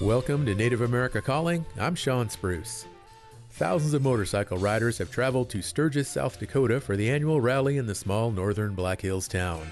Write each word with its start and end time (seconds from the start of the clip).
Welcome 0.00 0.46
to 0.46 0.54
Native 0.54 0.80
America 0.80 1.20
Calling. 1.20 1.66
I'm 1.78 1.94
Sean 1.94 2.30
Spruce. 2.30 2.86
Thousands 3.50 3.92
of 3.92 4.00
motorcycle 4.00 4.56
riders 4.56 4.96
have 4.96 5.10
traveled 5.10 5.50
to 5.50 5.60
Sturgis, 5.60 6.08
South 6.08 6.40
Dakota 6.40 6.80
for 6.80 6.96
the 6.96 7.10
annual 7.10 7.38
rally 7.38 7.76
in 7.76 7.86
the 7.86 7.94
small 7.94 8.30
northern 8.30 8.74
Black 8.74 9.02
Hills 9.02 9.28
town. 9.28 9.70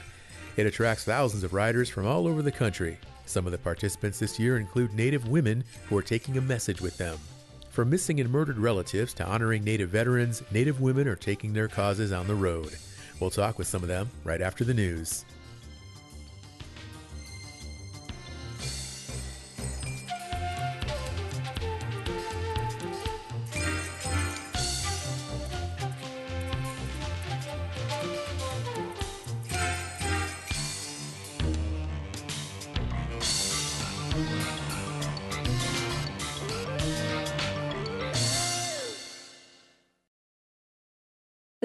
It 0.58 0.66
attracts 0.66 1.04
thousands 1.04 1.44
of 1.44 1.54
riders 1.54 1.88
from 1.88 2.06
all 2.06 2.28
over 2.28 2.42
the 2.42 2.52
country. 2.52 2.98
Some 3.24 3.46
of 3.46 3.52
the 3.52 3.58
participants 3.58 4.18
this 4.18 4.38
year 4.38 4.58
include 4.58 4.92
Native 4.92 5.26
women 5.26 5.64
who 5.88 5.96
are 5.96 6.02
taking 6.02 6.36
a 6.36 6.42
message 6.42 6.82
with 6.82 6.98
them. 6.98 7.16
From 7.70 7.88
missing 7.88 8.20
and 8.20 8.28
murdered 8.28 8.58
relatives 8.58 9.14
to 9.14 9.26
honoring 9.26 9.64
Native 9.64 9.88
veterans, 9.88 10.42
Native 10.52 10.82
women 10.82 11.08
are 11.08 11.16
taking 11.16 11.54
their 11.54 11.68
causes 11.68 12.12
on 12.12 12.26
the 12.26 12.34
road. 12.34 12.76
We'll 13.18 13.30
talk 13.30 13.56
with 13.56 13.66
some 13.66 13.80
of 13.80 13.88
them 13.88 14.10
right 14.24 14.42
after 14.42 14.62
the 14.62 14.74
news. 14.74 15.24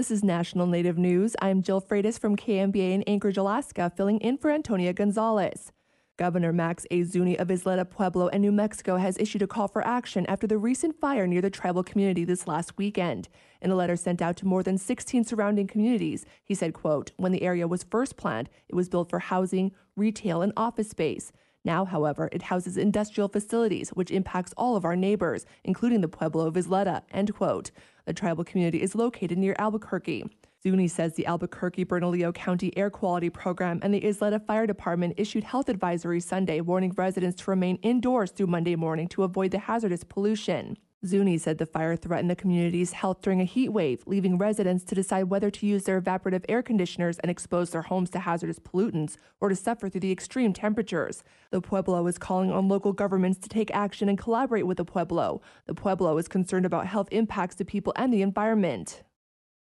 This 0.04 0.12
is 0.12 0.22
National 0.22 0.68
Native 0.68 0.98
News. 0.98 1.34
I'm 1.42 1.62
Jill 1.62 1.82
Freitas 1.82 2.20
from 2.20 2.36
KNBA 2.36 2.92
in 2.92 3.04
Anchorage, 3.04 3.38
Alaska, 3.38 3.90
filling 3.96 4.20
in 4.20 4.38
for 4.38 4.52
Antonia 4.52 4.92
Gonzalez. 4.92 5.72
Governor 6.18 6.52
Max 6.52 6.86
A. 6.92 7.04
Zuni 7.04 7.40
of 7.40 7.48
Isleta 7.48 7.90
Pueblo 7.90 8.28
and 8.28 8.42
New 8.42 8.52
Mexico 8.52 8.98
has 8.98 9.18
issued 9.18 9.42
a 9.44 9.48
call 9.48 9.70
for 9.70 9.82
action 9.88 10.26
after 10.26 10.46
the 10.46 10.58
recent 10.58 11.00
fire 11.00 11.26
near 11.26 11.40
the 11.40 11.50
tribal 11.50 11.86
community 11.86 12.26
this 12.26 12.50
last 12.50 12.78
weekend. 12.78 13.30
In 13.62 13.72
a 13.72 13.78
letter 13.78 13.96
sent 13.96 14.22
out 14.22 14.36
to 14.36 14.46
more 14.46 14.62
than 14.62 14.78
16 14.78 15.24
surrounding 15.24 15.68
communities, 15.68 16.26
he 16.44 16.54
said, 16.54 16.74
quote, 16.74 17.14
when 17.16 17.32
the 17.32 17.44
area 17.44 17.66
was 17.66 17.84
first 17.84 18.18
planned, 18.18 18.50
it 18.68 18.76
was 18.76 18.90
built 18.90 19.10
for 19.10 19.20
housing, 19.20 19.72
retail, 19.96 20.42
and 20.42 20.52
office 20.58 20.90
space. 20.90 21.32
Now, 21.64 21.86
however, 21.86 22.28
it 22.34 22.42
houses 22.42 22.76
industrial 22.76 23.30
facilities, 23.30 23.92
which 23.92 24.12
impacts 24.12 24.54
all 24.58 24.76
of 24.76 24.84
our 24.84 24.98
neighbors, 24.98 25.46
including 25.64 26.02
the 26.02 26.10
Pueblo 26.10 26.46
of 26.46 26.56
Isleta, 26.56 27.04
end 27.12 27.34
quote. 27.34 27.72
The 28.06 28.14
tribal 28.14 28.44
community 28.44 28.82
is 28.82 28.96
located 28.96 29.38
near 29.38 29.56
Albuquerque. 29.58 30.26
Zuni 30.62 30.88
says 30.90 31.14
the 31.14 31.26
Albuquerque 31.26 31.86
Bernalillo 31.86 32.34
County 32.34 32.76
Air 32.78 32.90
Quality 32.90 33.30
Program 33.30 33.80
and 33.82 33.94
the 33.94 34.02
Isleta 34.02 34.46
Fire 34.46 34.68
Department 34.68 35.14
issued 35.18 35.44
health 35.44 35.68
advisories 35.68 36.24
Sunday 36.24 36.60
warning 36.60 36.94
residents 36.98 37.42
to 37.42 37.52
remain 37.52 37.78
indoors 37.78 38.32
through 38.32 38.48
Monday 38.48 38.76
morning 38.76 39.08
to 39.10 39.24
avoid 39.24 39.52
the 39.52 39.60
hazardous 39.60 40.04
pollution. 40.04 40.78
Zuni 41.06 41.38
said 41.38 41.58
the 41.58 41.66
fire 41.66 41.98
threatened 41.98 42.30
the 42.30 42.36
community's 42.36 42.94
health 42.94 43.22
during 43.22 43.42
a 43.42 43.46
heat 43.46 43.70
wave, 43.70 44.04
leaving 44.06 44.38
residents 44.38 44.86
to 44.86 44.96
decide 44.96 45.26
whether 45.26 45.52
to 45.52 45.66
use 45.66 45.84
their 45.84 46.02
evaporative 46.02 46.46
air 46.48 46.64
conditioners 46.64 47.20
and 47.20 47.30
expose 47.30 47.72
their 47.72 47.82
homes 47.82 48.10
to 48.12 48.20
hazardous 48.20 48.60
pollutants 48.60 49.18
or 49.42 49.50
to 49.50 49.56
suffer 49.56 49.90
through 49.90 50.00
the 50.00 50.14
extreme 50.14 50.54
temperatures. 50.54 51.24
The 51.52 51.60
Pueblo 51.60 52.08
is 52.08 52.18
calling 52.18 52.52
on 52.52 52.70
local 52.70 52.94
governments 52.94 53.40
to 53.40 53.50
take 53.50 53.70
action 53.72 54.08
and 54.08 54.18
collaborate 54.18 54.66
with 54.66 54.78
the 54.78 54.86
Pueblo. 54.86 55.42
The 55.66 55.76
Pueblo 55.76 56.18
is 56.18 56.30
concerned 56.30 56.66
about 56.66 56.88
health 56.88 57.10
impacts 57.12 57.56
to 57.56 57.66
people 57.66 57.92
and 57.98 58.14
the 58.14 58.22
environment. 58.22 59.04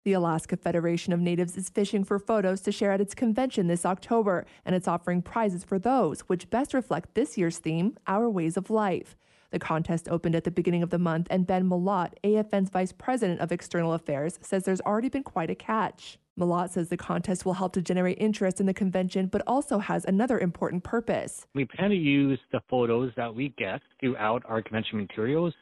The 0.05 0.15
Alaska 0.15 0.57
Federation 0.57 1.13
of 1.13 1.21
Natives 1.21 1.57
is 1.57 1.69
fishing 1.69 2.05
for 2.05 2.19
photos 2.19 2.63
to 2.63 2.73
share 2.73 2.91
at 2.91 3.03
its 3.03 3.15
convention 3.15 3.67
this 3.67 3.85
October, 3.87 4.47
and 4.65 4.75
it's 4.75 4.89
offering 4.89 5.23
prizes 5.23 5.63
for 5.63 5.79
those 5.79 6.21
which 6.23 6.51
best 6.51 6.75
reflect 6.75 7.15
this 7.15 7.39
year's 7.39 7.59
theme, 7.59 7.97
Our 8.07 8.29
Ways 8.29 8.57
of 8.57 8.71
Life. 8.71 9.17
The 9.51 9.59
contest 9.59 10.09
opened 10.09 10.37
at 10.37 10.45
the 10.45 10.51
beginning 10.51 10.83
of 10.83 10.91
the 10.91 10.99
month, 10.99 11.27
and 11.29 11.47
Ben 11.47 11.69
Mallott, 11.69 12.13
AFN's 12.23 12.71
Vice 12.71 12.93
President 12.93 13.41
of 13.41 13.51
External 13.51 13.93
Affairs, 13.93 14.39
says 14.43 14.65
there's 14.65 14.81
already 14.83 15.09
been 15.09 15.25
quite 15.25 15.51
a 15.51 15.57
catch. 15.57 16.19
Mallott 16.39 16.71
says 16.71 16.89
the 16.89 16.97
contest 16.97 17.45
will 17.45 17.55
help 17.55 17.73
to 17.73 17.83
generate 17.83 18.19
interest 18.19 18.61
in 18.61 18.67
the 18.67 18.75
convention, 18.75 19.27
but 19.27 19.43
also 19.47 19.79
has 19.79 20.05
another 20.05 20.39
important 20.39 20.85
purpose. 20.85 21.47
We 21.55 21.65
plan 21.65 21.91
to 21.91 21.97
use 21.97 22.39
the 22.53 22.61
photos 22.71 23.13
that 23.17 23.35
we 23.35 23.53
get 23.59 23.81
throughout 23.99 24.45
our 24.47 24.63
convention 24.63 24.99
materials, 24.99 25.53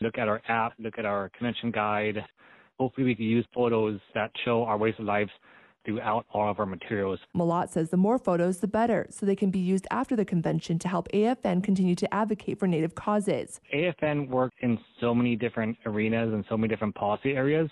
look 0.00 0.18
at 0.18 0.28
our 0.28 0.42
app, 0.48 0.72
look 0.78 0.98
at 0.98 1.06
our 1.06 1.30
convention 1.30 1.70
guide. 1.70 2.18
Hopefully, 2.78 3.06
we 3.06 3.14
can 3.14 3.24
use 3.24 3.46
photos 3.54 4.00
that 4.14 4.30
show 4.44 4.64
our 4.64 4.76
ways 4.76 4.94
of 4.98 5.04
life 5.04 5.30
throughout 5.88 6.26
all 6.34 6.50
of 6.50 6.60
our 6.60 6.66
materials. 6.66 7.18
Mallott 7.34 7.70
says 7.70 7.88
the 7.88 7.96
more 7.96 8.18
photos, 8.18 8.58
the 8.58 8.68
better, 8.68 9.06
so 9.08 9.24
they 9.24 9.34
can 9.34 9.50
be 9.50 9.58
used 9.58 9.86
after 9.90 10.14
the 10.14 10.24
convention 10.24 10.78
to 10.80 10.86
help 10.86 11.08
AFN 11.14 11.64
continue 11.64 11.94
to 11.94 12.14
advocate 12.14 12.58
for 12.58 12.66
Native 12.66 12.94
causes. 12.94 13.58
AFN 13.74 14.28
works 14.28 14.54
in 14.60 14.78
so 15.00 15.14
many 15.14 15.34
different 15.34 15.78
arenas 15.86 16.34
and 16.34 16.44
so 16.48 16.58
many 16.58 16.68
different 16.68 16.94
policy 16.94 17.30
areas 17.30 17.70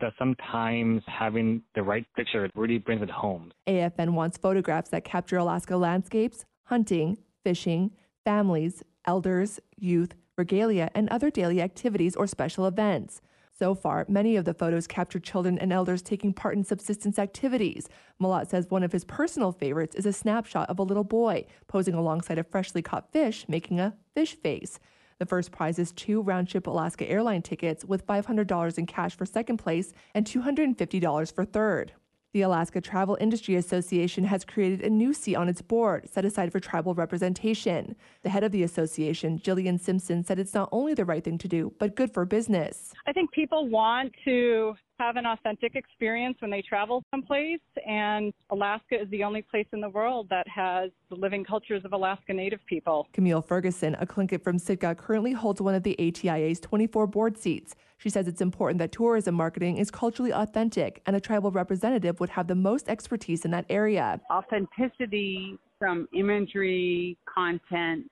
that 0.00 0.12
sometimes 0.16 1.02
having 1.08 1.60
the 1.74 1.82
right 1.82 2.06
picture 2.14 2.48
really 2.54 2.78
brings 2.78 3.02
it 3.02 3.10
home. 3.10 3.50
AFN 3.66 4.10
wants 4.10 4.38
photographs 4.38 4.90
that 4.90 5.02
capture 5.02 5.38
Alaska 5.38 5.76
landscapes, 5.76 6.44
hunting, 6.62 7.18
fishing, 7.42 7.90
families, 8.24 8.84
elders, 9.04 9.58
youth, 9.76 10.14
regalia, 10.36 10.88
and 10.94 11.08
other 11.08 11.28
daily 11.28 11.60
activities 11.60 12.14
or 12.14 12.28
special 12.28 12.66
events. 12.66 13.20
So 13.58 13.74
far, 13.74 14.06
many 14.08 14.36
of 14.36 14.44
the 14.44 14.54
photos 14.54 14.86
capture 14.86 15.18
children 15.18 15.58
and 15.58 15.72
elders 15.72 16.00
taking 16.00 16.32
part 16.32 16.56
in 16.56 16.62
subsistence 16.62 17.18
activities. 17.18 17.88
Mallott 18.20 18.48
says 18.48 18.70
one 18.70 18.84
of 18.84 18.92
his 18.92 19.04
personal 19.04 19.50
favorites 19.50 19.96
is 19.96 20.06
a 20.06 20.12
snapshot 20.12 20.70
of 20.70 20.78
a 20.78 20.84
little 20.84 21.02
boy 21.02 21.44
posing 21.66 21.94
alongside 21.94 22.38
a 22.38 22.44
freshly 22.44 22.82
caught 22.82 23.10
fish, 23.10 23.44
making 23.48 23.80
a 23.80 23.96
fish 24.14 24.36
face. 24.36 24.78
The 25.18 25.26
first 25.26 25.50
prize 25.50 25.80
is 25.80 25.90
two 25.90 26.22
round 26.22 26.46
trip 26.46 26.68
Alaska 26.68 27.10
airline 27.10 27.42
tickets 27.42 27.84
with 27.84 28.06
$500 28.06 28.78
in 28.78 28.86
cash 28.86 29.16
for 29.16 29.26
second 29.26 29.56
place 29.56 29.92
and 30.14 30.24
$250 30.24 31.34
for 31.34 31.44
third. 31.44 31.94
The 32.34 32.42
Alaska 32.42 32.82
Travel 32.82 33.16
Industry 33.22 33.56
Association 33.56 34.24
has 34.24 34.44
created 34.44 34.82
a 34.82 34.90
new 34.90 35.14
seat 35.14 35.34
on 35.34 35.48
its 35.48 35.62
board 35.62 36.10
set 36.10 36.26
aside 36.26 36.52
for 36.52 36.60
tribal 36.60 36.94
representation. 36.94 37.96
The 38.22 38.28
head 38.28 38.44
of 38.44 38.52
the 38.52 38.62
association, 38.62 39.38
Jillian 39.38 39.80
Simpson, 39.80 40.22
said 40.22 40.38
it's 40.38 40.52
not 40.52 40.68
only 40.70 40.92
the 40.92 41.06
right 41.06 41.24
thing 41.24 41.38
to 41.38 41.48
do, 41.48 41.72
but 41.78 41.96
good 41.96 42.12
for 42.12 42.26
business. 42.26 42.92
I 43.06 43.14
think 43.14 43.32
people 43.32 43.66
want 43.66 44.12
to 44.26 44.74
have 44.98 45.16
an 45.16 45.26
authentic 45.26 45.76
experience 45.76 46.36
when 46.40 46.50
they 46.50 46.62
travel 46.62 47.02
someplace, 47.10 47.60
and 47.86 48.32
Alaska 48.50 49.00
is 49.00 49.08
the 49.10 49.22
only 49.22 49.42
place 49.42 49.66
in 49.72 49.80
the 49.80 49.88
world 49.88 50.28
that 50.30 50.46
has 50.48 50.90
the 51.08 51.14
living 51.14 51.44
cultures 51.44 51.84
of 51.84 51.92
Alaska 51.92 52.32
Native 52.32 52.60
people. 52.66 53.06
Camille 53.12 53.42
Ferguson, 53.42 53.94
a 54.00 54.06
Tlingit 54.06 54.42
from 54.42 54.58
Sitka, 54.58 54.94
currently 54.94 55.32
holds 55.32 55.60
one 55.60 55.74
of 55.74 55.82
the 55.84 55.96
ATIA's 55.98 56.60
24 56.60 57.06
board 57.06 57.38
seats. 57.38 57.74
She 57.98 58.10
says 58.10 58.28
it's 58.28 58.40
important 58.40 58.78
that 58.78 58.92
tourism 58.92 59.34
marketing 59.34 59.78
is 59.78 59.90
culturally 59.90 60.32
authentic, 60.32 61.00
and 61.06 61.14
a 61.14 61.20
tribal 61.20 61.50
representative 61.50 62.18
would 62.20 62.30
have 62.30 62.48
the 62.48 62.54
most 62.54 62.88
expertise 62.88 63.44
in 63.44 63.50
that 63.52 63.66
area. 63.68 64.20
Authenticity 64.30 65.58
from 65.78 66.08
imagery, 66.12 67.16
content, 67.32 68.10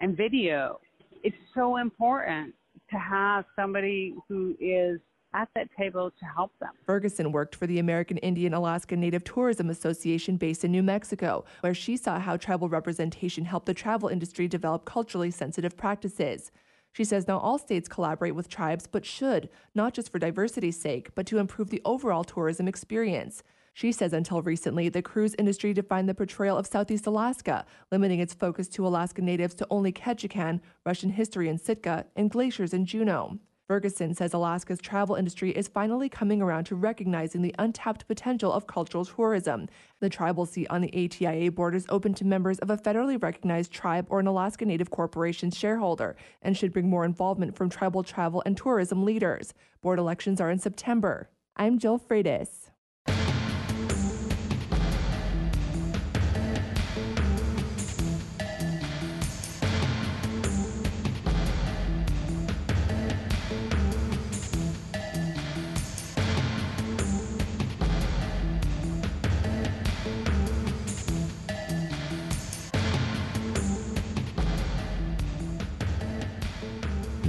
and 0.00 0.16
video. 0.16 0.80
It's 1.22 1.36
so 1.54 1.76
important 1.76 2.54
to 2.90 2.98
have 2.98 3.44
somebody 3.56 4.14
who 4.28 4.54
is 4.60 5.00
at 5.34 5.48
that 5.54 5.68
table 5.76 6.10
to 6.18 6.24
help 6.24 6.52
them. 6.60 6.70
Ferguson 6.86 7.32
worked 7.32 7.54
for 7.54 7.66
the 7.66 7.78
American 7.80 8.16
Indian 8.18 8.54
Alaska 8.54 8.96
Native 8.96 9.24
Tourism 9.24 9.68
Association 9.68 10.36
based 10.36 10.64
in 10.64 10.72
New 10.72 10.82
Mexico, 10.82 11.44
where 11.60 11.74
she 11.74 11.96
saw 11.96 12.18
how 12.18 12.36
tribal 12.36 12.68
representation 12.68 13.44
helped 13.44 13.66
the 13.66 13.74
travel 13.74 14.08
industry 14.08 14.48
develop 14.48 14.84
culturally 14.84 15.30
sensitive 15.30 15.76
practices. 15.76 16.50
She 16.92 17.04
says 17.04 17.26
not 17.26 17.42
all 17.42 17.58
states 17.58 17.88
collaborate 17.88 18.36
with 18.36 18.48
tribes, 18.48 18.86
but 18.86 19.04
should, 19.04 19.48
not 19.74 19.94
just 19.94 20.12
for 20.12 20.20
diversity's 20.20 20.80
sake, 20.80 21.12
but 21.16 21.26
to 21.26 21.38
improve 21.38 21.70
the 21.70 21.82
overall 21.84 22.22
tourism 22.22 22.68
experience. 22.68 23.42
She 23.72 23.90
says 23.90 24.12
until 24.12 24.40
recently, 24.40 24.88
the 24.88 25.02
cruise 25.02 25.34
industry 25.36 25.74
defined 25.74 26.08
the 26.08 26.14
portrayal 26.14 26.56
of 26.56 26.68
Southeast 26.68 27.08
Alaska, 27.08 27.66
limiting 27.90 28.20
its 28.20 28.32
focus 28.32 28.68
to 28.68 28.86
Alaska 28.86 29.20
natives 29.20 29.54
to 29.56 29.66
only 29.68 29.92
Ketchikan, 29.92 30.60
Russian 30.86 31.10
history 31.10 31.48
in 31.48 31.58
Sitka, 31.58 32.06
and 32.14 32.30
glaciers 32.30 32.72
in 32.72 32.86
Juneau. 32.86 33.40
Ferguson 33.66 34.12
says 34.12 34.34
Alaska's 34.34 34.78
travel 34.78 35.16
industry 35.16 35.50
is 35.50 35.68
finally 35.68 36.10
coming 36.10 36.42
around 36.42 36.64
to 36.64 36.74
recognizing 36.74 37.40
the 37.40 37.54
untapped 37.58 38.06
potential 38.06 38.52
of 38.52 38.66
cultural 38.66 39.06
tourism. 39.06 39.68
The 40.00 40.10
tribal 40.10 40.44
seat 40.44 40.66
on 40.68 40.82
the 40.82 40.92
ATIA 40.94 41.50
board 41.50 41.74
is 41.74 41.86
open 41.88 42.12
to 42.14 42.26
members 42.26 42.58
of 42.58 42.68
a 42.68 42.76
federally 42.76 43.20
recognized 43.22 43.72
tribe 43.72 44.06
or 44.10 44.20
an 44.20 44.26
Alaska 44.26 44.66
Native 44.66 44.90
Corporation 44.90 45.50
shareholder 45.50 46.14
and 46.42 46.54
should 46.54 46.74
bring 46.74 46.90
more 46.90 47.06
involvement 47.06 47.56
from 47.56 47.70
tribal 47.70 48.02
travel 48.02 48.42
and 48.44 48.54
tourism 48.54 49.02
leaders. 49.02 49.54
Board 49.80 49.98
elections 49.98 50.42
are 50.42 50.50
in 50.50 50.58
September. 50.58 51.30
I'm 51.56 51.78
Jill 51.78 51.98
Freitas. 51.98 52.73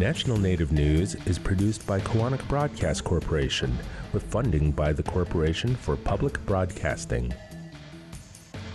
National 0.05 0.37
Native 0.37 0.71
News 0.71 1.15
is 1.25 1.39
produced 1.39 1.87
by 1.87 1.99
Koahnic 1.99 2.47
Broadcast 2.47 3.03
Corporation 3.03 3.75
with 4.13 4.21
funding 4.21 4.69
by 4.69 4.93
the 4.93 5.01
Corporation 5.01 5.75
for 5.75 5.95
Public 5.95 6.45
Broadcasting. 6.45 7.33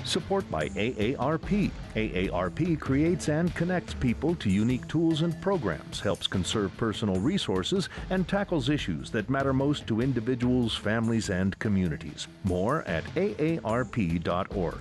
Support 0.02 0.50
by 0.50 0.70
AARP. 0.70 1.70
AARP 1.94 2.80
creates 2.80 3.28
and 3.28 3.54
connects 3.54 3.94
people 3.94 4.34
to 4.34 4.50
unique 4.50 4.88
tools 4.88 5.22
and 5.22 5.40
programs, 5.40 6.00
helps 6.00 6.26
conserve 6.26 6.76
personal 6.76 7.20
resources, 7.20 7.88
and 8.10 8.26
tackles 8.26 8.68
issues 8.68 9.08
that 9.12 9.30
matter 9.30 9.52
most 9.52 9.86
to 9.86 10.00
individuals, 10.00 10.74
families, 10.74 11.30
and 11.30 11.56
communities. 11.60 12.26
More 12.42 12.82
at 12.88 13.04
aarp.org. 13.14 14.80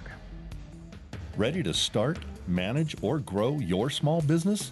Ready 1.38 1.62
to 1.62 1.76
start, 1.76 2.18
manage, 2.48 2.96
or 3.04 3.20
grow 3.20 3.60
your 3.60 3.92
small 3.92 4.22
business? 4.22 4.72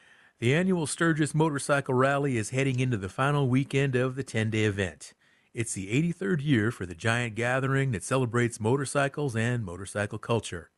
The 0.41 0.55
annual 0.55 0.87
Sturgis 0.87 1.35
Motorcycle 1.35 1.93
Rally 1.93 2.35
is 2.35 2.49
heading 2.49 2.79
into 2.79 2.97
the 2.97 3.09
final 3.09 3.47
weekend 3.47 3.95
of 3.95 4.15
the 4.15 4.23
10 4.23 4.49
day 4.49 4.63
event. 4.63 5.13
It's 5.53 5.75
the 5.75 5.85
83rd 6.13 6.43
year 6.43 6.71
for 6.71 6.87
the 6.87 6.95
giant 6.95 7.35
gathering 7.35 7.91
that 7.91 8.03
celebrates 8.03 8.59
motorcycles 8.59 9.35
and 9.35 9.63
motorcycle 9.63 10.17
culture. 10.17 10.71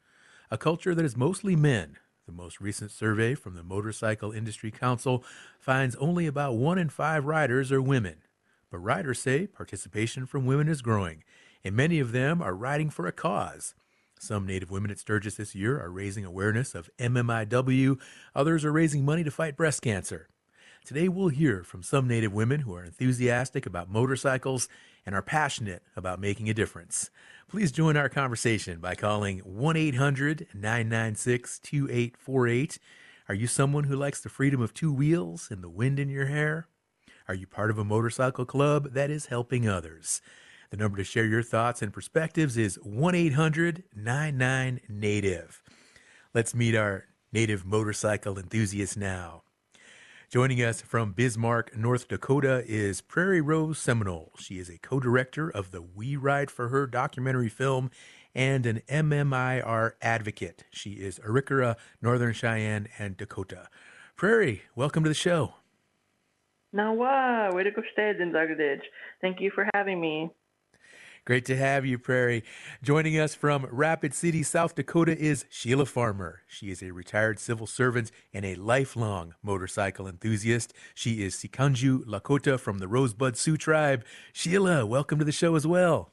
A 0.52 0.58
culture 0.58 0.94
that 0.94 1.06
is 1.06 1.16
mostly 1.16 1.56
men. 1.56 1.96
The 2.26 2.34
most 2.34 2.60
recent 2.60 2.92
survey 2.92 3.36
from 3.36 3.56
the 3.56 3.64
Motorcycle 3.64 4.34
Industry 4.34 4.70
Council 4.70 5.24
finds 5.62 5.96
only 5.96 6.28
about 6.28 6.58
one 6.58 6.78
in 6.78 6.90
five 6.90 7.24
riders 7.24 7.72
are 7.72 7.82
women. 7.82 8.18
But 8.70 8.80
riders 8.80 9.20
say 9.20 9.48
participation 9.48 10.26
from 10.26 10.46
women 10.46 10.68
is 10.68 10.82
growing, 10.82 11.24
and 11.64 11.74
many 11.74 12.02
of 12.02 12.12
them 12.12 12.42
are 12.42 12.54
riding 12.54 12.90
for 12.90 13.08
a 13.08 13.14
cause. 13.14 13.76
Some 14.20 14.46
Native 14.46 14.72
women 14.72 14.92
at 14.92 15.00
Sturgis 15.00 15.36
this 15.36 15.54
year 15.54 15.80
are 15.82 15.90
raising 15.92 16.26
awareness 16.26 16.76
of 16.76 16.90
MMIW, 16.98 18.00
others 18.34 18.64
are 18.64 18.72
raising 18.72 19.04
money 19.04 19.24
to 19.24 19.32
fight 19.32 19.58
breast 19.58 19.82
cancer. 19.82 20.30
Today, 20.86 21.08
we'll 21.08 21.30
hear 21.30 21.64
from 21.64 21.82
some 21.82 22.08
Native 22.08 22.34
women 22.34 22.62
who 22.62 22.76
are 22.76 22.84
enthusiastic 22.84 23.66
about 23.66 23.90
motorcycles 23.90 24.68
and 25.06 25.16
are 25.16 25.22
passionate 25.22 25.84
about 25.96 26.20
making 26.20 26.50
a 26.50 26.54
difference. 26.54 27.10
Please 27.48 27.72
join 27.72 27.96
our 27.96 28.10
conversation 28.10 28.80
by 28.80 28.96
calling 28.96 29.40
1 29.40 29.78
800 29.78 30.48
996 30.54 31.60
2848. 31.60 32.80
Are 33.30 33.36
you 33.36 33.48
someone 33.48 33.86
who 33.86 33.96
likes 33.96 34.20
the 34.20 34.30
freedom 34.30 34.62
of 34.62 34.74
two 34.74 34.92
wheels 34.92 35.48
and 35.50 35.64
the 35.64 35.70
wind 35.70 36.00
in 36.00 36.10
your 36.10 36.26
hair? 36.26 36.68
Are 37.28 37.34
you 37.34 37.48
part 37.48 37.72
of 37.72 37.78
a 37.78 37.86
motorcycle 37.86 38.46
club 38.46 38.92
that 38.92 39.10
is 39.10 39.28
helping 39.28 39.68
others? 39.68 40.22
The 40.74 40.78
number 40.78 40.98
to 40.98 41.04
share 41.04 41.28
your 41.28 41.44
thoughts 41.44 41.84
and 41.84 41.94
perspectives 41.94 42.58
is 42.58 42.80
1 42.82 43.14
800 43.14 43.84
99 43.96 44.80
Native. 44.90 45.62
Let's 46.34 46.56
meet 46.56 46.74
our 46.76 47.06
Native 47.32 47.64
motorcycle 47.64 48.40
enthusiast 48.40 48.98
now. 48.98 49.44
Joining 50.32 50.64
us 50.64 50.82
from 50.82 51.12
Bismarck, 51.12 51.78
North 51.78 52.08
Dakota 52.08 52.64
is 52.66 53.02
Prairie 53.02 53.40
Rose 53.40 53.78
Seminole. 53.78 54.32
She 54.40 54.58
is 54.58 54.68
a 54.68 54.80
co 54.80 55.00
director 55.00 55.48
of 55.48 55.70
the 55.70 55.84
We 55.84 56.16
Ride 56.16 56.50
for 56.50 56.70
Her 56.70 56.88
documentary 56.88 57.50
film 57.50 57.92
and 58.34 58.66
an 58.66 58.82
MMIR 58.90 59.92
advocate. 60.02 60.64
She 60.72 60.94
is 60.94 61.20
Arikara, 61.20 61.76
Northern 62.02 62.34
Cheyenne, 62.34 62.88
and 62.98 63.16
Dakota. 63.16 63.68
Prairie, 64.16 64.64
welcome 64.76 65.04
to 65.04 65.10
the 65.10 65.14
show. 65.14 65.54
Nawa, 66.76 67.54
way 67.54 67.62
to 67.62 67.70
go, 67.70 67.84
Thank 69.22 69.40
you 69.40 69.52
for 69.52 69.70
having 69.76 70.02
me. 70.02 70.32
Great 71.26 71.46
to 71.46 71.56
have 71.56 71.86
you, 71.86 71.98
Prairie. 71.98 72.44
Joining 72.82 73.18
us 73.18 73.34
from 73.34 73.66
Rapid 73.72 74.14
City, 74.14 74.44
South 74.44 74.76
Dakota 74.76 75.18
is 75.18 75.46
Sheila 75.50 75.86
Farmer. 75.86 76.42
She 76.48 76.70
is 76.70 76.84
a 76.84 76.92
retired 76.92 77.40
civil 77.40 77.66
servant 77.66 78.12
and 78.34 78.44
a 78.44 78.56
lifelong 78.56 79.34
motorcycle 79.42 80.06
enthusiast. 80.06 80.74
She 80.94 81.24
is 81.24 81.36
Sicangu 81.36 82.04
Lakota 82.04 82.60
from 82.60 82.80
the 82.80 82.90
Rosebud 82.90 83.38
Sioux 83.38 83.56
tribe. 83.56 84.04
Sheila, 84.34 84.86
welcome 84.86 85.18
to 85.18 85.24
the 85.24 85.32
show 85.32 85.56
as 85.56 85.66
well. 85.66 86.12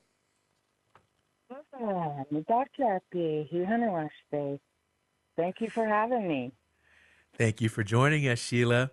Thank 5.37 5.61
you 5.61 5.71
for 5.71 5.87
having 5.87 6.29
me. 6.29 6.53
Thank 7.37 7.61
you 7.61 7.69
for 7.69 7.83
joining 7.83 8.29
us, 8.29 8.39
Sheila. 8.39 8.93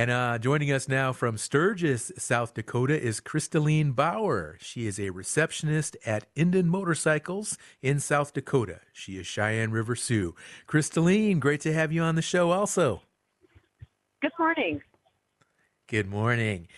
And 0.00 0.10
uh, 0.10 0.38
joining 0.38 0.72
us 0.72 0.88
now 0.88 1.12
from 1.12 1.36
Sturgis, 1.36 2.10
South 2.16 2.54
Dakota, 2.54 2.98
is 2.98 3.20
Crystalline 3.20 3.92
Bauer. 3.92 4.56
She 4.58 4.86
is 4.86 4.98
a 4.98 5.10
receptionist 5.10 5.94
at 6.06 6.24
Indian 6.34 6.70
Motorcycles 6.70 7.58
in 7.82 8.00
South 8.00 8.32
Dakota. 8.32 8.80
She 8.94 9.18
is 9.18 9.26
Cheyenne 9.26 9.72
River 9.72 9.94
Sioux. 9.94 10.34
Crystalline, 10.66 11.38
great 11.38 11.60
to 11.60 11.74
have 11.74 11.92
you 11.92 12.00
on 12.00 12.14
the 12.14 12.22
show 12.22 12.50
also. 12.50 13.02
Good 14.22 14.32
morning. 14.38 14.80
Good 15.86 16.08
morning. 16.08 16.68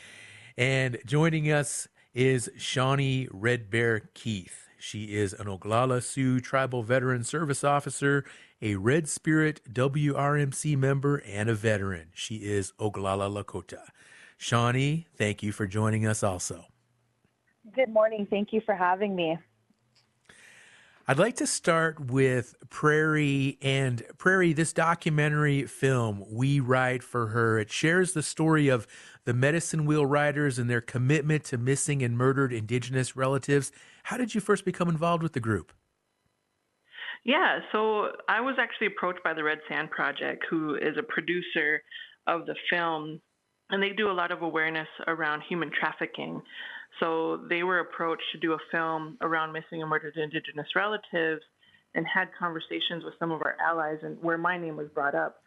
And 0.59 0.99
joining 1.07 1.53
us 1.53 1.87
is 2.15 2.51
Shawnee 2.57 3.29
Red 3.31 3.71
Bear 3.71 4.11
Keith. 4.15 4.67
She 4.84 5.14
is 5.14 5.32
an 5.32 5.46
Oglala 5.46 6.02
Sioux 6.02 6.40
Tribal 6.40 6.82
Veteran 6.82 7.23
Service 7.23 7.62
Officer 7.62 8.25
a 8.61 8.75
Red 8.75 9.08
Spirit 9.08 9.61
WRMC 9.73 10.76
member 10.76 11.23
and 11.25 11.49
a 11.49 11.55
veteran. 11.55 12.08
She 12.14 12.38
is 12.38 12.73
Oglala 12.81 13.31
Lakota. 13.31 13.90
Shawnee, 14.37 15.06
thank 15.17 15.40
you 15.40 15.52
for 15.52 15.69
joining 15.69 16.05
us 16.05 16.25
also. 16.25 16.64
Good 17.76 17.90
morning. 17.90 18.26
Thank 18.29 18.52
you 18.52 18.61
for 18.67 18.75
having 18.75 19.14
me. 19.14 19.38
I'd 21.09 21.19
like 21.19 21.35
to 21.37 21.49
start 21.49 21.99
with 21.99 22.55
Prairie 22.71 23.59
and 23.61 24.05
Prairie, 24.19 24.53
this 24.53 24.73
documentary 24.73 25.65
film, 25.65 26.25
We 26.31 26.61
Ride 26.61 27.03
for 27.03 27.29
Her. 27.29 27.59
It 27.59 27.73
shares 27.73 28.13
the 28.13 28.23
story 28.23 28.69
of 28.69 28.87
the 29.25 29.35
medicine 29.35 29.85
wheel 29.85 30.06
riders 30.06 30.61
and 30.61 30.71
their 30.71 30.81
commitment 30.81 31.43
to 31.47 31.59
missing 31.59 32.05
and 32.05 32.17
murdered 32.17 32.53
Indigenous 32.53 33.17
relatives. 33.17 33.73
How 34.05 34.17
did 34.17 34.32
you 34.32 34.41
first 34.41 34.65
become 34.65 34.89
involved 34.89 35.25
with 35.25 35.32
the 35.32 35.41
group? 35.41 35.73
Yeah, 37.25 37.59
so 37.73 38.13
I 38.29 38.41
was 38.41 38.55
actually 38.61 38.87
approached 38.87 39.25
by 39.25 39.35
the 39.35 39.43
Red 39.43 39.59
Sand 39.69 39.91
Project, 39.91 40.44
who 40.49 40.77
is 40.77 40.97
a 40.97 41.03
producer 41.03 41.82
of 42.29 42.47
the 42.47 42.55
film, 42.71 43.21
and 43.71 43.82
they 43.82 43.91
do 43.91 44.09
a 44.09 44.13
lot 44.13 44.31
of 44.31 44.43
awareness 44.43 44.89
around 45.09 45.43
human 45.49 45.73
trafficking. 45.73 46.43
So 47.01 47.39
they 47.49 47.63
were 47.63 47.81
approached 47.81 48.25
to 48.32 48.39
do 48.39 48.53
a 48.53 48.58
film 48.70 49.17
around 49.20 49.53
missing 49.53 49.81
and 49.81 49.89
murdered 49.89 50.17
Indigenous 50.17 50.69
relatives 50.75 51.43
and 51.94 52.06
had 52.06 52.29
conversations 52.39 53.05
with 53.05 53.15
some 53.19 53.31
of 53.31 53.43
our 53.43 53.56
allies, 53.61 53.99
and 54.03 54.22
where 54.22 54.39
my 54.39 54.56
name 54.56 54.77
was 54.77 54.89
brought 54.94 55.15
up. 55.15 55.43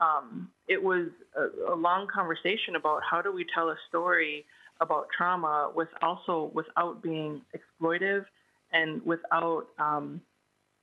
Um, 0.00 0.50
it 0.68 0.82
was 0.82 1.08
a, 1.36 1.72
a 1.72 1.76
long 1.76 2.06
conversation 2.12 2.76
about 2.76 3.02
how 3.08 3.22
do 3.22 3.32
we 3.32 3.44
tell 3.54 3.70
a 3.70 3.76
story 3.88 4.44
about 4.80 5.08
trauma 5.16 5.72
with 5.74 5.88
also 6.02 6.50
without 6.54 7.02
being 7.02 7.40
exploitive 7.56 8.24
and 8.72 9.04
without 9.04 9.66
um, 9.78 10.20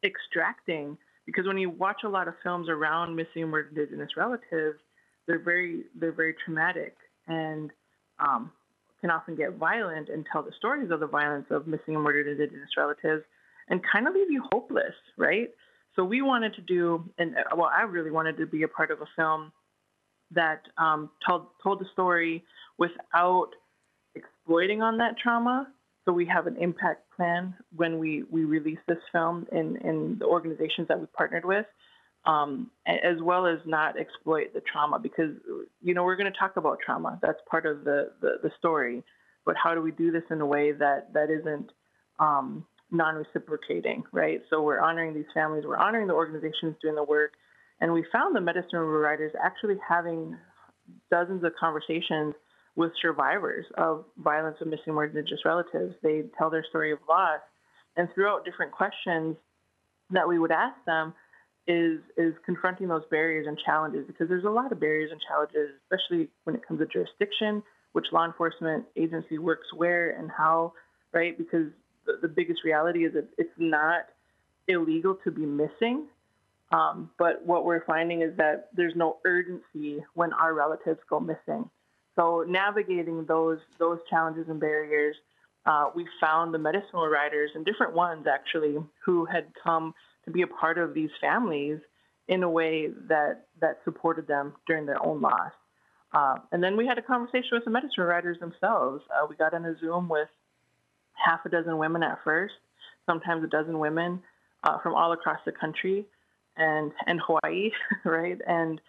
extracting 0.04 0.98
because 1.26 1.48
when 1.48 1.58
you 1.58 1.70
watch 1.70 2.02
a 2.04 2.10
lot 2.10 2.28
of 2.28 2.36
films 2.44 2.70
around 2.70 3.16
missing 3.16 3.44
and 3.44 3.52
murdered 3.52 3.76
indigenous 3.76 4.12
relatives, 4.16 4.80
they're 5.28 5.40
very 5.40 5.84
they're 6.00 6.12
very 6.12 6.36
traumatic 6.46 6.96
and 7.28 7.72
um, 8.20 8.52
can 9.06 9.12
often 9.12 9.36
get 9.36 9.54
violent 9.54 10.10
and 10.10 10.26
tell 10.32 10.42
the 10.42 10.52
stories 10.58 10.90
of 10.90 11.00
the 11.00 11.06
violence 11.06 11.46
of 11.52 11.68
missing 11.68 11.94
and 11.94 12.02
murdered 12.02 12.28
indigenous 12.28 12.70
relatives 12.76 13.24
and 13.70 13.80
kind 13.94 14.08
of 14.08 14.16
leave 14.16 14.32
you 14.32 14.44
hopeless, 14.52 14.96
right? 15.16 15.50
So 15.96 16.04
we 16.04 16.24
wanted 16.24 16.56
to 16.56 16.62
do, 16.62 17.08
and 17.20 17.36
uh, 17.38 17.56
well, 17.56 17.70
I 17.72 17.84
really 17.84 18.10
wanted 18.10 18.38
to 18.38 18.48
be 18.48 18.64
a 18.64 18.68
part 18.68 18.90
of 18.90 19.02
a 19.02 19.06
film 19.16 19.52
that 20.32 20.62
um, 20.80 21.12
told 21.28 21.46
told 21.62 21.82
the 21.82 21.86
story 21.94 22.44
without 22.80 23.50
exploiting 24.16 24.82
on 24.82 24.98
that 24.98 25.20
trauma 25.22 25.68
so 26.04 26.12
we 26.12 26.26
have 26.26 26.48
an 26.48 26.58
impact 26.58 27.04
plan 27.16 27.54
when 27.76 28.00
we, 28.00 28.24
we 28.32 28.44
release 28.44 28.80
this 28.88 28.98
film 29.12 29.46
in, 29.52 29.78
in 29.78 30.18
the 30.20 30.26
organizations 30.26 30.88
that 30.88 31.00
we 31.00 31.06
partnered 31.18 31.46
with, 31.46 31.66
um, 32.26 32.72
as 32.88 33.22
well 33.22 33.46
as 33.46 33.60
not 33.66 34.00
exploit 34.00 34.54
the 34.54 34.62
trauma 34.62 35.00
because, 35.00 35.32
you 35.82 35.94
know, 35.94 36.04
we're 36.04 36.16
going 36.16 36.32
to 36.32 36.38
talk 36.38 36.58
about 36.58 36.80
trauma. 36.84 37.20
That's 37.22 37.40
part 37.50 37.66
of 37.66 37.84
the, 37.84 38.12
the, 38.22 38.38
the, 38.42 38.52
story. 38.58 39.04
But 39.46 39.56
how 39.62 39.76
do 39.76 39.82
we 39.82 39.92
do 39.92 40.12
this 40.12 40.24
in 40.32 40.42
a 40.42 40.46
way 40.46 40.72
that, 40.72 41.14
that 41.14 41.30
isn't 41.30 41.72
um, 42.20 42.66
non 42.90 43.16
reciprocating, 43.16 44.04
right? 44.12 44.42
So 44.50 44.64
we're 44.64 44.80
honoring 44.80 45.14
these 45.14 45.26
families, 45.34 45.66
we're 45.68 45.78
honoring 45.78 46.08
the 46.08 46.14
organizations 46.14 46.76
doing 46.82 46.96
the 46.96 47.04
work. 47.04 47.34
And 47.80 47.94
we 47.94 48.06
found 48.12 48.36
the 48.36 48.42
medicine 48.42 48.80
writers 48.80 49.34
actually 49.44 49.76
having 49.88 50.36
dozens 51.12 51.44
of 51.44 51.52
conversations 51.60 52.34
with 52.76 52.92
survivors 53.02 53.66
of 53.78 54.06
violence 54.18 54.58
of 54.62 54.68
missing 54.68 54.94
or 54.94 55.06
indigenous 55.06 55.42
relatives. 55.46 55.94
They 56.02 56.24
tell 56.38 56.50
their 56.50 56.66
story 56.70 56.92
of 56.92 57.00
loss. 57.08 57.40
And 57.98 58.10
throughout 58.14 58.46
different 58.46 58.72
questions 58.72 59.36
that 60.12 60.28
we 60.28 60.40
would 60.40 60.52
ask 60.52 60.76
them 60.86 61.14
is 61.68 62.00
is 62.18 62.34
confronting 62.46 62.88
those 62.88 63.04
barriers 63.10 63.48
and 63.48 63.58
challenges 63.66 64.06
because 64.06 64.30
there's 64.30 64.44
a 64.44 64.50
lot 64.50 64.72
of 64.72 64.80
barriers 64.80 65.12
and 65.12 65.20
challenges, 65.28 65.72
especially 65.84 66.30
when 66.44 66.56
it 66.56 66.66
comes 66.68 66.80
to 66.80 66.86
jurisdiction, 66.86 67.64
which 67.94 68.06
law 68.12 68.26
enforcement 68.26 68.86
agency 68.96 69.38
works 69.38 69.68
where 69.76 70.12
and 70.12 70.30
how, 70.30 70.74
right? 71.12 71.38
Because 71.38 71.68
the, 72.06 72.20
the 72.22 72.28
biggest 72.28 72.64
reality 72.64 73.06
is 73.06 73.14
that 73.14 73.28
it's 73.38 73.50
not 73.58 74.06
illegal 74.68 75.18
to 75.24 75.32
be 75.32 75.46
missing. 75.46 76.06
Um, 76.72 77.12
but 77.18 77.46
what 77.46 77.66
we're 77.66 77.86
finding 77.86 78.22
is 78.22 78.36
that 78.38 78.70
there's 78.76 78.96
no 78.96 79.18
urgency 79.26 80.04
when 80.14 80.34
our 80.34 80.54
relatives 80.54 81.00
go 81.10 81.20
missing. 81.20 81.70
So 82.16 82.46
navigating 82.48 83.26
those 83.26 83.60
those 83.78 84.00
challenges 84.10 84.48
and 84.50 84.60
barriers, 84.60 85.16
uh, 85.66 85.90
we 85.96 86.08
found 86.22 86.54
the 86.54 86.58
medicinal 86.58 87.08
riders 87.08 87.52
and 87.56 87.66
different 87.66 87.94
ones 87.94 88.26
actually 88.28 88.78
who 89.06 89.26
had 89.26 89.48
come 89.64 89.94
to 90.26 90.32
be 90.32 90.42
a 90.42 90.48
part 90.48 90.78
of 90.78 90.94
these 90.94 91.10
families 91.22 91.80
in 92.28 92.44
a 92.44 92.50
way 92.50 92.90
that 93.08 93.46
that 93.62 93.80
supported 93.84 94.28
them 94.28 94.54
during 94.68 94.86
their 94.86 95.04
own 95.06 95.22
loss. 95.22 95.52
Uh, 96.14 96.36
and 96.52 96.64
then 96.64 96.78
we 96.78 96.86
had 96.88 96.98
a 96.98 97.02
conversation 97.02 97.50
with 97.52 97.66
the 97.66 97.72
medicine 97.72 98.04
writers 98.04 98.40
themselves. 98.40 99.04
Uh, 99.12 99.26
we 99.30 99.36
got 99.36 99.54
on 99.54 99.66
a 99.66 99.78
Zoom 99.80 100.08
with 100.08 100.30
half 101.14 101.40
a 101.46 101.50
dozen 101.50 101.78
women 101.78 102.04
at 102.04 102.20
first, 102.24 102.54
sometimes 103.06 103.44
a 103.44 103.48
dozen 103.48 103.80
women 103.80 104.22
uh, 104.64 104.80
from 104.80 104.96
all 104.96 105.12
across 105.12 105.40
the 105.46 105.52
country 105.52 106.06
and 106.58 106.92
and 107.06 107.20
Hawaii, 107.26 107.72
right? 108.06 108.40
And 108.48 108.82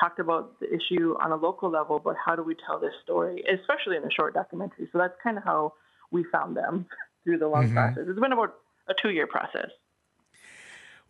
talked 0.00 0.18
about 0.18 0.58
the 0.60 0.66
issue 0.66 1.14
on 1.20 1.30
a 1.30 1.36
local 1.36 1.70
level, 1.70 2.00
but 2.02 2.16
how 2.24 2.34
do 2.34 2.42
we 2.42 2.56
tell 2.66 2.80
this 2.80 2.94
story, 3.02 3.44
especially 3.52 3.96
in 3.96 4.04
a 4.04 4.10
short 4.10 4.34
documentary? 4.34 4.88
So 4.92 4.98
that's 4.98 5.14
kind 5.22 5.36
of 5.36 5.44
how 5.44 5.74
we 6.10 6.24
found 6.32 6.56
them 6.56 6.86
through 7.24 7.38
the 7.38 7.48
long 7.48 7.64
mm-hmm. 7.64 7.74
process. 7.74 8.04
It's 8.08 8.18
been 8.18 8.32
about 8.32 8.54
a 8.88 8.94
two 9.00 9.10
year 9.10 9.26
process. 9.26 9.70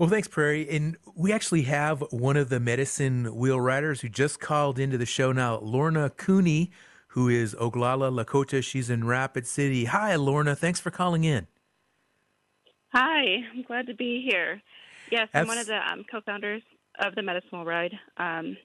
Well, 0.01 0.09
thanks, 0.09 0.29
Prairie. 0.29 0.67
And 0.71 0.97
we 1.15 1.31
actually 1.31 1.65
have 1.65 2.03
one 2.09 2.39
of 2.39 2.49
the 2.49 2.59
medicine 2.59 3.37
wheel 3.37 3.61
riders 3.61 4.01
who 4.01 4.09
just 4.09 4.41
called 4.41 4.79
into 4.79 4.97
the 4.97 5.05
show 5.05 5.31
now, 5.31 5.59
Lorna 5.59 6.09
Cooney, 6.09 6.71
who 7.09 7.29
is 7.29 7.55
Oglala 7.57 8.11
Lakota. 8.11 8.65
She's 8.65 8.89
in 8.89 9.07
Rapid 9.07 9.47
City. 9.47 9.85
Hi, 9.85 10.17
Lorna. 10.17 10.57
Thanks 10.57 10.81
for 10.81 10.91
calling 10.91 11.25
in. 11.25 11.49
Hi, 12.95 13.45
I'm 13.53 13.63
glad 13.63 13.89
to 13.89 13.95
be 13.95 14.27
here. 14.27 14.63
Yes, 15.13 15.29
I'm 15.35 15.47
one 15.47 15.59
of 15.59 15.67
the 15.67 15.77
um, 15.93 16.07
co-founders 16.11 16.63
of 17.05 17.15
the 17.15 17.21
Medicine 17.21 17.51
Wheel 17.53 17.67
Ride. 17.67 17.93
Um, 18.17 18.57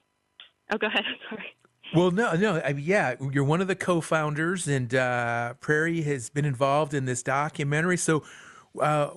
oh, 0.72 0.78
go 0.78 0.86
ahead. 0.86 1.04
Sorry. 1.28 1.54
Well, 1.94 2.12
no, 2.12 2.32
no, 2.32 2.62
I, 2.64 2.70
yeah, 2.70 3.16
you're 3.30 3.44
one 3.44 3.60
of 3.60 3.68
the 3.68 3.76
co-founders, 3.76 4.66
and 4.68 4.94
uh, 4.94 5.52
Prairie 5.60 6.00
has 6.00 6.30
been 6.30 6.46
involved 6.46 6.94
in 6.94 7.04
this 7.04 7.22
documentary. 7.22 7.98
So, 7.98 8.24
uh, 8.80 9.10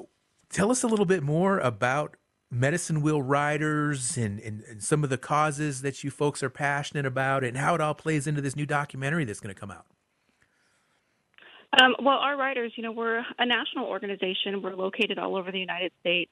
tell 0.49 0.71
us 0.71 0.83
a 0.83 0.87
little 0.87 1.05
bit 1.05 1.23
more 1.23 1.59
about 1.59 2.15
medicine 2.51 3.01
wheel 3.01 3.21
riders 3.21 4.17
and, 4.17 4.39
and, 4.39 4.63
and, 4.63 4.81
some 4.81 5.03
of 5.03 5.11
the 5.11 5.17
causes 5.19 5.83
that 5.83 6.03
you 6.03 6.09
folks 6.09 6.41
are 6.41 6.49
passionate 6.49 7.05
about, 7.05 7.43
and 7.43 7.57
how 7.57 7.75
it 7.75 7.81
all 7.81 7.93
plays 7.93 8.25
into 8.25 8.41
this 8.41 8.55
new 8.55 8.65
documentary 8.65 9.23
that's 9.23 9.39
going 9.39 9.53
to 9.53 9.59
come 9.59 9.69
out. 9.69 9.85
Um, 11.79 11.95
well, 12.01 12.17
our 12.17 12.35
riders, 12.35 12.73
you 12.75 12.81
know, 12.81 12.91
we're 12.91 13.19
a 13.37 13.45
national 13.45 13.85
organization. 13.85 14.63
We're 14.63 14.75
located 14.75 15.19
all 15.19 15.35
over 15.35 15.51
the 15.51 15.59
United 15.59 15.91
States 15.99 16.31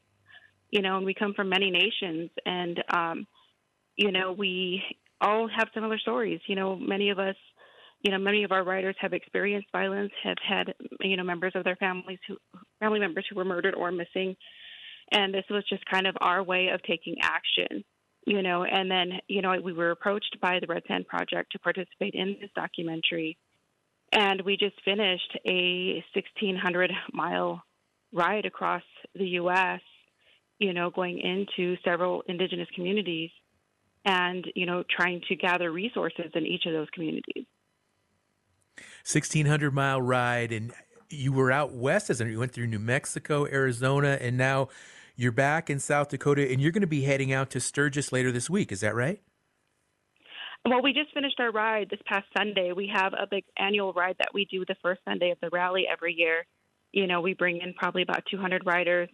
you 0.71 0.81
know, 0.81 0.97
and 0.97 1.05
we 1.05 1.13
come 1.13 1.33
from 1.33 1.49
many 1.49 1.71
nations, 1.71 2.29
and 2.45 2.83
um, 2.93 3.27
you 3.95 4.11
know, 4.11 4.33
we 4.33 4.83
all 5.21 5.47
have 5.47 5.69
similar 5.73 5.97
stories. 5.97 6.39
You 6.47 6.55
know, 6.55 6.75
many 6.75 7.09
of 7.09 7.19
us, 7.19 7.35
you 8.01 8.11
know, 8.11 8.17
many 8.17 8.43
of 8.43 8.51
our 8.51 8.63
writers 8.63 8.95
have 8.99 9.13
experienced 9.13 9.67
violence, 9.71 10.11
have 10.23 10.37
had, 10.47 10.73
you 11.01 11.17
know, 11.17 11.23
members 11.23 11.53
of 11.55 11.63
their 11.63 11.75
families 11.75 12.19
who, 12.27 12.37
family 12.79 12.99
members 12.99 13.25
who 13.29 13.35
were 13.35 13.45
murdered 13.45 13.75
or 13.75 13.91
missing, 13.91 14.35
and 15.11 15.33
this 15.33 15.45
was 15.49 15.63
just 15.69 15.83
kind 15.85 16.05
of 16.07 16.15
our 16.21 16.43
way 16.43 16.69
of 16.73 16.81
taking 16.83 17.15
action. 17.21 17.83
You 18.25 18.41
know, 18.41 18.65
and 18.65 18.91
then 18.91 19.13
you 19.27 19.41
know, 19.41 19.55
we 19.63 19.71
were 19.71 19.91
approached 19.91 20.37
by 20.41 20.59
the 20.59 20.67
Red 20.67 20.83
Sand 20.87 21.07
Project 21.07 21.53
to 21.53 21.59
participate 21.59 22.13
in 22.13 22.35
this 22.41 22.49
documentary, 22.55 23.37
and 24.11 24.41
we 24.41 24.57
just 24.57 24.75
finished 24.83 25.37
a 25.47 26.03
1,600 26.13 26.91
mile 27.13 27.63
ride 28.11 28.45
across 28.45 28.83
the 29.15 29.27
U.S 29.27 29.81
you 30.59 30.73
know, 30.73 30.89
going 30.89 31.19
into 31.19 31.77
several 31.83 32.23
indigenous 32.27 32.67
communities 32.73 33.29
and, 34.05 34.45
you 34.55 34.65
know, 34.65 34.83
trying 34.89 35.21
to 35.27 35.35
gather 35.35 35.71
resources 35.71 36.31
in 36.33 36.45
each 36.45 36.65
of 36.65 36.73
those 36.73 36.87
communities. 36.93 37.45
1600 39.03 39.73
mile 39.73 40.01
ride 40.01 40.51
and 40.51 40.73
you 41.09 41.31
were 41.31 41.51
out 41.51 41.73
west 41.73 42.09
as 42.09 42.19
you 42.19 42.39
went 42.39 42.51
through 42.51 42.67
New 42.67 42.79
Mexico, 42.79 43.45
Arizona, 43.45 44.17
and 44.19 44.37
now 44.37 44.67
you're 45.15 45.31
back 45.31 45.69
in 45.69 45.79
South 45.79 46.09
Dakota 46.09 46.49
and 46.49 46.61
you're 46.61 46.71
going 46.71 46.81
to 46.81 46.87
be 46.87 47.03
heading 47.03 47.31
out 47.31 47.49
to 47.51 47.59
Sturgis 47.59 48.11
later 48.11 48.31
this 48.31 48.49
week. 48.49 48.71
Is 48.71 48.81
that 48.81 48.95
right? 48.95 49.21
Well, 50.65 50.81
we 50.81 50.91
just 50.91 51.13
finished 51.13 51.39
our 51.39 51.51
ride 51.51 51.89
this 51.89 52.01
past 52.05 52.25
Sunday. 52.37 52.73
We 52.73 52.91
have 52.93 53.13
a 53.13 53.25
big 53.29 53.45
annual 53.57 53.93
ride 53.93 54.17
that 54.19 54.33
we 54.33 54.45
do 54.45 54.65
the 54.65 54.75
first 54.81 55.01
Sunday 55.07 55.31
of 55.31 55.37
the 55.41 55.49
rally 55.51 55.85
every 55.89 56.13
year. 56.13 56.45
You 56.91 57.07
know, 57.07 57.21
we 57.21 57.33
bring 57.33 57.61
in 57.61 57.73
probably 57.73 58.01
about 58.01 58.23
200 58.29 58.65
riders 58.65 59.09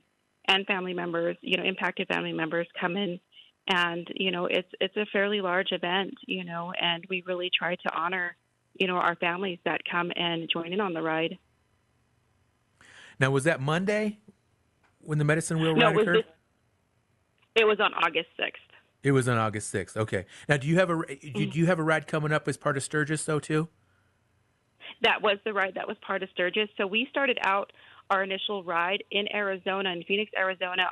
and 0.48 0.66
family 0.66 0.94
members, 0.94 1.38
you 1.42 1.58
know, 1.58 1.64
impacted 1.64 2.08
family 2.08 2.34
members 2.34 2.68
come 2.80 2.98
in 2.98 3.20
and 3.68 4.08
you 4.16 4.32
know 4.32 4.46
it's 4.46 4.68
it's 4.80 4.96
a 4.98 5.06
fairly 5.12 5.42
large 5.42 5.72
event 5.72 6.14
you 6.28 6.44
know 6.44 6.74
and 6.80 7.06
we 7.10 7.24
really 7.26 7.50
try 7.58 7.76
to 7.76 7.96
honor 7.96 8.36
you 8.76 8.88
know 8.88 8.96
our 8.96 9.16
families 9.16 9.60
that 9.66 9.82
come 9.90 10.12
and 10.16 10.50
join 10.52 10.74
in 10.74 10.80
on 10.80 10.94
the 10.94 11.02
ride. 11.02 11.38
Now 13.20 13.32
was 13.32 13.44
that 13.44 13.62
monday 13.62 14.20
when 15.00 15.18
the 15.18 15.26
medicine 15.26 15.60
wheel 15.60 15.76
no, 15.76 15.88
ride 15.88 15.98
occurred? 15.98 16.18
this, 16.18 16.26
it 17.56 17.66
was 17.66 17.80
on 17.80 17.94
august 17.94 18.30
6th 18.40 18.52
it 19.04 19.12
was 19.12 19.28
on 19.28 19.38
august 19.38 19.74
6th 19.74 19.98
okay. 19.98 20.26
Now 20.50 20.58
do 20.58 20.68
you 20.68 20.78
have 20.78 20.90
a 20.90 20.94
mm-hmm. 20.94 21.50
do 21.50 21.60
you 21.60 21.66
have 21.68 21.80
a 21.80 21.84
ride 21.84 22.08
coming 22.08 22.32
up 22.32 22.48
as 22.48 22.58
part 22.58 22.78
of 22.78 22.84
sturgis 22.84 23.24
though 23.26 23.40
too? 23.40 23.70
That 25.02 25.22
was 25.22 25.38
the 25.44 25.54
ride 25.54 25.74
that 25.76 25.88
was 25.88 25.98
part 26.06 26.24
of 26.24 26.30
sturgis. 26.30 26.70
So 26.78 26.88
we 26.88 27.08
started 27.10 27.38
out 27.44 27.72
our 28.10 28.24
initial 28.24 28.64
ride 28.64 29.04
in 29.12 29.26
Arizona, 29.34 29.92
in 29.92 30.04
Phoenix, 30.04 30.32
Arizona, 30.38 30.84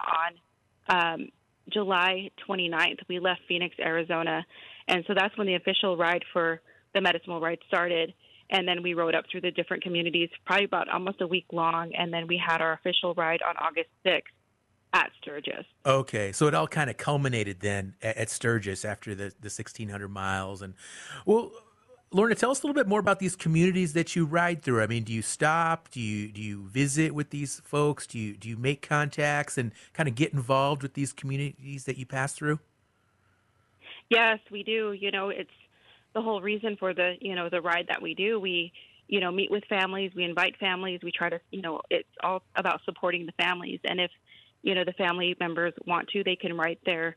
on 0.89 1.13
um, 1.13 1.29
July 1.69 2.29
29th. 2.47 2.99
We 3.07 3.19
left 3.19 3.41
Phoenix, 3.47 3.75
Arizona, 3.79 4.45
and 4.87 5.03
so 5.07 5.13
that's 5.15 5.37
when 5.37 5.47
the 5.47 5.55
official 5.55 5.97
ride 5.97 6.23
for 6.33 6.61
the 6.93 7.01
Medicine 7.01 7.33
Wheel 7.33 7.41
ride 7.41 7.59
started. 7.67 8.13
And 8.49 8.67
then 8.67 8.83
we 8.83 8.93
rode 8.93 9.15
up 9.15 9.25
through 9.31 9.41
the 9.41 9.51
different 9.51 9.81
communities, 9.81 10.29
probably 10.45 10.65
about 10.65 10.89
almost 10.89 11.21
a 11.21 11.27
week 11.27 11.45
long, 11.53 11.93
and 11.95 12.13
then 12.13 12.27
we 12.27 12.37
had 12.37 12.61
our 12.61 12.73
official 12.73 13.13
ride 13.13 13.41
on 13.41 13.55
August 13.57 13.89
6th 14.05 14.23
at 14.93 15.09
Sturgis. 15.21 15.65
Okay, 15.85 16.33
so 16.33 16.47
it 16.47 16.53
all 16.53 16.67
kind 16.67 16.89
of 16.89 16.97
culminated 16.97 17.61
then 17.61 17.95
at, 18.01 18.17
at 18.17 18.29
Sturgis 18.29 18.83
after 18.83 19.15
the 19.15 19.33
the 19.39 19.49
1600 19.49 20.09
miles, 20.09 20.61
and 20.61 20.73
well 21.25 21.53
Lorna, 22.13 22.35
tell 22.35 22.51
us 22.51 22.61
a 22.61 22.67
little 22.67 22.73
bit 22.73 22.89
more 22.89 22.99
about 22.99 23.19
these 23.19 23.37
communities 23.37 23.93
that 23.93 24.17
you 24.17 24.25
ride 24.25 24.61
through. 24.61 24.81
I 24.81 24.87
mean, 24.87 25.03
do 25.03 25.13
you 25.13 25.21
stop? 25.21 25.89
Do 25.91 26.01
you 26.01 26.27
do 26.29 26.41
you 26.41 26.63
visit 26.67 27.15
with 27.15 27.29
these 27.29 27.61
folks? 27.63 28.05
Do 28.05 28.19
you 28.19 28.35
do 28.35 28.49
you 28.49 28.57
make 28.57 28.81
contacts 28.81 29.57
and 29.57 29.71
kind 29.93 30.09
of 30.09 30.15
get 30.15 30.33
involved 30.33 30.83
with 30.83 30.93
these 30.93 31.13
communities 31.13 31.85
that 31.85 31.97
you 31.97 32.05
pass 32.05 32.33
through? 32.33 32.59
Yes, 34.09 34.39
we 34.51 34.61
do. 34.61 34.91
You 34.91 35.09
know, 35.09 35.29
it's 35.29 35.49
the 36.13 36.21
whole 36.21 36.41
reason 36.41 36.75
for 36.77 36.93
the 36.93 37.15
you 37.19 37.35
know 37.35 37.49
the 37.49 37.61
ride 37.61 37.87
that 37.89 38.01
we 38.01 38.13
do. 38.13 38.39
We 38.39 38.71
you 39.07 39.19
know 39.19 39.31
meet 39.31 39.51
with 39.51 39.63
families, 39.65 40.11
we 40.15 40.23
invite 40.23 40.57
families, 40.57 41.01
we 41.03 41.11
try 41.11 41.29
to 41.29 41.39
you 41.51 41.61
know 41.61 41.81
it's 41.89 42.09
all 42.23 42.43
about 42.55 42.81
supporting 42.85 43.25
the 43.25 43.33
families. 43.33 43.79
And 43.83 43.99
if 43.99 44.11
you 44.61 44.75
know 44.75 44.83
the 44.85 44.93
family 44.93 45.35
members 45.39 45.73
want 45.85 46.09
to, 46.09 46.23
they 46.23 46.35
can 46.35 46.57
write 46.57 46.79
their 46.85 47.15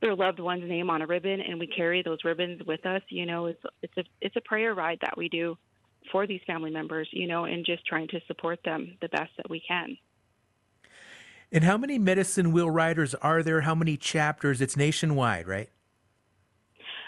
their 0.00 0.14
loved 0.14 0.40
one's 0.40 0.68
name 0.68 0.90
on 0.90 1.02
a 1.02 1.06
ribbon 1.06 1.40
and 1.40 1.58
we 1.58 1.66
carry 1.66 2.02
those 2.02 2.18
ribbons 2.24 2.60
with 2.66 2.84
us 2.86 3.02
you 3.08 3.26
know 3.26 3.46
it's 3.46 3.62
it's 3.82 3.96
a 3.96 4.04
it's 4.20 4.36
a 4.36 4.40
prayer 4.42 4.74
ride 4.74 4.98
that 5.00 5.16
we 5.16 5.28
do 5.28 5.56
for 6.12 6.26
these 6.26 6.40
family 6.46 6.70
members 6.70 7.08
you 7.12 7.26
know 7.26 7.44
and 7.44 7.64
just 7.64 7.84
trying 7.86 8.08
to 8.08 8.20
support 8.26 8.60
them 8.64 8.96
the 9.00 9.08
best 9.08 9.30
that 9.36 9.48
we 9.48 9.62
can 9.66 9.96
and 11.50 11.64
how 11.64 11.76
many 11.76 11.98
medicine 11.98 12.52
wheel 12.52 12.70
riders 12.70 13.14
are 13.16 13.42
there 13.42 13.62
how 13.62 13.74
many 13.74 13.96
chapters 13.96 14.60
it's 14.60 14.76
nationwide 14.76 15.46
right 15.46 15.70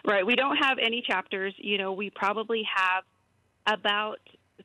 right 0.09 0.27
we 0.27 0.35
don't 0.35 0.57
have 0.57 0.79
any 0.79 1.03
chapters 1.07 1.55
you 1.59 1.79
know 1.79 1.93
we 1.93 2.11
probably 2.11 2.63
have 2.75 3.05
about 3.67 4.19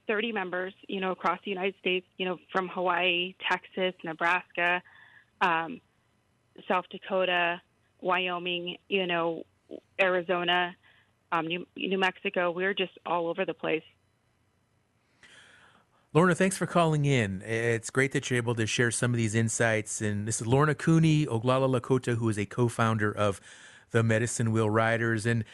30 0.07 0.31
members 0.31 0.73
you 0.88 1.00
know 1.00 1.12
across 1.12 1.39
the 1.45 1.51
united 1.51 1.75
states 1.79 2.07
you 2.17 2.25
know 2.25 2.38
from 2.51 2.67
hawaii 2.69 3.35
texas 3.47 3.93
nebraska 4.03 4.81
um, 5.41 5.79
south 6.67 6.85
dakota 6.89 7.62
Wyoming, 8.03 8.77
you 8.89 9.07
know, 9.07 9.43
Arizona, 10.00 10.75
um, 11.31 11.47
New, 11.47 11.65
New 11.75 11.97
Mexico. 11.97 12.51
We're 12.51 12.73
just 12.73 12.91
all 13.05 13.27
over 13.27 13.45
the 13.45 13.53
place. 13.53 13.83
Lorna, 16.13 16.35
thanks 16.35 16.57
for 16.57 16.67
calling 16.67 17.05
in. 17.05 17.41
It's 17.41 17.89
great 17.89 18.12
that 18.12 18.29
you're 18.29 18.38
able 18.38 18.53
to 18.55 18.67
share 18.67 18.91
some 18.91 19.12
of 19.12 19.17
these 19.17 19.33
insights. 19.33 20.00
And 20.00 20.27
this 20.27 20.41
is 20.41 20.45
Lorna 20.45 20.75
Cooney, 20.75 21.25
Oglala 21.25 21.79
Lakota, 21.79 22.17
who 22.17 22.29
is 22.29 22.38
a 22.38 22.45
co 22.45 22.67
founder 22.67 23.12
of 23.12 23.41
the 23.93 24.03
Medicine 24.03 24.51
Wheel 24.51 24.69
Riders. 24.69 25.25
And 25.25 25.45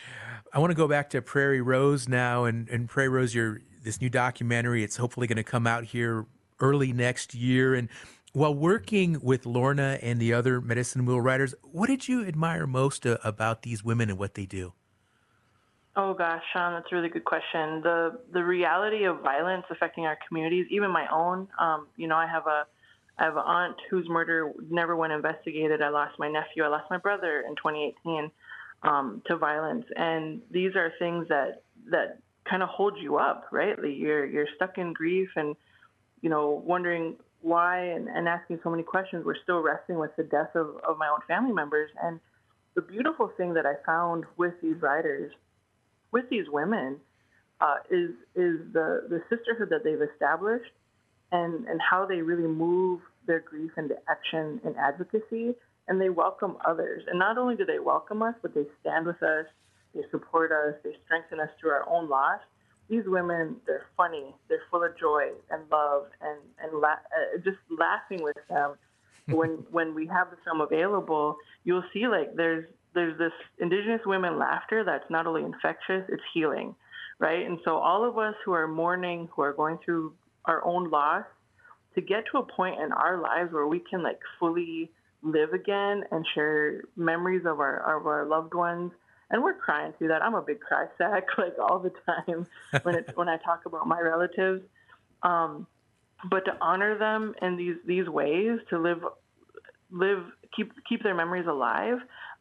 I 0.52 0.58
want 0.58 0.72
to 0.72 0.76
go 0.76 0.88
back 0.88 1.12
to 1.12 1.22
Prairie 1.22 1.62
Rose 1.62 2.10
now, 2.10 2.46
and, 2.46 2.68
and 2.70 2.90
Prairie 2.90 3.10
Rose, 3.10 3.36
your 3.36 3.62
this 3.84 4.02
new 4.02 4.10
documentary. 4.10 4.84
It's 4.84 4.98
hopefully 4.98 5.28
going 5.28 5.38
to 5.38 5.44
come 5.44 5.68
out 5.68 5.84
here 5.86 6.26
early 6.60 6.92
next 6.92 7.34
year. 7.34 7.76
And 7.76 7.88
while 8.34 8.54
working 8.54 9.20
with 9.22 9.46
Lorna 9.46 10.00
and 10.02 10.20
the 10.20 10.34
other 10.34 10.60
medicine 10.60 11.06
wheel 11.06 11.22
riders, 11.22 11.54
what 11.62 11.88
did 11.88 12.08
you 12.08 12.26
admire 12.26 12.68
most 12.68 13.06
uh, 13.06 13.18
about 13.24 13.62
these 13.62 13.84
women 13.84 14.10
and 14.10 14.18
what 14.18 14.34
they 14.34 14.46
do? 14.46 14.74
Oh 15.96 16.14
gosh, 16.14 16.42
Sean, 16.54 16.74
that's 16.74 16.92
a 16.92 16.96
really 16.96 17.10
good 17.10 17.26
question. 17.26 17.82
The 17.82 18.20
the 18.32 18.44
reality 18.44 19.04
of 19.04 19.22
violence 19.22 19.66
affecting 19.70 20.06
our 20.06 20.18
communities, 20.28 20.68
even 20.70 20.92
my 20.92 21.08
own. 21.12 21.48
Um, 21.60 21.88
you 21.98 22.08
know, 22.08 22.16
I 22.16 22.28
have 22.28 22.48
a 22.48 22.68
I 23.20 23.26
have 23.26 23.36
an 23.36 23.44
aunt 23.46 23.76
whose 23.90 24.08
murder 24.08 24.52
never 24.70 24.96
went 24.96 25.12
investigated. 25.12 25.82
I 25.82 25.90
lost 25.90 26.18
my 26.18 26.30
nephew. 26.30 26.64
I 26.64 26.68
lost 26.70 26.90
my 26.90 26.98
brother 26.98 27.44
in 27.48 27.56
2018 27.56 28.32
um, 28.84 29.22
to 29.28 29.36
violence, 29.36 29.86
and 29.96 30.42
these 30.52 30.76
are 30.76 30.94
things 31.00 31.28
that 31.28 31.64
that 31.92 32.20
kind 32.50 32.64
of 32.64 32.70
hold 32.70 32.98
you 33.00 33.18
up, 33.18 33.48
right? 33.52 33.76
You're 33.84 34.26
you're 34.26 34.48
stuck 34.56 34.78
in 34.78 34.94
grief 34.94 35.30
and 35.36 35.56
you 36.22 36.30
know 36.30 36.64
wondering 36.66 37.16
why 37.42 37.80
and, 37.80 38.08
and 38.08 38.28
asking 38.28 38.60
so 38.64 38.70
many 38.70 38.84
questions. 38.84 39.26
We're 39.26 39.42
still 39.44 39.60
wrestling 39.60 40.00
with 40.00 40.16
the 40.16 40.24
death 40.24 40.56
of, 40.56 40.78
of 40.88 40.98
my 40.98 41.10
own 41.10 41.20
family 41.28 41.54
members, 41.54 41.92
and 42.02 42.22
the 42.76 42.82
beautiful 42.82 43.32
thing 43.36 43.54
that 43.56 43.66
I 43.66 43.74
found 43.86 44.24
with 44.38 44.54
these 44.62 44.82
writers 44.82 45.34
with 46.12 46.30
these 46.30 46.46
women 46.50 46.98
uh, 47.60 47.76
is 47.90 48.12
is 48.36 48.60
the 48.72 49.08
the 49.10 49.22
sisterhood 49.30 49.70
that 49.72 49.84
they've 49.84 50.02
established 50.14 50.72
and 51.32 51.68
and 51.68 51.80
how 51.82 52.06
they 52.06 52.22
really 52.22 52.48
move 52.48 53.02
their 53.28 53.40
grief 53.40 53.72
into 53.78 53.96
action 54.10 54.60
and 54.64 54.76
advocacy 54.78 55.56
and 55.88 56.00
they 56.00 56.10
welcome 56.10 56.56
others. 56.66 57.04
And 57.08 57.18
not 57.18 57.38
only 57.38 57.56
do 57.56 57.66
they 57.66 57.80
welcome 57.80 58.22
us 58.22 58.36
but 58.42 58.54
they 58.54 58.66
stand 58.82 59.06
with 59.06 59.22
us 59.24 59.46
they 59.96 60.02
support 60.12 60.52
us 60.52 60.76
they 60.84 60.94
strengthen 61.06 61.40
us 61.40 61.50
through 61.60 61.72
our 61.72 61.88
own 61.90 62.10
loss. 62.10 62.40
These 62.90 63.04
women 63.06 63.58
they're 63.66 63.86
funny 63.98 64.36
they're 64.48 64.64
full 64.72 64.84
of 64.84 64.98
joy 64.98 65.30
and 65.50 65.64
love 65.72 66.08
and 66.22 66.40
and 66.62 66.80
la- 66.80 66.90
uh, 66.90 67.38
just 67.44 67.58
laughing 67.70 68.24
with 68.24 68.38
them. 68.50 68.76
When 69.30 69.64
when 69.70 69.94
we 69.94 70.08
have 70.08 70.32
the 70.32 70.38
film 70.44 70.60
available 70.60 71.38
you'll 71.64 71.84
see 71.94 72.08
like 72.08 72.36
there's 72.36 72.66
there's 72.94 73.18
this 73.18 73.32
indigenous 73.60 74.02
women 74.06 74.40
laughter 74.40 74.84
that's 74.84 75.10
not 75.10 75.28
only 75.28 75.44
infectious, 75.44 76.04
it's 76.10 76.24
healing, 76.34 76.76
right? 77.20 77.46
And 77.46 77.60
so 77.64 77.78
all 77.78 78.08
of 78.08 78.18
us 78.18 78.36
who 78.46 78.54
are 78.54 78.68
mourning, 78.68 79.30
who 79.36 79.42
are 79.44 79.54
going 79.54 79.78
through 79.84 80.14
our 80.46 80.66
own 80.66 80.90
loss, 80.90 81.26
to 81.96 82.02
get 82.02 82.24
to 82.32 82.40
a 82.40 82.44
point 82.44 82.80
in 82.80 82.92
our 82.92 83.20
lives 83.22 83.52
where 83.52 83.68
we 83.68 83.80
can 83.80 84.04
like 84.04 84.20
fully 84.40 84.92
live 85.22 85.54
again 85.54 86.04
and 86.12 86.26
share 86.34 86.84
memories 86.96 87.46
of 87.46 87.60
our 87.60 87.98
of 87.98 88.08
our 88.08 88.26
loved 88.26 88.54
ones. 88.54 88.92
And 89.32 89.44
we're 89.44 89.54
crying 89.54 89.94
through 89.98 90.08
that. 90.08 90.24
I'm 90.24 90.34
a 90.34 90.42
big 90.42 90.60
cry 90.60 90.88
sack, 90.98 91.24
like 91.38 91.56
all 91.60 91.80
the 91.80 91.92
time 92.06 92.48
when 92.84 92.96
it's 92.96 93.16
when 93.16 93.30
I 93.30 93.38
talk 93.38 93.66
about 93.66 93.88
my 93.88 94.00
relatives. 94.00 94.64
Um, 95.22 95.68
but 96.30 96.46
to 96.46 96.58
honor 96.62 96.98
them 96.98 97.34
in 97.42 97.58
these 97.58 97.76
these 97.86 98.08
ways, 98.08 98.60
to 98.70 98.80
live 98.80 99.04
live 99.92 100.24
keep 100.56 100.72
keep 100.88 101.04
their 101.04 101.16
memories 101.16 101.48
alive 101.48 102.00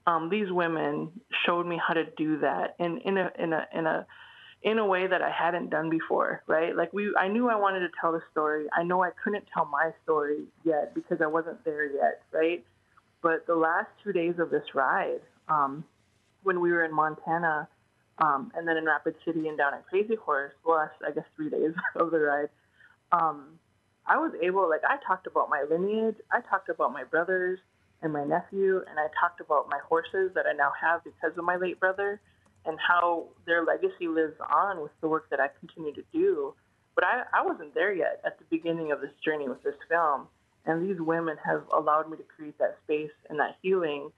um, 0.08 0.30
these 0.30 0.50
women 0.50 1.10
showed 1.44 1.66
me 1.66 1.78
how 1.86 1.92
to 1.92 2.04
do 2.16 2.38
that 2.38 2.76
in 2.78 2.98
in 2.98 3.18
a 3.18 3.30
in 3.38 3.52
a 3.52 3.66
in 3.74 3.86
a 3.86 4.06
in 4.62 4.78
a 4.78 4.86
way 4.86 5.06
that 5.06 5.22
I 5.22 5.30
hadn't 5.30 5.70
done 5.70 5.88
before, 5.88 6.42
right? 6.46 6.74
Like 6.74 6.92
we, 6.92 7.14
I 7.16 7.28
knew 7.28 7.48
I 7.48 7.56
wanted 7.56 7.80
to 7.80 7.88
tell 8.00 8.12
the 8.12 8.22
story. 8.32 8.66
I 8.76 8.82
know 8.82 9.02
I 9.02 9.10
couldn't 9.22 9.44
tell 9.54 9.66
my 9.66 9.92
story 10.02 10.44
yet 10.64 10.94
because 10.94 11.18
I 11.22 11.26
wasn't 11.26 11.64
there 11.64 11.86
yet, 11.86 12.22
right? 12.32 12.64
But 13.22 13.46
the 13.46 13.54
last 13.54 13.88
two 14.02 14.12
days 14.12 14.34
of 14.38 14.50
this 14.50 14.64
ride, 14.74 15.20
um, 15.48 15.84
when 16.42 16.60
we 16.60 16.72
were 16.72 16.84
in 16.84 16.92
Montana, 16.92 17.68
um, 18.18 18.50
and 18.56 18.66
then 18.66 18.76
in 18.76 18.84
Rapid 18.84 19.14
City 19.24 19.46
and 19.48 19.56
down 19.56 19.74
at 19.74 19.86
Crazy 19.86 20.16
Horse, 20.16 20.52
well, 20.64 20.90
I 21.06 21.10
guess 21.12 21.24
three 21.36 21.50
days 21.50 21.72
of 21.96 22.10
the 22.10 22.18
ride, 22.18 22.48
um, 23.12 23.58
I 24.06 24.16
was 24.16 24.32
able, 24.42 24.68
like, 24.68 24.80
I 24.88 24.96
talked 25.06 25.26
about 25.26 25.50
my 25.50 25.64
lineage. 25.68 26.16
I 26.32 26.40
talked 26.40 26.68
about 26.68 26.92
my 26.92 27.04
brothers 27.04 27.58
and 28.02 28.12
my 28.12 28.24
nephew, 28.24 28.82
and 28.88 28.98
I 28.98 29.06
talked 29.20 29.40
about 29.40 29.68
my 29.68 29.78
horses 29.86 30.32
that 30.34 30.46
I 30.46 30.52
now 30.52 30.72
have 30.80 31.04
because 31.04 31.36
of 31.36 31.44
my 31.44 31.56
late 31.56 31.78
brother 31.78 32.20
and 32.64 32.78
how 32.78 33.28
their 33.46 33.64
legacy 33.64 34.08
lives 34.08 34.34
on 34.52 34.80
with 34.82 34.92
the 35.00 35.08
work 35.08 35.30
that 35.30 35.40
I 35.40 35.48
continue 35.58 35.92
to 35.94 36.02
do. 36.12 36.54
But 36.94 37.04
I, 37.04 37.22
I 37.32 37.46
wasn't 37.46 37.74
there 37.74 37.92
yet 37.92 38.20
at 38.24 38.38
the 38.38 38.44
beginning 38.50 38.92
of 38.92 39.00
this 39.00 39.12
journey 39.24 39.48
with 39.48 39.62
this 39.62 39.76
film. 39.88 40.26
And 40.66 40.88
these 40.88 41.00
women 41.00 41.36
have 41.44 41.62
allowed 41.74 42.10
me 42.10 42.16
to 42.18 42.24
create 42.24 42.58
that 42.58 42.76
space 42.84 43.14
and 43.30 43.38
that 43.38 43.56
healing 43.62 44.10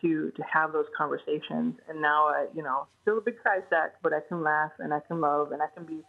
to 0.00 0.32
to 0.32 0.42
have 0.42 0.72
those 0.72 0.86
conversations. 0.96 1.76
And 1.88 2.02
now 2.02 2.26
I, 2.26 2.46
you 2.54 2.62
know, 2.62 2.86
still 3.02 3.18
a 3.18 3.20
big 3.20 3.38
cry 3.40 3.60
sack, 3.70 3.94
but 4.02 4.12
I 4.12 4.20
can 4.26 4.42
laugh 4.42 4.72
and 4.78 4.92
I 4.92 5.00
can 5.00 5.20
love 5.20 5.52
and 5.52 5.62
I 5.62 5.66
can 5.74 5.84
be 5.84 6.02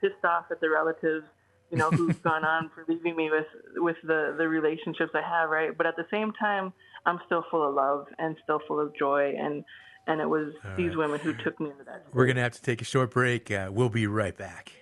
pissed 0.00 0.24
off 0.24 0.44
at 0.50 0.60
the 0.60 0.70
relatives 0.70 1.24
you 1.70 1.78
know, 1.78 1.90
who's 1.90 2.16
gone 2.22 2.44
on 2.44 2.70
for 2.74 2.84
leaving 2.88 3.16
me 3.16 3.30
with 3.30 3.46
with 3.76 3.96
the 4.04 4.34
the 4.38 4.48
relationships 4.48 5.12
I 5.14 5.22
have, 5.22 5.50
right? 5.50 5.76
But 5.76 5.86
at 5.86 5.96
the 5.96 6.06
same 6.10 6.32
time, 6.32 6.72
I'm 7.06 7.18
still 7.26 7.44
full 7.50 7.68
of 7.68 7.74
love 7.74 8.06
and 8.18 8.36
still 8.42 8.60
full 8.66 8.80
of 8.80 8.94
joy, 8.96 9.34
and 9.38 9.64
and 10.06 10.20
it 10.20 10.28
was 10.28 10.52
All 10.64 10.76
these 10.76 10.90
right. 10.90 10.98
women 10.98 11.20
who 11.20 11.32
took 11.34 11.58
me 11.60 11.70
into 11.70 11.84
that. 11.84 12.02
Space. 12.02 12.14
We're 12.14 12.26
gonna 12.26 12.42
have 12.42 12.52
to 12.52 12.62
take 12.62 12.80
a 12.82 12.84
short 12.84 13.10
break. 13.10 13.50
Uh, 13.50 13.70
we'll 13.72 13.88
be 13.88 14.06
right 14.06 14.36
back. 14.36 14.72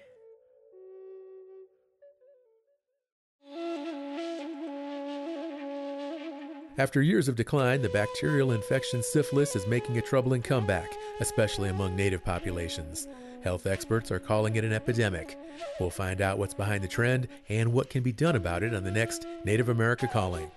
After 6.78 7.02
years 7.02 7.28
of 7.28 7.36
decline, 7.36 7.82
the 7.82 7.90
bacterial 7.90 8.52
infection 8.52 9.02
syphilis 9.02 9.54
is 9.54 9.66
making 9.66 9.98
a 9.98 10.02
troubling 10.02 10.40
comeback, 10.42 10.90
especially 11.20 11.68
among 11.68 11.94
native 11.94 12.24
populations. 12.24 13.06
Health 13.44 13.66
experts 13.66 14.10
are 14.10 14.18
calling 14.18 14.56
it 14.56 14.64
an 14.64 14.72
epidemic. 14.72 15.36
We'll 15.78 15.90
find 15.90 16.20
out 16.22 16.38
what's 16.38 16.54
behind 16.54 16.82
the 16.82 16.88
trend 16.88 17.28
and 17.48 17.72
what 17.72 17.90
can 17.90 18.02
be 18.02 18.12
done 18.12 18.36
about 18.36 18.62
it 18.62 18.74
on 18.74 18.84
the 18.84 18.90
next 18.90 19.26
Native 19.44 19.68
America 19.68 20.08
Calling. 20.08 20.50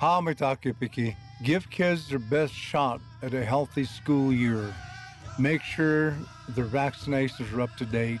Hamatakipiki. 0.00 1.14
Give 1.44 1.68
kids 1.70 2.08
their 2.08 2.18
best 2.18 2.52
shot 2.52 3.00
at 3.22 3.34
a 3.34 3.44
healthy 3.44 3.84
school 3.84 4.32
year. 4.32 4.74
Make 5.38 5.62
sure 5.62 6.16
their 6.48 6.64
vaccinations 6.64 7.54
are 7.54 7.60
up 7.60 7.76
to 7.76 7.84
date 7.84 8.20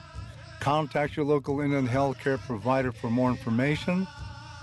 Contact 0.60 1.16
your 1.16 1.24
local 1.24 1.60
Indian 1.60 1.88
healthcare 1.88 2.38
provider 2.38 2.92
for 2.92 3.10
more 3.10 3.30
information. 3.30 4.06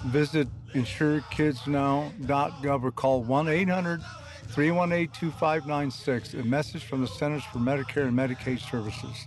Visit 0.08 0.48
insurekidsnow.gov 0.74 2.84
or 2.84 2.92
call 2.92 3.24
1 3.24 3.48
800 3.48 4.02
318 4.48 5.20
2596. 5.20 6.34
A 6.34 6.44
message 6.44 6.84
from 6.84 7.00
the 7.02 7.08
Centers 7.08 7.46
for 7.46 7.60
Medicare 7.60 8.08
and 8.08 8.18
Medicaid 8.18 8.60
Services. 8.60 9.26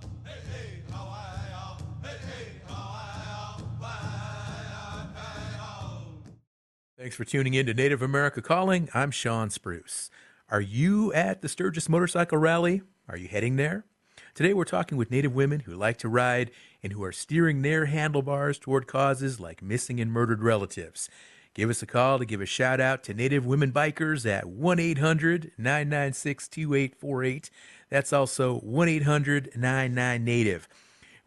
Thanks 7.09 7.17
for 7.17 7.25
tuning 7.25 7.55
in 7.55 7.65
to 7.65 7.73
Native 7.73 8.03
America 8.03 8.43
Calling. 8.43 8.91
I'm 8.93 9.11
Sean 9.11 9.49
Spruce. 9.49 10.11
Are 10.51 10.61
you 10.61 11.11
at 11.15 11.41
the 11.41 11.49
Sturgis 11.49 11.89
Motorcycle 11.89 12.37
Rally? 12.37 12.83
Are 13.09 13.17
you 13.17 13.29
heading 13.29 13.57
there? 13.57 13.87
Today 14.35 14.53
we're 14.53 14.67
talking 14.67 14.99
with 14.99 15.11
Native 15.11 15.35
women 15.35 15.61
who 15.61 15.75
like 15.75 15.97
to 16.01 16.09
ride 16.11 16.51
and 16.83 16.93
who 16.93 17.03
are 17.03 17.11
steering 17.11 17.63
their 17.63 17.87
handlebars 17.87 18.59
toward 18.59 18.87
causes 18.87 19.41
like 19.41 19.63
missing 19.63 20.01
and 20.01 20.13
murdered 20.13 20.43
relatives. 20.43 21.09
Give 21.55 21.71
us 21.71 21.83
a 21.83 21.87
call 21.87 22.19
to 22.19 22.27
give 22.27 22.43
a 22.43 22.47
shout 22.47 22.79
out 22.79 23.03
to 23.05 23.15
Native 23.15 23.47
women 23.47 23.73
bikers 23.73 24.31
at 24.31 24.45
1 24.45 24.79
800 24.79 25.53
996 25.57 26.47
2848. 26.47 27.51
That's 27.89 28.13
also 28.13 28.59
1 28.59 28.87
800 28.87 29.53
99 29.57 30.25
Native. 30.25 30.69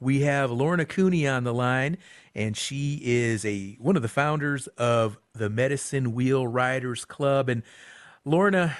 We 0.02 0.22
have 0.22 0.50
Lorna 0.50 0.86
Cooney 0.86 1.28
on 1.28 1.44
the 1.44 1.54
line, 1.54 1.96
and 2.34 2.58
she 2.58 3.00
is 3.04 3.46
a 3.46 3.78
one 3.80 3.96
of 3.96 4.02
the 4.02 4.08
founders 4.08 4.66
of 4.70 5.20
the 5.34 5.48
Medicine 5.48 6.16
Wheel 6.16 6.48
Riders 6.48 7.06
Club. 7.06 7.50
And 7.50 7.62
Lorna, 8.26 8.76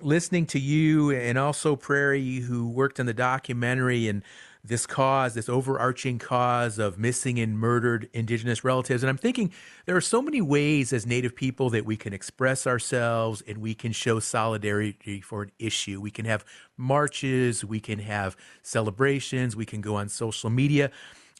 listening 0.00 0.46
to 0.46 0.58
you 0.58 1.12
and 1.12 1.38
also 1.38 1.76
Prairie, 1.76 2.40
who 2.40 2.68
worked 2.68 2.98
on 2.98 3.06
the 3.06 3.14
documentary 3.14 4.08
and 4.08 4.24
this 4.64 4.86
cause, 4.86 5.34
this 5.34 5.48
overarching 5.48 6.18
cause 6.18 6.78
of 6.78 6.98
missing 6.98 7.38
and 7.38 7.58
murdered 7.58 8.08
Indigenous 8.14 8.64
relatives. 8.64 9.02
And 9.02 9.10
I'm 9.10 9.18
thinking 9.18 9.52
there 9.84 9.94
are 9.94 10.00
so 10.00 10.22
many 10.22 10.40
ways 10.40 10.92
as 10.92 11.06
Native 11.06 11.36
people 11.36 11.68
that 11.70 11.84
we 11.84 11.96
can 11.96 12.14
express 12.14 12.66
ourselves 12.66 13.42
and 13.46 13.58
we 13.58 13.74
can 13.74 13.92
show 13.92 14.20
solidarity 14.20 15.20
for 15.20 15.42
an 15.42 15.52
issue. 15.58 16.00
We 16.00 16.10
can 16.10 16.24
have 16.24 16.44
marches, 16.78 17.64
we 17.64 17.78
can 17.78 17.98
have 17.98 18.36
celebrations, 18.62 19.54
we 19.54 19.66
can 19.66 19.82
go 19.82 19.96
on 19.96 20.08
social 20.08 20.48
media. 20.48 20.90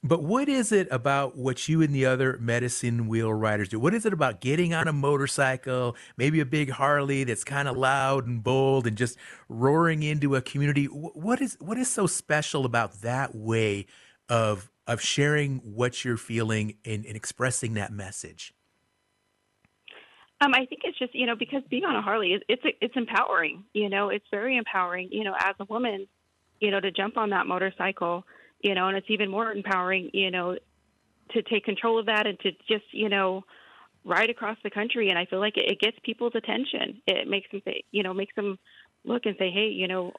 But 0.07 0.23
what 0.23 0.51
is 0.51 0.71
it 0.71 0.87
about 0.90 1.35
what 1.35 1.67
you 1.67 1.81
and 1.81 1.95
the 1.95 2.05
other 2.05 2.37
medicine 2.38 3.09
wheel 3.09 3.33
riders 3.33 3.71
do? 3.71 3.81
What 3.81 3.95
is 3.95 4.05
it 4.05 4.12
about 4.12 4.43
getting 4.43 4.75
on 4.75 4.87
a 4.87 4.93
motorcycle, 4.93 5.97
maybe 6.19 6.40
a 6.40 6.45
big 6.45 6.69
Harley 6.69 7.25
that's 7.25 7.43
kind 7.43 7.67
of 7.67 7.79
loud 7.79 8.27
and 8.27 8.45
bold 8.45 8.87
and 8.87 8.99
just 8.99 9.17
roaring 9.49 10.03
into 10.03 10.37
a 10.37 10.43
community? 10.43 10.85
What 10.85 11.40
is 11.40 11.57
what 11.59 11.79
is 11.79 11.90
so 11.90 12.07
special 12.07 12.67
about 12.67 13.01
that 13.01 13.35
way 13.35 13.87
of 14.29 14.71
of 14.87 15.01
sharing 15.01 15.61
what 15.61 16.05
you're 16.05 16.19
feeling 16.19 16.75
and, 16.85 17.07
and 17.07 17.17
expressing 17.17 17.73
that 17.75 17.90
message? 17.90 18.53
Um, 20.43 20.53
I 20.53 20.67
think 20.67 20.83
it's 20.85 20.99
just 20.99 21.14
you 21.14 21.25
know 21.25 21.35
because 21.35 21.62
being 21.71 21.87
on 21.87 21.97
a 21.97 22.03
Harley 22.03 22.35
is 22.35 22.43
it's 22.47 22.62
it's 22.83 22.95
empowering. 22.95 23.64
You 23.73 23.88
know, 23.88 24.11
it's 24.11 24.27
very 24.31 24.59
empowering. 24.59 25.09
You 25.11 25.25
know, 25.25 25.35
as 25.38 25.55
a 25.61 25.64
woman, 25.64 26.07
you 26.61 26.71
know, 26.71 26.81
to 26.81 26.90
jump 26.90 27.17
on 27.17 27.31
that 27.31 27.47
motorcycle 27.47 28.27
you 28.64 28.74
know, 28.74 28.88
and 28.88 28.96
it's 28.96 29.11
even 29.11 29.31
more 29.31 29.53
empowering, 29.53 30.11
you 30.14 30.31
know, 30.31 30.57
to 31.33 31.42
take 31.42 31.64
control 31.64 31.98
of 31.98 32.07
that 32.07 32.27
and 32.27 32.40
to 32.40 32.50
just, 32.66 32.87
you 32.92 33.11
know, 33.11 33.44
ride 34.07 34.31
across 34.31 34.57
the 34.64 34.70
country. 34.70 35.11
And 35.11 35.18
I 35.18 35.27
feel 35.27 35.38
like 35.38 35.59
it, 35.59 35.70
it 35.70 35.81
gets 35.81 35.98
people's 36.03 36.33
attention. 36.35 37.03
It 37.07 37.29
makes 37.29 37.50
them 37.50 37.61
say, 37.66 37.85
you 37.92 38.03
know, 38.03 38.14
makes 38.14 38.35
them 38.35 38.59
look 39.05 39.27
and 39.27 39.37
say, 39.38 39.50
hey, 39.50 39.68
you 39.68 39.87
know, 39.87 40.12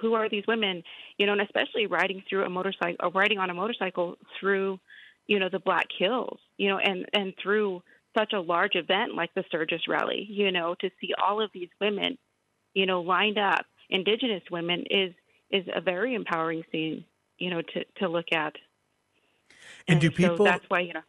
who 0.00 0.14
are 0.14 0.28
these 0.28 0.42
women? 0.48 0.82
You 1.16 1.26
know, 1.26 1.32
and 1.32 1.42
especially 1.42 1.86
riding 1.86 2.24
through 2.28 2.44
a 2.44 2.50
motorcycle, 2.50 2.96
or 3.00 3.10
riding 3.10 3.38
on 3.38 3.50
a 3.50 3.54
motorcycle 3.54 4.16
through, 4.40 4.80
you 5.28 5.38
know, 5.38 5.48
the 5.48 5.60
Black 5.60 5.86
Hills, 5.96 6.40
you 6.56 6.68
know, 6.68 6.78
and 6.78 7.06
and 7.12 7.34
through 7.40 7.82
such 8.18 8.32
a 8.32 8.40
large 8.40 8.74
event 8.74 9.14
like 9.14 9.32
the 9.34 9.44
Sturgis 9.46 9.82
Rally, 9.86 10.26
you 10.28 10.50
know, 10.50 10.74
to 10.80 10.90
see 11.00 11.10
all 11.22 11.40
of 11.40 11.50
these 11.54 11.68
women, 11.80 12.18
you 12.74 12.86
know, 12.86 13.02
lined 13.02 13.38
up, 13.38 13.64
Indigenous 13.90 14.42
women, 14.50 14.82
is 14.90 15.14
is 15.52 15.64
a 15.72 15.80
very 15.80 16.14
empowering 16.14 16.64
scene 16.72 17.04
you 17.38 17.50
know, 17.50 17.62
to, 17.62 17.84
to 17.98 18.08
look 18.08 18.32
at. 18.32 18.54
And, 19.88 19.94
and 19.94 20.00
do 20.00 20.10
people? 20.10 20.38
So 20.38 20.44
that's 20.44 20.64
why 20.68 20.80
you 20.80 20.94
know. 20.94 21.02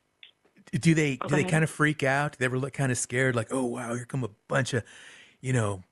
Do 0.72 0.94
they 0.94 1.18
oh, 1.22 1.28
do 1.28 1.36
they 1.36 1.44
kind 1.46 1.64
of 1.64 1.70
freak 1.70 2.04
out? 2.04 2.34
Do 2.34 2.38
they 2.40 2.46
ever 2.46 2.60
look 2.60 2.74
kind 2.74 2.92
of 2.92 2.98
scared? 2.98 3.36
Like, 3.36 3.48
oh 3.52 3.66
wow, 3.66 3.94
here 3.96 4.06
come 4.06 4.24
a 4.24 4.30
bunch 4.48 4.74
of, 4.74 4.84
you 5.40 5.54
know, 5.54 5.84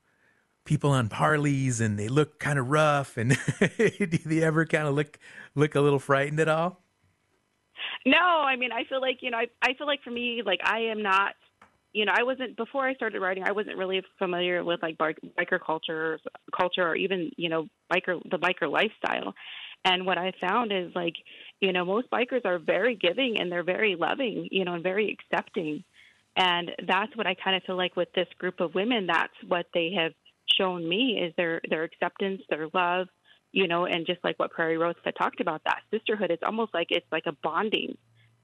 people 0.65 0.91
on 0.91 1.07
parleys, 1.07 1.79
and 1.79 1.97
they 1.97 2.09
look 2.09 2.39
kind 2.39 2.59
of 2.59 2.69
rough. 2.69 3.15
And 3.17 3.37
do 3.77 4.17
they 4.25 4.43
ever 4.43 4.65
kind 4.65 4.87
of 4.87 4.93
look 4.93 5.17
look 5.55 5.75
a 5.75 5.81
little 5.81 5.99
frightened 5.99 6.39
at 6.39 6.49
all? 6.49 6.81
No, 8.05 8.17
I 8.17 8.55
mean, 8.55 8.71
I 8.71 8.83
feel 8.83 9.01
like 9.01 9.19
you 9.21 9.31
know, 9.31 9.37
I 9.37 9.47
I 9.61 9.73
feel 9.75 9.87
like 9.87 10.03
for 10.03 10.11
me, 10.11 10.41
like 10.45 10.59
I 10.63 10.79
am 10.79 11.01
not 11.01 11.35
you 11.95 12.03
know, 12.03 12.11
I 12.13 12.23
wasn't 12.23 12.57
before 12.57 12.85
I 12.85 12.93
started 12.93 13.21
writing. 13.21 13.43
I 13.47 13.53
wasn't 13.53 13.77
really 13.77 14.03
familiar 14.19 14.65
with 14.65 14.81
like 14.83 14.97
biker 14.97 15.59
culture, 15.65 16.19
culture, 16.55 16.85
or 16.85 16.95
even 16.95 17.31
you 17.37 17.47
know, 17.47 17.67
biker 17.91 18.21
the 18.29 18.37
biker 18.37 18.69
lifestyle. 18.69 19.33
And 19.85 20.05
what 20.05 20.17
I 20.17 20.33
found 20.41 20.71
is 20.73 20.91
like, 20.95 21.13
you 21.61 21.71
know, 21.71 21.85
most 21.85 22.09
bikers 22.09 22.43
are 22.43 22.57
very 22.57 22.95
giving 22.95 23.39
and 23.39 23.51
they're 23.51 23.63
very 23.63 23.95
loving, 23.95 24.49
you 24.51 24.65
know, 24.65 24.73
and 24.73 24.83
very 24.83 25.15
accepting. 25.15 25.83
And 26.35 26.71
that's 26.87 27.15
what 27.15 27.27
I 27.27 27.35
kind 27.35 27.55
of 27.55 27.63
feel 27.63 27.77
like 27.77 27.95
with 27.95 28.11
this 28.13 28.27
group 28.39 28.59
of 28.59 28.73
women. 28.73 29.05
That's 29.05 29.33
what 29.47 29.67
they 29.73 29.93
have 29.97 30.11
shown 30.59 30.87
me 30.87 31.19
is 31.23 31.33
their 31.37 31.61
their 31.69 31.83
acceptance, 31.83 32.41
their 32.49 32.67
love, 32.73 33.07
you 33.51 33.67
know, 33.67 33.85
and 33.85 34.07
just 34.07 34.23
like 34.23 34.39
what 34.39 34.51
Prairie 34.51 34.77
Rose 34.77 34.95
had 35.05 35.15
talked 35.15 35.39
about, 35.39 35.61
that 35.65 35.81
sisterhood. 35.91 36.31
It's 36.31 36.43
almost 36.43 36.73
like 36.73 36.87
it's 36.89 37.05
like 37.11 37.25
a 37.27 37.37
bonding, 37.43 37.95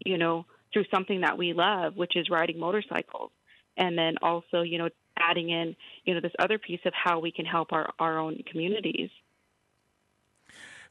you 0.06 0.17
know, 0.17 0.45
through 0.71 0.86
something 0.93 1.21
that 1.21 1.38
we 1.38 1.54
love, 1.54 1.97
which 1.97 2.15
is 2.15 2.30
riding 2.30 2.60
motorcycles, 2.60 3.32
and 3.77 3.97
then 3.97 4.15
also, 4.21 4.62
you 4.62 4.77
know, 4.77 4.89
adding 5.19 5.49
in, 5.49 5.75
you 6.06 6.13
know, 6.13 6.21
this 6.21 6.32
other 6.39 6.60
piece 6.60 6.80
of 6.86 6.93
how 6.93 7.19
we 7.19 7.32
can 7.32 7.45
help 7.45 7.73
our 7.73 7.91
our 7.99 8.19
own 8.19 8.43
communities. 8.49 9.10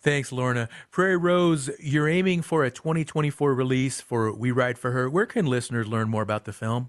Thanks, 0.02 0.32
Lorna. 0.32 0.70
Prairie 0.90 1.18
Rose, 1.18 1.68
you're 1.78 2.08
aiming 2.08 2.40
for 2.40 2.64
a 2.64 2.70
2024 2.70 3.54
release 3.54 4.00
for 4.00 4.32
We 4.32 4.50
Ride 4.50 4.78
for 4.78 4.92
Her. 4.92 5.10
Where 5.10 5.26
can 5.26 5.44
listeners 5.44 5.86
learn 5.86 6.08
more 6.08 6.22
about 6.22 6.46
the 6.46 6.54
film? 6.54 6.88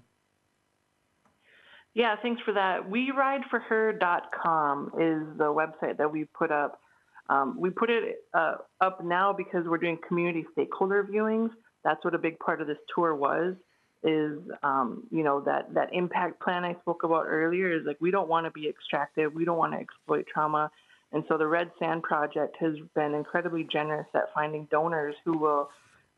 Yeah, 1.94 2.16
thanks 2.22 2.40
for 2.42 2.54
that. 2.54 2.88
WeRideForHer.com 2.88 4.92
is 4.98 5.24
the 5.36 5.44
website 5.44 5.98
that 5.98 6.10
we 6.10 6.24
put 6.24 6.50
up. 6.50 6.80
Um, 7.28 7.54
we 7.58 7.68
put 7.68 7.90
it 7.90 8.24
uh, 8.32 8.54
up 8.80 9.04
now 9.04 9.34
because 9.34 9.66
we're 9.66 9.76
doing 9.76 9.98
community 10.08 10.46
stakeholder 10.52 11.04
viewings. 11.04 11.50
That's 11.84 12.02
what 12.04 12.14
a 12.14 12.18
big 12.18 12.38
part 12.38 12.62
of 12.62 12.66
this 12.66 12.78
tour 12.94 13.14
was. 13.14 13.56
Is 14.04 14.36
um, 14.64 15.04
you 15.12 15.22
know 15.22 15.42
that 15.42 15.72
that 15.74 15.90
impact 15.92 16.40
plan 16.40 16.64
I 16.64 16.74
spoke 16.80 17.04
about 17.04 17.26
earlier 17.28 17.70
is 17.70 17.86
like 17.86 17.98
we 18.00 18.10
don't 18.10 18.28
want 18.28 18.46
to 18.46 18.50
be 18.50 18.68
extractive. 18.68 19.32
We 19.32 19.44
don't 19.44 19.58
want 19.58 19.74
to 19.74 19.78
exploit 19.78 20.26
trauma. 20.26 20.72
And 21.12 21.24
so 21.28 21.36
the 21.36 21.46
Red 21.46 21.70
Sand 21.78 22.02
Project 22.02 22.56
has 22.60 22.74
been 22.94 23.14
incredibly 23.14 23.64
generous 23.70 24.06
at 24.14 24.32
finding 24.34 24.66
donors 24.70 25.14
who 25.24 25.38
will, 25.38 25.68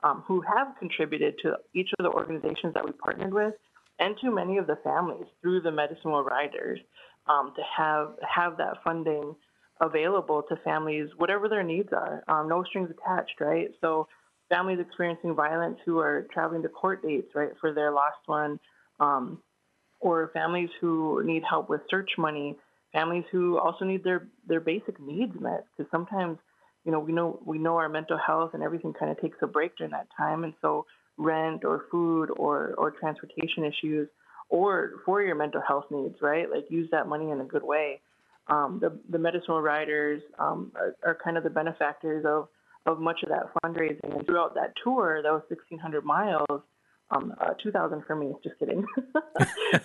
um, 0.02 0.22
who 0.26 0.40
have 0.42 0.68
contributed 0.78 1.34
to 1.42 1.56
each 1.74 1.90
of 1.98 2.04
the 2.04 2.10
organizations 2.10 2.74
that 2.74 2.84
we 2.84 2.92
partnered 2.92 3.34
with, 3.34 3.54
and 3.98 4.16
to 4.20 4.30
many 4.30 4.58
of 4.58 4.66
the 4.66 4.76
families 4.84 5.26
through 5.40 5.60
the 5.62 5.70
Medicine 5.72 6.10
Wheel 6.12 6.24
Riders, 6.24 6.80
um, 7.26 7.52
to 7.56 7.62
have 7.76 8.12
have 8.28 8.56
that 8.58 8.82
funding 8.84 9.34
available 9.80 10.42
to 10.42 10.56
families, 10.56 11.08
whatever 11.16 11.48
their 11.48 11.62
needs 11.62 11.88
are, 11.92 12.22
um, 12.28 12.48
no 12.48 12.62
strings 12.64 12.90
attached, 12.90 13.40
right? 13.40 13.70
So 13.80 14.06
families 14.48 14.78
experiencing 14.80 15.34
violence 15.34 15.78
who 15.84 15.98
are 15.98 16.26
traveling 16.32 16.62
to 16.62 16.68
court 16.68 17.02
dates, 17.02 17.34
right, 17.34 17.50
for 17.60 17.72
their 17.72 17.90
lost 17.90 18.18
one, 18.26 18.60
um, 19.00 19.42
or 20.00 20.30
families 20.32 20.70
who 20.80 21.22
need 21.24 21.42
help 21.48 21.68
with 21.68 21.80
search 21.90 22.10
money 22.18 22.56
families 22.94 23.24
who 23.30 23.58
also 23.58 23.84
need 23.84 24.02
their 24.04 24.28
their 24.46 24.60
basic 24.60 24.98
needs 25.00 25.32
met 25.38 25.66
because 25.76 25.90
sometimes 25.90 26.38
you 26.84 26.92
know 26.92 27.00
we 27.00 27.12
know 27.12 27.38
we 27.44 27.58
know 27.58 27.76
our 27.76 27.88
mental 27.88 28.16
health 28.16 28.52
and 28.54 28.62
everything 28.62 28.94
kind 28.94 29.10
of 29.10 29.20
takes 29.20 29.36
a 29.42 29.46
break 29.46 29.76
during 29.76 29.90
that 29.90 30.06
time 30.16 30.44
and 30.44 30.54
so 30.62 30.86
rent 31.18 31.64
or 31.64 31.84
food 31.90 32.30
or 32.36 32.74
or 32.78 32.92
transportation 32.92 33.64
issues 33.64 34.08
or 34.48 34.92
for 35.04 35.20
your 35.20 35.34
mental 35.34 35.60
health 35.60 35.84
needs 35.90 36.16
right? 36.22 36.50
Like 36.50 36.70
use 36.70 36.88
that 36.92 37.08
money 37.08 37.30
in 37.30 37.40
a 37.40 37.44
good 37.44 37.64
way. 37.64 38.00
Um, 38.46 38.78
the 38.80 38.98
the 39.10 39.18
Medicine 39.18 39.54
Wheel 39.54 39.62
Riders 39.62 40.22
um, 40.38 40.72
are, 40.76 40.94
are 41.04 41.18
kind 41.22 41.36
of 41.36 41.44
the 41.44 41.50
benefactors 41.50 42.24
of 42.26 42.48
of 42.86 43.00
much 43.00 43.22
of 43.22 43.30
that 43.30 43.50
fundraising. 43.64 44.14
And 44.14 44.26
throughout 44.26 44.54
that 44.54 44.72
tour 44.82 45.20
that 45.22 45.32
was 45.32 45.42
1600 45.48 46.04
miles 46.04 46.60
um, 47.10 47.34
uh, 47.40 47.54
2000 47.62 48.04
for 48.06 48.16
me 48.16 48.32
just 48.42 48.58
kidding. 48.58 48.84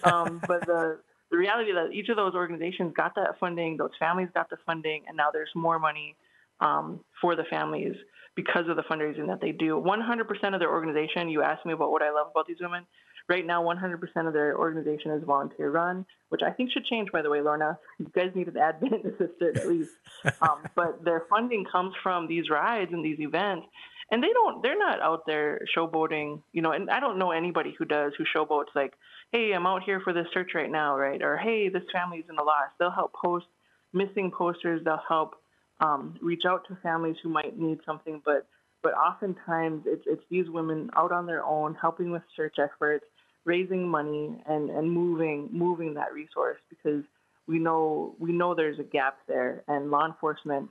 Um, 0.04 0.40
but 0.48 0.66
the 0.66 1.00
the 1.32 1.38
reality 1.38 1.72
that 1.74 1.94
each 1.94 2.10
of 2.10 2.16
those 2.16 2.34
organizations 2.34 2.94
got 2.96 3.16
that 3.16 3.40
funding, 3.40 3.78
those 3.78 3.92
families 4.00 4.30
got 4.34 4.50
the 4.50 4.58
funding, 4.66 5.04
and 5.08 5.16
now 5.16 5.30
there's 5.32 5.50
more 5.56 5.80
money 5.80 6.16
um, 6.60 7.00
for 7.22 7.36
the 7.36 7.44
families 7.50 7.96
because 8.36 8.68
of 8.70 8.76
the 8.76 8.84
fundraising 8.84 9.28
that 9.28 9.42
they 9.42 9.52
do. 9.52 9.76
100% 9.76 10.54
of 10.54 10.60
their 10.60 10.70
organization, 10.72 11.30
you 11.30 11.42
asked 11.42 11.66
me 11.66 11.74
about 11.74 11.92
what 11.92 12.02
I 12.02 12.12
love 12.12 12.28
about 12.32 12.48
these 12.48 12.60
women. 12.62 12.86
Right 13.28 13.46
now, 13.46 13.64
100% 13.64 14.28
of 14.28 14.34
their 14.34 14.58
organization 14.58 15.12
is 15.12 15.24
volunteer 15.24 15.70
run, 15.70 16.04
which 16.30 16.42
I 16.44 16.50
think 16.50 16.72
should 16.72 16.86
change, 16.86 17.12
by 17.12 17.22
the 17.22 17.30
way, 17.30 17.42
Lorna. 17.42 17.78
You 18.00 18.10
guys 18.16 18.32
need 18.34 18.48
an 18.48 18.56
admin 18.56 19.06
assistant 19.06 19.58
at 19.58 19.68
least. 19.68 19.92
um, 20.42 20.64
but 20.76 21.04
their 21.04 21.26
funding 21.30 21.66
comes 21.72 21.94
from 22.02 22.28
these 22.28 22.50
rides 22.50 22.92
and 22.92 23.06
these 23.06 23.20
events 23.20 23.68
and 24.12 24.24
they 24.24 24.34
don't 24.34 24.62
they're 24.64 24.78
not 24.78 25.02
out 25.02 25.26
there 25.26 25.62
showboating 25.76 26.42
you 26.52 26.62
know 26.62 26.72
and 26.72 26.90
i 26.90 27.00
don't 27.00 27.18
know 27.18 27.32
anybody 27.32 27.76
who 27.78 27.86
does 27.86 28.12
who 28.18 28.24
showboats 28.36 28.74
like 28.76 28.94
hey 29.32 29.54
i'm 29.54 29.68
out 29.68 29.84
here 29.84 30.02
for 30.04 30.14
this 30.14 30.28
search 30.34 30.52
right 30.56 30.72
now 30.72 30.98
right? 30.98 31.22
Or 31.22 31.38
hey 31.38 31.70
this 31.70 31.84
family's 31.92 32.26
in 32.30 32.36
the 32.36 32.44
loss. 32.44 32.70
They'll 32.80 32.92
help 32.92 33.14
post 33.14 33.46
missing 33.94 34.32
posters 34.36 34.82
they'll 34.84 35.02
help 35.08 35.36
um, 35.82 36.16
reach 36.22 36.44
out 36.48 36.68
to 36.68 36.78
families 36.84 37.16
who 37.24 37.30
might 37.30 37.58
need 37.58 37.80
something. 37.86 38.22
But 38.26 38.48
but 38.84 38.94
oftentimes 38.94 39.84
it's 39.86 40.04
it's 40.06 40.24
these 40.30 40.50
women 40.50 40.90
out 40.96 41.12
on 41.12 41.26
their 41.26 41.44
own 41.44 41.76
helping 41.80 42.12
with 42.12 42.24
search 42.36 42.56
efforts 42.60 43.06
raising 43.46 43.88
money 43.88 44.42
and 44.46 44.70
and 44.70 44.92
moving 44.92 45.50
moving 45.52 45.94
that 45.96 46.14
resource 46.14 46.60
because 46.70 47.04
we 47.48 47.60
know 47.60 48.16
we 48.20 48.32
know 48.32 48.54
there's 48.54 48.80
a 48.80 48.84
gap 48.84 49.18
there. 49.28 49.64
And 49.68 49.92
law 49.92 50.06
enforcement 50.06 50.70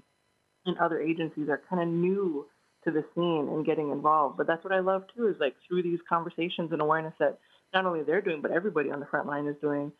and 0.67 0.79
other 0.79 1.01
agencies 1.01 1.49
are 1.49 1.63
kind 1.69 1.83
of 1.83 1.89
new 1.89 2.47
to 2.85 2.91
the 2.91 3.05
scene 3.15 3.49
and 3.51 3.67
getting 3.67 3.91
involved. 3.91 4.37
But 4.37 4.47
that's 4.47 4.63
what 4.63 4.73
I 4.73 4.81
love 4.81 5.03
too 5.15 5.29
is 5.29 5.37
like 5.41 5.55
through 5.67 5.83
these 5.83 5.99
conversations 6.09 6.71
and 6.73 6.81
awareness 6.81 7.15
that 7.19 7.39
not 7.73 7.87
only 7.87 8.03
they're 8.03 8.21
doing, 8.21 8.41
but 8.41 8.51
everybody 8.51 8.91
on 8.91 9.01
the 9.01 9.07
front 9.07 9.27
line 9.27 9.47
is 9.47 9.57
doing. 9.61 9.93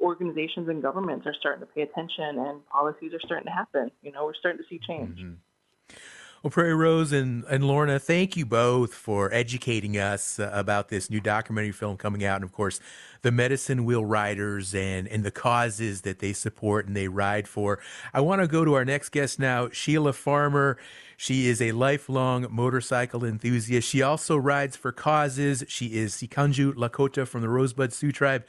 Organizations 0.00 0.68
and 0.68 0.80
governments 0.82 1.26
are 1.26 1.34
starting 1.38 1.60
to 1.60 1.66
pay 1.66 1.82
attention, 1.82 2.38
and 2.38 2.66
policies 2.68 3.12
are 3.12 3.20
starting 3.24 3.46
to 3.46 3.52
happen. 3.52 3.90
You 4.02 4.12
know, 4.12 4.24
we're 4.24 4.34
starting 4.34 4.62
to 4.62 4.68
see 4.68 4.80
change. 4.86 5.18
Mm-hmm. 5.18 5.96
Well, 6.42 6.50
Prairie 6.50 6.74
Rose 6.74 7.12
and, 7.12 7.44
and 7.50 7.64
Lorna, 7.64 7.98
thank 7.98 8.34
you 8.34 8.46
both 8.46 8.94
for 8.94 9.30
educating 9.30 9.98
us 9.98 10.38
uh, 10.38 10.50
about 10.54 10.88
this 10.88 11.10
new 11.10 11.20
documentary 11.20 11.72
film 11.72 11.98
coming 11.98 12.24
out. 12.24 12.36
And 12.36 12.44
of 12.44 12.52
course, 12.52 12.80
the 13.20 13.30
Medicine 13.30 13.84
Wheel 13.84 14.06
Riders 14.06 14.74
and, 14.74 15.06
and 15.08 15.22
the 15.22 15.30
causes 15.30 16.00
that 16.00 16.20
they 16.20 16.32
support 16.32 16.86
and 16.86 16.96
they 16.96 17.08
ride 17.08 17.46
for. 17.46 17.78
I 18.14 18.22
want 18.22 18.40
to 18.40 18.48
go 18.48 18.64
to 18.64 18.72
our 18.72 18.86
next 18.86 19.10
guest 19.10 19.38
now, 19.38 19.68
Sheila 19.68 20.14
Farmer. 20.14 20.78
She 21.18 21.46
is 21.46 21.60
a 21.60 21.72
lifelong 21.72 22.46
motorcycle 22.50 23.22
enthusiast. 23.22 23.86
She 23.86 24.00
also 24.00 24.38
rides 24.38 24.76
for 24.76 24.92
causes. 24.92 25.62
She 25.68 25.98
is 25.98 26.14
Sicangu 26.14 26.72
Lakota 26.72 27.28
from 27.28 27.42
the 27.42 27.50
Rosebud 27.50 27.92
Sioux 27.92 28.12
Tribe. 28.12 28.46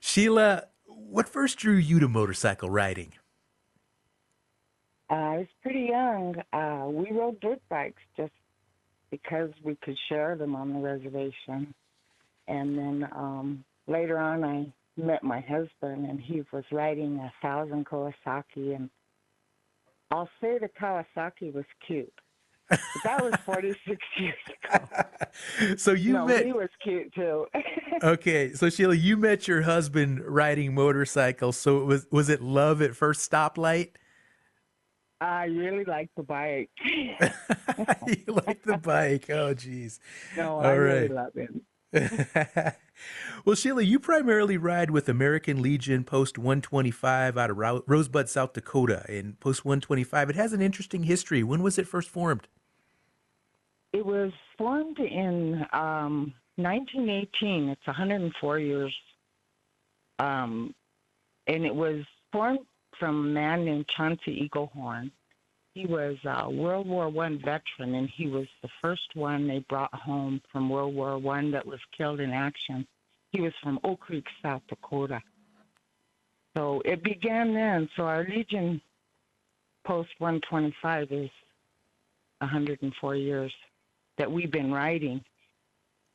Sheila, 0.00 0.68
what 0.86 1.28
first 1.28 1.58
drew 1.58 1.76
you 1.76 2.00
to 2.00 2.08
motorcycle 2.08 2.70
riding? 2.70 3.12
Uh, 5.08 5.14
I 5.14 5.36
was 5.38 5.46
pretty 5.62 5.88
young. 5.90 6.36
Uh, 6.52 6.86
we 6.88 7.10
rode 7.12 7.40
dirt 7.40 7.60
bikes 7.68 8.02
just 8.16 8.32
because 9.10 9.50
we 9.62 9.76
could 9.76 9.96
share 10.08 10.36
them 10.36 10.54
on 10.54 10.72
the 10.72 10.80
reservation. 10.80 11.74
And 12.48 12.76
then 12.78 13.08
um, 13.12 13.64
later 13.86 14.18
on, 14.18 14.44
I 14.44 14.72
met 14.96 15.22
my 15.22 15.40
husband, 15.40 16.06
and 16.08 16.20
he 16.20 16.42
was 16.52 16.64
riding 16.72 17.18
a 17.18 17.32
thousand 17.42 17.86
Kawasaki, 17.86 18.74
and 18.74 18.90
I'll 20.10 20.28
say 20.40 20.58
the 20.58 20.68
Kawasaki 20.80 21.52
was 21.52 21.64
cute. 21.86 22.12
But 22.68 22.80
that 23.04 23.22
was 23.22 23.34
46 23.44 23.96
years 24.18 24.34
ago. 24.64 24.84
So 25.76 25.92
you 25.92 26.14
no, 26.14 26.24
met 26.24 26.46
he 26.46 26.52
was 26.52 26.70
cute 26.82 27.12
too. 27.14 27.46
Okay, 28.02 28.52
so 28.54 28.70
Sheila, 28.70 28.94
you 28.94 29.16
met 29.16 29.46
your 29.46 29.62
husband 29.62 30.22
riding 30.24 30.74
motorcycles. 30.74 31.56
So 31.58 31.78
it 31.78 31.84
was 31.84 32.06
was 32.10 32.28
it 32.30 32.40
love 32.42 32.80
at 32.80 32.96
first 32.96 33.30
stoplight? 33.30 33.90
I 35.20 35.44
really 35.44 35.84
like 35.84 36.10
the 36.16 36.22
bike. 36.22 36.70
you 36.84 38.34
like 38.46 38.62
the 38.62 38.78
bike? 38.82 39.30
Oh, 39.30 39.54
geez. 39.54 40.00
No, 40.36 40.58
I 40.60 40.70
All 40.70 40.78
really 40.78 41.08
right. 41.08 41.10
love 41.10 41.34
him. 41.34 41.62
well, 43.44 43.54
Sheila, 43.54 43.82
you 43.82 43.98
primarily 43.98 44.56
ride 44.58 44.90
with 44.90 45.08
American 45.08 45.62
Legion 45.62 46.04
Post 46.04 46.36
125 46.36 47.38
out 47.38 47.50
of 47.50 47.56
Rosebud, 47.86 48.28
South 48.28 48.52
Dakota. 48.52 49.04
And 49.08 49.38
Post 49.40 49.64
125, 49.64 50.30
it 50.30 50.36
has 50.36 50.52
an 50.52 50.60
interesting 50.60 51.04
history. 51.04 51.42
When 51.42 51.62
was 51.62 51.78
it 51.78 51.86
first 51.86 52.10
formed? 52.10 52.48
It 53.92 54.04
was 54.04 54.32
formed 54.58 54.98
in 54.98 55.64
um, 55.72 56.34
1918. 56.56 57.70
It's 57.70 57.86
104 57.86 58.58
years. 58.58 58.94
Um, 60.18 60.74
and 61.46 61.64
it 61.64 61.74
was 61.74 62.04
formed 62.32 62.60
from 62.98 63.26
a 63.26 63.28
man 63.28 63.64
named 63.64 63.86
Chauncey 63.88 64.48
Eaglehorn. 64.48 65.10
He 65.74 65.86
was 65.86 66.16
a 66.24 66.50
World 66.50 66.88
War 66.88 67.08
One 67.08 67.38
veteran, 67.38 67.94
and 67.94 68.08
he 68.08 68.28
was 68.28 68.46
the 68.62 68.68
first 68.80 69.14
one 69.14 69.46
they 69.46 69.64
brought 69.68 69.94
home 69.94 70.40
from 70.50 70.70
World 70.70 70.94
War 70.94 71.18
One 71.18 71.50
that 71.50 71.66
was 71.66 71.80
killed 71.96 72.20
in 72.20 72.30
action. 72.30 72.86
He 73.32 73.40
was 73.42 73.52
from 73.62 73.78
Okreek, 73.84 74.24
South 74.42 74.62
Dakota. 74.68 75.20
So 76.56 76.80
it 76.86 77.04
began 77.04 77.52
then. 77.52 77.88
So 77.96 78.04
our 78.04 78.24
Legion 78.24 78.80
Post 79.86 80.08
125 80.18 81.12
is 81.12 81.30
104 82.38 83.16
years 83.16 83.52
that 84.18 84.30
we've 84.30 84.50
been 84.50 84.72
writing. 84.72 85.22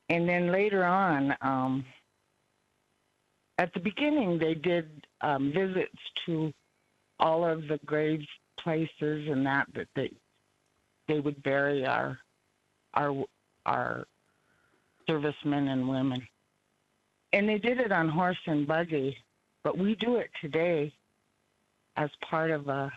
And 0.09 0.27
then 0.27 0.51
later 0.51 0.83
on, 0.83 1.35
um, 1.41 1.85
at 3.57 3.73
the 3.73 3.79
beginning, 3.79 4.39
they 4.39 4.55
did 4.55 5.05
um, 5.21 5.53
visits 5.53 5.95
to 6.25 6.51
all 7.21 7.45
of 7.45 7.67
the 7.67 7.79
grave 7.85 8.25
places 8.59 9.29
and 9.29 9.45
that 9.45 9.67
that 9.75 9.87
they 9.95 10.11
they 11.07 11.19
would 11.19 11.41
bury 11.43 11.85
our 11.85 12.17
our 12.93 13.23
our 13.65 14.05
servicemen 15.07 15.69
and 15.69 15.87
women. 15.87 16.27
And 17.33 17.47
they 17.47 17.59
did 17.59 17.79
it 17.79 17.91
on 17.91 18.09
horse 18.09 18.37
and 18.45 18.67
buggy, 18.67 19.15
but 19.63 19.77
we 19.77 19.95
do 19.95 20.17
it 20.17 20.29
today 20.41 20.91
as 21.95 22.09
part 22.29 22.51
of 22.51 22.67
a 22.67 22.91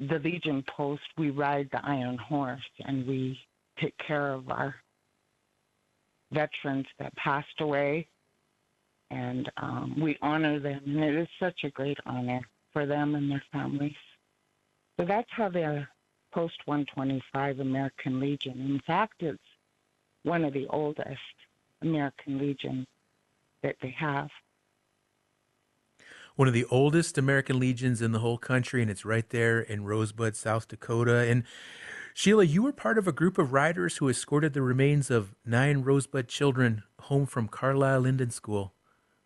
the 0.00 0.18
Legion 0.18 0.62
Post. 0.76 1.02
We 1.16 1.30
ride 1.30 1.68
the 1.72 1.84
Iron 1.84 2.18
Horse 2.18 2.60
and 2.86 3.06
we 3.06 3.38
take 3.80 3.96
care 3.98 4.32
of 4.32 4.50
our 4.50 4.74
veterans 6.32 6.86
that 6.98 7.14
passed 7.16 7.60
away 7.60 8.08
and 9.10 9.50
um, 9.56 9.96
we 10.00 10.16
honor 10.22 10.58
them. 10.58 10.80
And 10.86 11.04
it 11.04 11.14
is 11.14 11.28
such 11.38 11.64
a 11.64 11.70
great 11.70 11.98
honor 12.06 12.40
for 12.72 12.86
them 12.86 13.14
and 13.14 13.30
their 13.30 13.42
families. 13.52 13.96
So 14.98 15.04
that's 15.06 15.30
how 15.30 15.48
the 15.48 15.86
Post 16.32 16.60
125 16.64 17.60
American 17.60 18.20
Legion. 18.20 18.60
In 18.60 18.80
fact, 18.86 19.22
it's 19.22 19.38
one 20.24 20.44
of 20.44 20.52
the 20.52 20.66
oldest 20.68 21.20
American 21.80 22.38
Legion 22.38 22.86
that 23.62 23.76
they 23.80 23.94
have. 23.98 24.30
One 26.36 26.48
of 26.48 26.54
the 26.54 26.64
oldest 26.64 27.16
American 27.16 27.60
Legions 27.60 28.02
in 28.02 28.10
the 28.10 28.18
whole 28.18 28.38
country, 28.38 28.82
and 28.82 28.90
it's 28.90 29.04
right 29.04 29.28
there 29.30 29.60
in 29.60 29.84
Rosebud, 29.84 30.34
South 30.34 30.66
Dakota. 30.66 31.18
And 31.18 31.44
Sheila, 32.12 32.44
you 32.44 32.62
were 32.62 32.72
part 32.72 32.98
of 32.98 33.06
a 33.06 33.12
group 33.12 33.38
of 33.38 33.52
riders 33.52 33.98
who 33.98 34.08
escorted 34.08 34.52
the 34.52 34.62
remains 34.62 35.10
of 35.10 35.36
nine 35.46 35.82
Rosebud 35.82 36.26
children 36.26 36.82
home 37.02 37.26
from 37.26 37.46
Carlisle 37.46 38.06
Indian 38.06 38.30
School. 38.30 38.73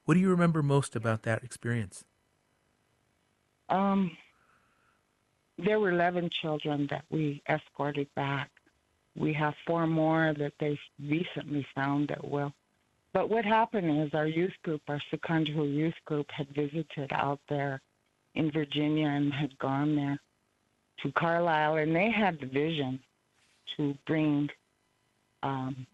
What 0.09 0.15
do 0.15 0.21
you 0.21 0.31
remember 0.31 0.63
most 0.63 0.97
about 0.97 1.25
that 1.25 1.45
experience? 1.45 2.03
Um, 3.69 4.17
there 5.59 5.79
were 5.79 5.91
11 5.91 6.31
children 6.31 6.87
that 6.91 7.05
we 7.11 7.43
escorted 7.47 8.09
back. 8.15 8.51
We 9.15 9.35
have 9.35 9.53
four 9.67 9.87
more 9.87 10.33
that 10.39 10.55
they 10.59 10.79
recently 10.99 11.67
found 11.75 12.09
that 12.09 12.27
will. 12.27 12.55
But 13.13 13.29
what 13.29 13.45
happened 13.45 14.03
is 14.03 14.15
our 14.15 14.27
youth 14.27 14.55
group, 14.63 14.81
our 14.89 14.99
Secondary 15.11 15.69
youth 15.69 16.01
group, 16.07 16.31
had 16.31 16.49
visited 16.55 17.13
out 17.13 17.41
there 17.51 17.83
in 18.35 18.51
Virginia 18.51 19.09
and 19.09 19.31
had 19.31 19.59
gone 19.59 19.95
there 19.95 20.19
to 21.03 21.13
Carlisle, 21.13 21.77
and 21.77 21.95
they 21.95 22.11
had 22.11 22.41
the 22.41 22.47
vision 22.47 22.99
to 23.77 23.95
bring 24.07 24.49
um, 25.43 25.87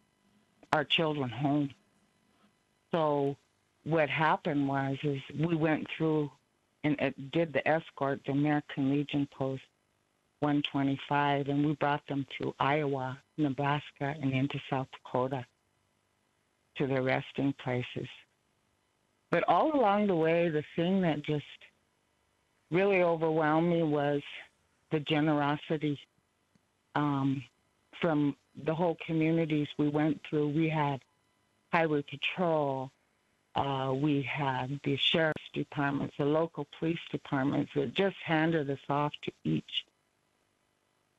our 0.73 0.85
children 0.85 1.31
home. 1.31 1.71
So 2.93 3.37
what 3.85 4.09
happened 4.09 4.67
was 4.67 4.97
is 5.03 5.21
we 5.39 5.55
went 5.55 5.87
through 5.97 6.31
and 6.83 6.97
it 7.01 7.31
did 7.31 7.53
the 7.53 7.67
escort, 7.67 8.21
the 8.27 8.33
American 8.33 8.91
Legion 8.91 9.29
Post 9.33 9.63
125, 10.41 11.49
and 11.49 11.65
we 11.65 11.73
brought 11.75 12.07
them 12.07 12.27
through 12.37 12.55
Iowa, 12.61 13.19
Nebraska, 13.39 14.15
and 14.21 14.33
into 14.33 14.61
South 14.69 14.89
Dakota 14.93 15.47
to 16.77 16.87
their 16.87 17.03
resting 17.03 17.55
places. 17.63 18.09
But 19.31 19.45
all 19.49 19.75
along 19.75 20.09
the 20.09 20.15
way, 20.15 20.49
the 20.49 20.65
thing 20.77 21.01
that 21.03 21.23
just 21.23 21.45
really 22.71 23.03
overwhelmed 23.03 23.71
me 23.71 23.83
was 23.83 24.21
the 24.91 25.01
generosity 25.01 25.99
um, 26.95 27.43
from 28.01 28.37
the 28.65 28.75
whole 28.75 28.97
communities 29.07 29.69
we 29.79 29.89
went 29.89 30.21
through. 30.29 30.49
We 30.49 30.69
had 30.69 31.01
highway 31.73 32.05
patrol, 32.09 32.91
uh, 33.57 33.93
we 33.95 34.23
had 34.23 34.81
the 34.85 34.97
sheriff's 34.97 35.51
departments, 35.53 36.15
the 36.19 36.25
local 36.25 36.67
police 36.79 36.99
departments 37.11 37.71
that 37.75 37.95
just 37.95 38.17
handed 38.25 38.69
us 38.69 38.79
off 38.89 39.13
to 39.23 39.33
each 39.45 39.65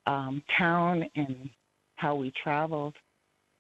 um, 0.05 0.43
town 0.57 1.05
and 1.15 1.49
how 1.95 2.15
we 2.15 2.31
traveled. 2.31 2.95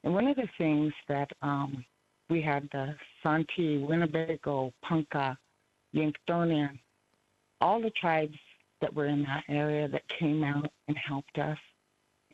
And 0.03 0.13
one 0.13 0.27
of 0.27 0.35
the 0.35 0.49
things 0.57 0.93
that 1.07 1.29
um, 1.41 1.83
we 2.29 2.41
had 2.41 2.67
the 2.71 2.95
Santee, 3.23 3.77
Winnebago, 3.77 4.73
Ponca, 4.83 5.37
Yanktonian, 5.95 6.77
all 7.61 7.81
the 7.81 7.91
tribes 7.91 8.37
that 8.81 8.93
were 8.93 9.05
in 9.05 9.23
that 9.23 9.43
area 9.47 9.87
that 9.87 10.03
came 10.19 10.43
out 10.43 10.69
and 10.87 10.97
helped 10.97 11.37
us 11.37 11.57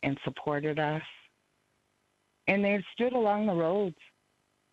and 0.04 0.18
supported 0.24 0.80
us. 0.80 1.04
And 2.48 2.66
they 2.66 2.84
stood 2.94 3.14
along 3.14 3.46
the 3.46 3.54
roads. 3.54 3.96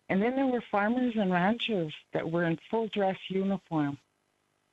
And 0.09 0.21
then 0.21 0.35
there 0.35 0.47
were 0.47 0.63
farmers 0.71 1.13
and 1.15 1.31
ranchers 1.31 1.93
that 2.13 2.29
were 2.29 2.45
in 2.45 2.57
full 2.69 2.87
dress 2.87 3.17
uniform 3.29 3.97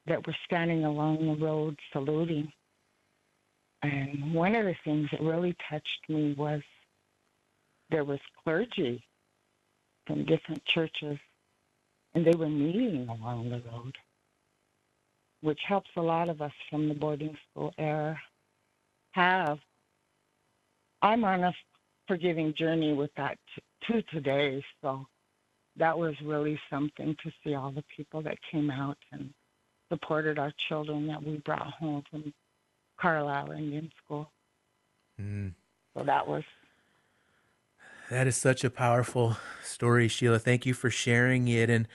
that 0.06 0.26
were 0.26 0.36
standing 0.44 0.84
along 0.84 1.26
the 1.26 1.44
road 1.44 1.78
saluting. 1.92 2.50
And 3.82 4.34
one 4.34 4.54
of 4.54 4.64
the 4.64 4.76
things 4.84 5.08
that 5.12 5.20
really 5.20 5.54
touched 5.68 6.08
me 6.08 6.34
was 6.36 6.62
there 7.90 8.04
was 8.04 8.18
clergy 8.42 9.04
from 10.06 10.24
different 10.24 10.64
churches, 10.64 11.18
and 12.14 12.24
they 12.24 12.34
were 12.36 12.48
kneeling 12.48 13.08
along 13.08 13.50
the 13.50 13.62
road, 13.70 13.96
which 15.42 15.60
helps 15.66 15.90
a 15.96 16.02
lot 16.02 16.28
of 16.28 16.40
us 16.40 16.52
from 16.70 16.88
the 16.88 16.94
boarding 16.94 17.36
school 17.50 17.74
era 17.78 18.18
have. 19.12 19.58
I'm 21.02 21.24
on 21.24 21.44
a 21.44 21.54
forgiving 22.08 22.54
journey 22.54 22.92
with 22.92 23.10
that 23.16 23.38
t- 23.54 23.62
to 23.92 24.02
today, 24.02 24.64
so 24.82 25.06
that 25.78 25.96
was 25.98 26.14
really 26.24 26.58
something 26.70 27.16
to 27.22 27.30
see 27.42 27.54
all 27.54 27.70
the 27.70 27.84
people 27.96 28.22
that 28.22 28.36
came 28.50 28.70
out 28.70 28.96
and 29.12 29.30
supported 29.88 30.38
our 30.38 30.52
children 30.68 31.06
that 31.06 31.22
we 31.22 31.38
brought 31.38 31.66
home 31.74 32.02
from 32.10 32.32
Carlisle 32.98 33.52
Indian 33.52 33.90
School. 34.04 34.30
Mm. 35.20 35.52
So 35.94 36.04
that 36.04 36.26
was 36.26 36.42
That 38.10 38.26
is 38.26 38.36
such 38.36 38.64
a 38.64 38.70
powerful 38.70 39.36
story, 39.62 40.08
Sheila. 40.08 40.38
Thank 40.38 40.66
you 40.66 40.74
for 40.74 40.90
sharing 40.90 41.48
it. 41.48 41.70
And 41.70 41.88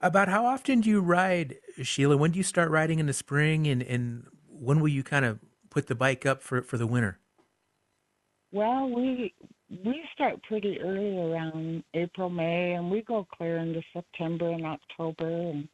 about 0.00 0.28
how 0.28 0.46
often 0.46 0.80
do 0.80 0.90
you 0.90 1.00
ride, 1.00 1.56
Sheila? 1.82 2.16
When 2.16 2.32
do 2.32 2.38
you 2.38 2.42
start 2.42 2.70
riding 2.70 2.98
in 2.98 3.06
the 3.06 3.12
spring, 3.12 3.66
and, 3.66 3.82
and 3.82 4.26
when 4.48 4.80
will 4.80 4.88
you 4.88 5.02
kind 5.02 5.24
of 5.24 5.38
put 5.70 5.86
the 5.86 5.94
bike 5.94 6.26
up 6.26 6.42
for, 6.42 6.62
for 6.62 6.76
the 6.76 6.86
winter? 6.86 7.18
Well, 8.52 8.88
we 8.88 9.34
we 9.70 10.02
start 10.14 10.42
pretty 10.44 10.80
early 10.80 11.18
around 11.18 11.82
April, 11.94 12.30
May, 12.30 12.74
and 12.74 12.90
we 12.90 13.02
go 13.02 13.26
clear 13.36 13.58
into 13.58 13.82
September 13.92 14.50
and 14.50 14.64
October. 14.64 15.28
And 15.28 15.68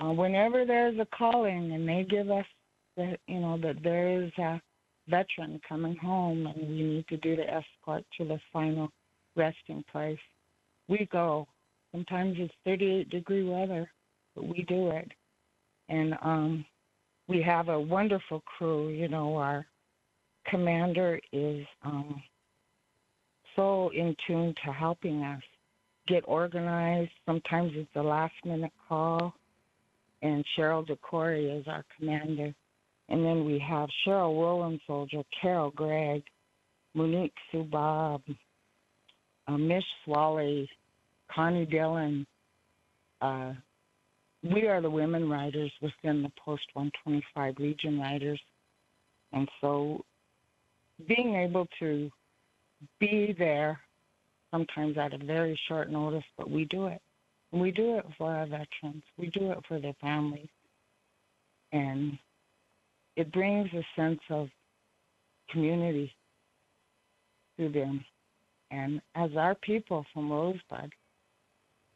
uh, 0.00 0.12
whenever 0.12 0.64
there's 0.64 0.98
a 0.98 1.06
calling, 1.16 1.72
and 1.72 1.88
they 1.88 2.06
give 2.08 2.30
us 2.30 2.44
that 2.96 3.18
you 3.26 3.40
know 3.40 3.58
that 3.58 3.82
there 3.82 4.22
is 4.22 4.32
a 4.38 4.60
veteran 5.08 5.60
coming 5.68 5.96
home 5.96 6.46
and 6.46 6.68
we 6.68 6.82
need 6.82 7.08
to 7.08 7.16
do 7.18 7.36
the 7.36 7.44
escort 7.44 8.04
to 8.18 8.24
the 8.24 8.40
final 8.52 8.88
resting 9.36 9.84
place, 9.92 10.18
we 10.88 11.08
go. 11.12 11.46
Sometimes 11.92 12.36
it's 12.38 12.52
38 12.64 13.08
degree 13.10 13.48
weather, 13.48 13.90
but 14.34 14.46
we 14.46 14.64
do 14.68 14.90
it. 14.90 15.10
And 15.88 16.14
um, 16.22 16.64
we 17.28 17.40
have 17.42 17.68
a 17.68 17.78
wonderful 17.78 18.42
crew. 18.58 18.88
You 18.88 19.08
know, 19.08 19.36
our 19.36 19.64
commander 20.48 21.20
is 21.32 21.64
um, 21.84 22.22
so 23.56 23.90
in 23.94 24.14
tune 24.26 24.54
to 24.64 24.72
helping 24.72 25.22
us 25.22 25.42
get 26.06 26.22
organized. 26.26 27.10
Sometimes 27.24 27.72
it's 27.74 27.90
a 27.96 28.02
last 28.02 28.34
minute 28.44 28.72
call. 28.88 29.34
And 30.22 30.44
Cheryl 30.56 30.86
DeCory 30.86 31.58
is 31.60 31.66
our 31.66 31.84
commander. 31.96 32.54
And 33.08 33.24
then 33.24 33.44
we 33.44 33.58
have 33.58 33.88
Cheryl 34.06 34.40
Roland 34.40 34.80
Soldier, 34.86 35.22
Carol 35.40 35.70
Gregg, 35.70 36.22
Monique 36.94 37.34
Subab, 37.52 38.22
uh, 39.46 39.56
Mish 39.56 39.84
Swally, 40.04 40.68
Connie 41.32 41.66
Dillon. 41.66 42.26
Uh, 43.20 43.52
we 44.42 44.66
are 44.66 44.80
the 44.80 44.90
women 44.90 45.28
riders 45.28 45.72
within 45.80 46.22
the 46.22 46.32
Post 46.42 46.64
125 46.74 47.58
Legion 47.58 48.00
riders. 48.00 48.40
And 49.32 49.48
so 49.60 50.04
being 51.06 51.34
able 51.34 51.66
to 51.80 52.10
be 53.00 53.34
there 53.38 53.80
sometimes 54.50 54.96
at 54.98 55.12
a 55.12 55.18
very 55.18 55.58
short 55.68 55.90
notice, 55.90 56.24
but 56.36 56.50
we 56.50 56.64
do 56.66 56.86
it. 56.86 57.00
We 57.52 57.70
do 57.70 57.96
it 57.98 58.06
for 58.18 58.32
our 58.32 58.46
veterans. 58.46 59.02
We 59.16 59.28
do 59.28 59.52
it 59.52 59.58
for 59.66 59.80
their 59.80 59.94
families. 60.00 60.48
And 61.72 62.18
it 63.16 63.32
brings 63.32 63.68
a 63.72 63.84
sense 63.96 64.20
of 64.30 64.48
community 65.50 66.12
to 67.58 67.68
them. 67.68 68.04
And 68.70 69.00
as 69.14 69.30
our 69.36 69.54
people 69.54 70.04
from 70.12 70.30
Rosebud, 70.30 70.92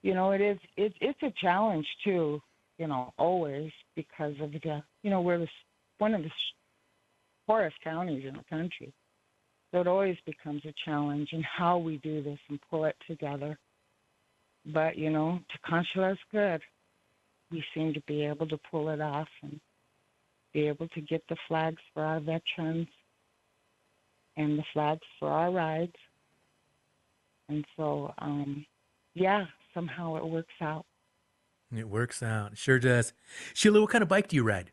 you 0.03 0.15
know, 0.15 0.31
it 0.31 0.41
is 0.41 0.59
it, 0.77 0.95
it's 1.01 1.23
a 1.23 1.33
challenge 1.41 1.87
too, 2.05 2.41
you 2.79 2.87
know, 2.87 3.13
always 3.19 3.71
because 3.97 4.35
of 4.41 4.53
the, 4.53 4.83
you 5.03 5.11
know, 5.11 5.21
we're 5.21 5.39
the, 5.39 5.49
one 5.99 6.15
of 6.15 6.23
the 6.23 6.31
poorest 7.47 7.77
counties 7.83 8.25
in 8.27 8.35
the 8.35 8.45
country. 8.49 8.93
So 9.71 9.81
it 9.81 9.87
always 9.87 10.17
becomes 10.27 10.65
a 10.65 10.75
challenge 10.85 11.29
in 11.33 11.43
how 11.43 11.79
we 11.79 11.99
do 11.99 12.23
this 12.23 12.39
and 12.49 12.59
pull 12.71 12.85
it 12.87 12.97
together. 13.07 13.59
But, 14.67 14.99
you 14.99 15.11
know, 15.11 15.39
to 15.49 15.59
Consula's 15.71 16.19
good, 16.33 16.61
we 17.51 17.65
seem 17.75 17.95
to 17.95 18.01
be 18.07 18.25
able 18.25 18.49
to 18.49 18.59
pull 18.71 18.89
it 18.91 19.01
off 19.01 19.29
and 19.43 19.61
be 20.53 20.67
able 20.67 20.89
to 20.89 21.01
get 21.01 21.23
the 21.29 21.37
flags 21.47 21.81
for 21.95 22.03
our 22.03 22.21
veterans 22.21 22.89
and 24.37 24.59
the 24.59 24.65
flags 24.73 25.07
for 25.19 25.29
our 25.29 25.51
rides. 25.51 25.97
And 27.49 27.65
so, 27.77 28.13
um, 28.19 28.65
yeah, 29.15 29.47
somehow 29.73 30.17
it 30.17 30.27
works 30.27 30.55
out. 30.61 30.85
It 31.75 31.89
works 31.89 32.23
out. 32.23 32.57
Sure 32.57 32.79
does. 32.79 33.13
Sheila, 33.55 33.81
what 33.81 33.91
kind 33.91 34.03
of 34.03 34.09
bike 34.09 34.29
do 34.29 34.37
you 34.37 34.43
ride? 34.43 34.73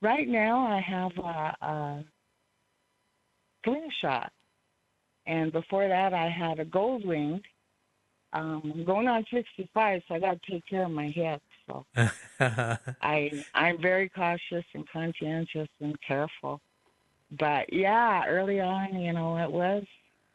Right 0.00 0.26
now, 0.26 0.66
I 0.66 0.80
have 0.80 1.12
a, 1.18 1.66
a 1.66 2.04
slingshot. 3.64 4.32
And 5.26 5.52
before 5.52 5.86
that, 5.88 6.12
I 6.12 6.28
had 6.28 6.58
a 6.58 6.64
gold 6.64 7.04
wing. 7.04 7.40
Um, 8.32 8.72
I'm 8.74 8.84
going 8.84 9.08
on 9.08 9.24
65, 9.32 10.02
so 10.08 10.14
I 10.14 10.18
got 10.18 10.42
to 10.42 10.50
take 10.50 10.66
care 10.66 10.84
of 10.84 10.90
my 10.90 11.08
hips. 11.08 11.44
So 11.66 11.86
I 12.40 13.44
I'm 13.54 13.80
very 13.80 14.08
cautious 14.08 14.64
and 14.74 14.88
conscientious 14.90 15.68
and 15.80 15.96
careful. 16.06 16.60
But 17.38 17.72
yeah, 17.72 18.26
early 18.26 18.60
on, 18.60 19.00
you 19.00 19.12
know, 19.12 19.36
it 19.36 19.50
was, 19.50 19.84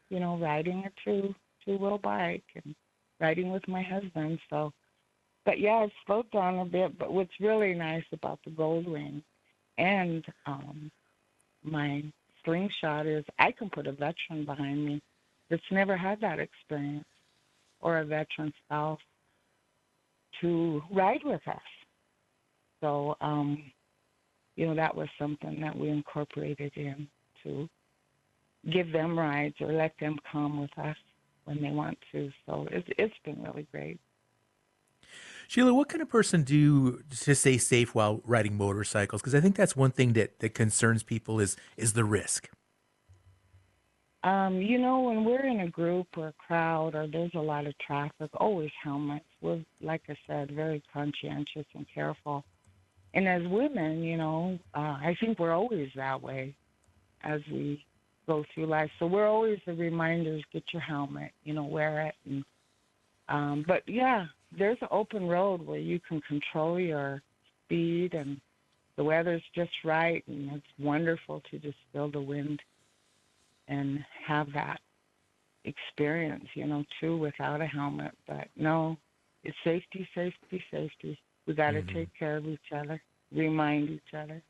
you 0.10 0.20
know, 0.20 0.38
riding 0.38 0.86
a 0.86 0.92
two 1.04 1.34
two 1.66 1.78
wheel 1.78 1.98
bike 1.98 2.46
and 2.56 2.76
riding 3.20 3.52
with 3.52 3.68
my 3.68 3.82
husband. 3.82 4.40
So, 4.50 4.72
but 5.46 5.60
yeah, 5.60 5.84
it 5.84 5.92
slowed 6.06 6.30
down 6.32 6.60
a 6.60 6.66
bit. 6.66 6.98
But 6.98 7.14
what's 7.14 7.40
really 7.40 7.74
nice 7.74 8.06
about 8.14 8.40
the 8.46 8.52
Goldwing 8.52 9.22
and 9.78 10.26
um, 10.46 10.92
my 11.64 12.04
slingshot 12.48 13.06
is 13.06 13.26
I 13.38 13.52
can 13.52 13.70
put 13.70 13.88
a 13.88 13.92
veteran 13.92 14.46
behind 14.46 14.86
me 14.86 15.02
that's 15.50 15.62
never 15.72 15.98
had 15.98 16.20
that 16.22 16.40
experience 16.40 17.06
or 17.82 18.00
a 18.00 18.06
veteran 18.06 18.54
spouse 18.66 19.00
to 20.42 20.82
ride 20.92 21.22
with 21.24 21.42
us. 21.48 21.60
So, 22.82 23.16
um, 23.22 23.72
you 24.56 24.68
know, 24.68 24.76
that 24.76 24.96
was 24.96 25.08
something 25.20 25.60
that 25.62 25.78
we 25.78 25.90
incorporated 25.90 26.72
in 26.76 27.08
to 27.44 27.70
give 28.72 28.92
them 28.92 29.18
rides 29.18 29.56
or 29.62 29.72
let 29.72 29.94
them 30.00 30.18
come 30.32 30.60
with 30.62 30.78
us 30.78 30.98
when 31.46 31.62
they 31.62 31.70
want 31.72 31.98
to. 32.12 32.30
So 32.46 32.68
it's, 32.72 32.88
it's 32.98 33.14
been 33.24 33.42
really 33.44 33.68
great. 33.72 34.00
Sheila, 35.48 35.74
what 35.74 35.88
can 35.88 36.02
a 36.02 36.06
person 36.06 36.44
do 36.44 37.02
to 37.22 37.34
stay 37.34 37.58
safe 37.58 37.96
while 37.96 38.22
riding 38.26 38.58
motorcycles? 38.58 39.22
Because 39.22 39.34
I 39.34 39.40
think 39.40 39.56
that's 39.56 39.76
one 39.76 39.92
thing 39.92 40.14
that, 40.14 40.40
that 40.40 40.54
concerns 40.54 41.04
people 41.04 41.40
is 41.40 41.56
is 41.78 41.94
the 41.94 42.04
risk. 42.04 42.50
Um, 44.24 44.62
you 44.62 44.78
know, 44.78 45.02
when 45.02 45.24
we're 45.24 45.46
in 45.46 45.62
a 45.62 45.70
group 45.70 46.08
or 46.18 46.30
a 46.30 46.34
crowd 46.34 46.96
or 46.96 47.08
there's 47.08 47.34
a 47.36 47.40
lot 47.40 47.66
of 47.66 47.78
traffic, 47.78 48.30
always 48.34 48.72
helmets. 48.84 49.26
We're, 49.42 49.64
like 49.80 50.02
I 50.10 50.18
said, 50.28 50.52
very 50.52 50.84
conscientious 50.92 51.66
and 51.74 51.86
careful. 51.94 52.44
And 53.14 53.28
as 53.28 53.44
women, 53.48 54.04
you 54.04 54.18
know, 54.18 54.60
uh, 54.74 54.98
I 55.00 55.16
think 55.20 55.40
we're 55.40 55.54
always 55.54 55.92
that 55.96 56.22
way 56.22 56.56
as 57.22 57.42
we 57.50 57.86
go 58.28 58.44
through 58.54 58.66
life. 58.66 58.92
So 59.00 59.08
we're 59.08 59.28
always 59.28 59.60
the 59.66 59.74
reminders: 59.74 60.44
get 60.52 60.64
your 60.74 60.82
helmet, 60.82 61.32
you 61.44 61.54
know, 61.54 61.64
wear 61.64 62.08
it. 62.08 62.16
And 62.26 62.44
um, 63.30 63.64
but 63.66 63.84
yeah, 63.88 64.26
there's 64.56 64.78
an 64.82 64.88
open 64.92 65.28
road 65.28 65.66
where 65.66 65.80
you 65.80 66.00
can 66.08 66.22
control 66.22 66.80
your 66.80 67.22
speed, 67.66 68.14
and 68.14 68.40
the 68.96 69.04
weather's 69.04 69.44
just 69.56 69.72
right, 69.84 70.24
and 70.28 70.52
it's 70.54 70.66
wonderful 70.80 71.42
to 71.52 71.60
just 71.60 71.78
feel 71.92 72.10
the 72.12 72.22
wind 72.22 72.60
and 73.68 74.04
have 74.26 74.48
that 74.54 74.80
experience, 75.66 76.46
you 76.54 76.66
know, 76.66 76.84
too, 77.02 77.18
without 77.18 77.62
a 77.62 77.66
helmet. 77.66 78.12
But 78.28 78.48
no, 78.56 78.98
it's 79.44 79.58
safety, 79.64 80.08
safety, 80.16 80.64
safety. 80.72 81.20
We 81.46 81.54
got 81.54 81.72
to 81.72 81.82
mm-hmm. 81.82 81.96
take 81.96 82.10
care 82.18 82.38
of 82.38 82.48
each 82.48 82.60
other, 82.74 83.02
remind 83.32 83.90
each 83.90 84.14
other. 84.18 84.42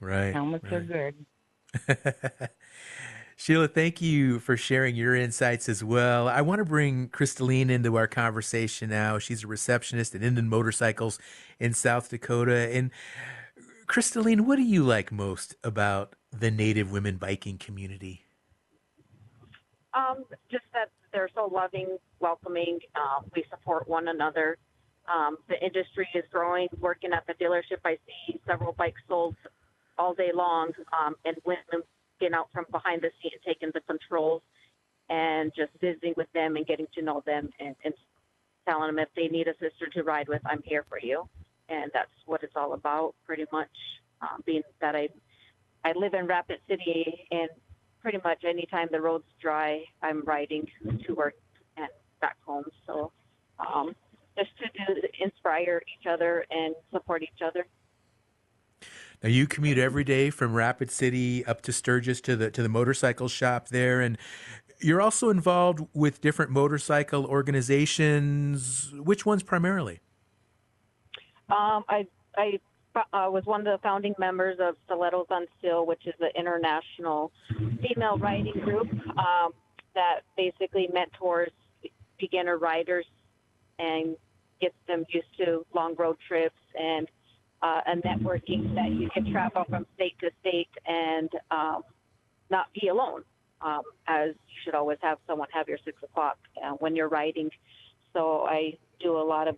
Right. 0.00 0.32
Helmets 0.32 0.64
right. 0.64 0.72
are 0.72 0.80
good. 0.80 1.14
Sheila, 3.38 3.68
thank 3.68 4.00
you 4.00 4.38
for 4.38 4.56
sharing 4.56 4.96
your 4.96 5.14
insights 5.14 5.68
as 5.68 5.84
well. 5.84 6.26
I 6.26 6.40
want 6.40 6.60
to 6.60 6.64
bring 6.64 7.10
Crystaline 7.10 7.70
into 7.70 7.94
our 7.96 8.06
conversation 8.06 8.88
now. 8.88 9.18
She's 9.18 9.44
a 9.44 9.46
receptionist 9.46 10.14
at 10.14 10.22
Indian 10.22 10.48
Motorcycles 10.48 11.18
in 11.60 11.74
South 11.74 12.08
Dakota. 12.08 12.70
And 12.72 12.90
Crystaline, 13.86 14.40
what 14.40 14.56
do 14.56 14.62
you 14.62 14.82
like 14.82 15.12
most 15.12 15.54
about 15.62 16.14
the 16.32 16.50
Native 16.50 16.90
women 16.90 17.18
biking 17.18 17.58
community? 17.58 18.24
Um, 19.92 20.24
just 20.50 20.64
that 20.72 20.88
they're 21.12 21.28
so 21.34 21.46
loving, 21.52 21.98
welcoming. 22.20 22.78
Uh, 22.94 23.20
we 23.34 23.44
support 23.50 23.86
one 23.86 24.08
another. 24.08 24.56
Um, 25.14 25.36
the 25.48 25.62
industry 25.62 26.08
is 26.14 26.24
growing. 26.32 26.68
Working 26.80 27.12
at 27.12 27.26
the 27.26 27.34
dealership, 27.34 27.80
I 27.84 27.98
see 28.06 28.40
several 28.46 28.72
bikes 28.72 29.00
sold 29.06 29.36
all 29.98 30.14
day 30.14 30.30
long, 30.34 30.72
um, 30.92 31.14
and 31.24 31.36
women 31.44 31.82
getting 32.20 32.34
out 32.34 32.48
from 32.52 32.66
behind 32.70 33.02
the 33.02 33.10
and 33.22 33.42
taking 33.44 33.70
the 33.74 33.80
controls 33.80 34.42
and 35.08 35.52
just 35.56 35.70
visiting 35.80 36.14
with 36.16 36.30
them 36.32 36.56
and 36.56 36.66
getting 36.66 36.86
to 36.94 37.02
know 37.02 37.22
them 37.26 37.48
and, 37.60 37.76
and 37.84 37.94
telling 38.68 38.88
them 38.88 38.98
if 38.98 39.08
they 39.14 39.28
need 39.28 39.48
a 39.48 39.52
sister 39.54 39.86
to 39.92 40.02
ride 40.02 40.28
with, 40.28 40.42
I'm 40.44 40.62
here 40.64 40.84
for 40.88 40.98
you. 40.98 41.28
And 41.68 41.90
that's 41.94 42.10
what 42.26 42.42
it's 42.42 42.54
all 42.56 42.74
about, 42.74 43.14
pretty 43.24 43.44
much. 43.52 43.70
Um, 44.22 44.42
being 44.46 44.62
that 44.80 44.96
I 44.96 45.08
I 45.84 45.92
live 45.94 46.14
in 46.14 46.26
Rapid 46.26 46.58
City, 46.68 47.26
and 47.30 47.50
pretty 48.00 48.18
much 48.24 48.44
anytime 48.44 48.88
the 48.90 49.00
road's 49.00 49.26
dry, 49.40 49.84
I'm 50.02 50.22
riding 50.24 50.66
to 51.06 51.14
work 51.14 51.34
and 51.76 51.88
back 52.20 52.36
home. 52.46 52.64
So 52.86 53.12
um, 53.58 53.94
just 54.38 54.50
to 54.58 54.94
do, 54.94 55.00
inspire 55.20 55.82
each 55.86 56.06
other 56.06 56.46
and 56.50 56.74
support 56.92 57.22
each 57.22 57.42
other. 57.44 57.66
Now 59.22 59.28
you 59.28 59.46
commute 59.46 59.78
every 59.78 60.04
day 60.04 60.30
from 60.30 60.54
Rapid 60.54 60.90
City 60.90 61.44
up 61.44 61.62
to 61.62 61.72
Sturgis 61.72 62.20
to 62.22 62.36
the 62.36 62.50
to 62.50 62.62
the 62.62 62.68
motorcycle 62.68 63.28
shop 63.28 63.68
there, 63.68 64.00
and 64.00 64.18
you're 64.80 65.00
also 65.00 65.30
involved 65.30 65.86
with 65.94 66.20
different 66.20 66.50
motorcycle 66.50 67.26
organizations. 67.26 68.92
Which 68.94 69.24
ones 69.24 69.42
primarily? 69.42 70.00
Um, 71.48 71.84
I 71.88 72.06
I 72.36 72.60
uh, 72.94 73.30
was 73.30 73.44
one 73.44 73.60
of 73.60 73.66
the 73.66 73.78
founding 73.82 74.14
members 74.18 74.58
of 74.60 74.76
Stilettos 74.84 75.26
on 75.30 75.46
Steel, 75.58 75.86
which 75.86 76.06
is 76.06 76.14
an 76.20 76.30
international 76.34 77.30
female 77.82 78.18
riding 78.18 78.58
group 78.60 78.88
um, 79.18 79.52
that 79.94 80.20
basically 80.36 80.88
mentors 80.92 81.50
beginner 82.18 82.56
riders 82.56 83.06
and 83.78 84.16
gets 84.60 84.74
them 84.88 85.04
used 85.10 85.26
to 85.36 85.66
long 85.74 85.94
road 85.96 86.16
trips 86.26 86.54
and 86.78 87.06
uh, 87.66 87.80
networking 88.04 88.74
that 88.74 88.90
you 88.90 89.08
can 89.10 89.30
travel 89.32 89.64
from 89.68 89.86
state 89.94 90.14
to 90.20 90.30
state 90.40 90.68
and 90.86 91.30
um, 91.50 91.82
not 92.50 92.66
be 92.78 92.88
alone. 92.88 93.22
Um, 93.62 93.80
as 94.06 94.30
you 94.48 94.56
should 94.64 94.74
always 94.74 94.98
have 95.00 95.18
someone 95.26 95.48
have 95.52 95.66
your 95.66 95.78
six 95.84 96.02
o'clock 96.02 96.36
uh, 96.62 96.72
when 96.72 96.94
you're 96.94 97.08
riding. 97.08 97.50
So 98.12 98.46
I 98.46 98.76
do 99.00 99.16
a 99.16 99.24
lot 99.24 99.48
of 99.48 99.56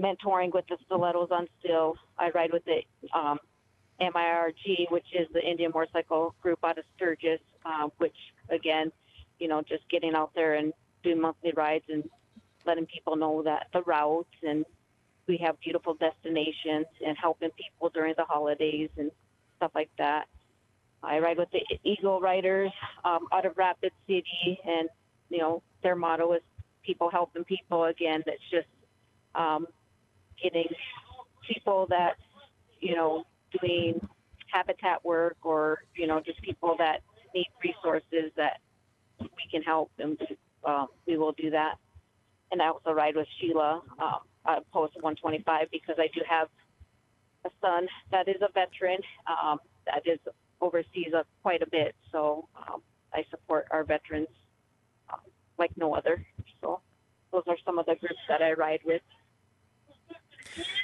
mentoring 0.00 0.52
with 0.54 0.64
the 0.68 0.78
stilettos 0.86 1.28
on 1.30 1.46
steel. 1.60 1.96
I 2.18 2.30
ride 2.30 2.52
with 2.52 2.64
the 2.64 2.80
um, 3.16 3.38
MIRG, 4.00 4.88
which 4.90 5.06
is 5.12 5.26
the 5.32 5.42
Indian 5.42 5.72
Motorcycle 5.74 6.34
Group 6.40 6.60
out 6.64 6.78
of 6.78 6.84
Sturgis, 6.96 7.40
uh, 7.66 7.88
which 7.98 8.16
again, 8.48 8.90
you 9.38 9.48
know, 9.48 9.60
just 9.60 9.88
getting 9.90 10.14
out 10.14 10.30
there 10.34 10.54
and 10.54 10.72
doing 11.02 11.20
monthly 11.20 11.52
rides 11.54 11.84
and 11.88 12.04
letting 12.64 12.86
people 12.86 13.14
know 13.14 13.42
that 13.42 13.66
the 13.72 13.82
routes 13.82 14.34
and 14.42 14.64
we 15.28 15.36
have 15.44 15.60
beautiful 15.60 15.94
destinations 15.94 16.86
and 17.06 17.16
helping 17.20 17.50
people 17.50 17.90
during 17.90 18.14
the 18.16 18.24
holidays 18.24 18.90
and 18.96 19.10
stuff 19.56 19.70
like 19.74 19.90
that. 19.98 20.26
I 21.02 21.20
ride 21.20 21.38
with 21.38 21.50
the 21.52 21.60
Eagle 21.84 22.20
Riders 22.20 22.72
um, 23.04 23.28
out 23.32 23.46
of 23.46 23.56
Rapid 23.56 23.92
City, 24.06 24.58
and 24.66 24.88
you 25.28 25.38
know 25.38 25.62
their 25.82 25.94
motto 25.94 26.32
is 26.32 26.42
"people 26.82 27.10
helping 27.10 27.44
people." 27.44 27.84
Again, 27.84 28.24
it's 28.26 28.42
just 28.50 28.66
um, 29.36 29.66
getting 30.42 30.66
people 31.46 31.86
that 31.90 32.16
you 32.80 32.96
know 32.96 33.24
doing 33.60 34.00
habitat 34.52 35.04
work 35.04 35.36
or 35.42 35.84
you 35.94 36.06
know 36.06 36.20
just 36.20 36.40
people 36.42 36.74
that 36.78 37.02
need 37.34 37.48
resources 37.62 38.32
that 38.36 38.60
we 39.20 39.28
can 39.50 39.62
help 39.62 39.90
and 39.98 40.18
um, 40.64 40.88
we 41.06 41.16
will 41.18 41.32
do 41.32 41.50
that 41.50 41.76
and 42.50 42.62
i 42.62 42.68
also 42.68 42.92
ride 42.92 43.14
with 43.14 43.26
sheila 43.38 43.82
um, 43.98 44.20
at 44.46 44.68
post 44.70 44.94
125 44.96 45.68
because 45.70 45.96
i 45.98 46.08
do 46.14 46.20
have 46.28 46.48
a 47.44 47.50
son 47.60 47.86
that 48.10 48.28
is 48.28 48.36
a 48.42 48.52
veteran 48.52 48.98
um, 49.26 49.58
that 49.86 50.02
is 50.06 50.18
overseas 50.60 51.12
a, 51.14 51.24
quite 51.42 51.62
a 51.62 51.68
bit 51.70 51.94
so 52.10 52.48
um, 52.56 52.82
i 53.14 53.24
support 53.30 53.66
our 53.70 53.84
veterans 53.84 54.28
um, 55.12 55.20
like 55.58 55.70
no 55.76 55.94
other 55.94 56.24
so 56.60 56.80
those 57.32 57.44
are 57.46 57.56
some 57.64 57.78
of 57.78 57.86
the 57.86 57.94
groups 57.96 58.20
that 58.28 58.42
i 58.42 58.52
ride 58.52 58.80
with 58.84 59.02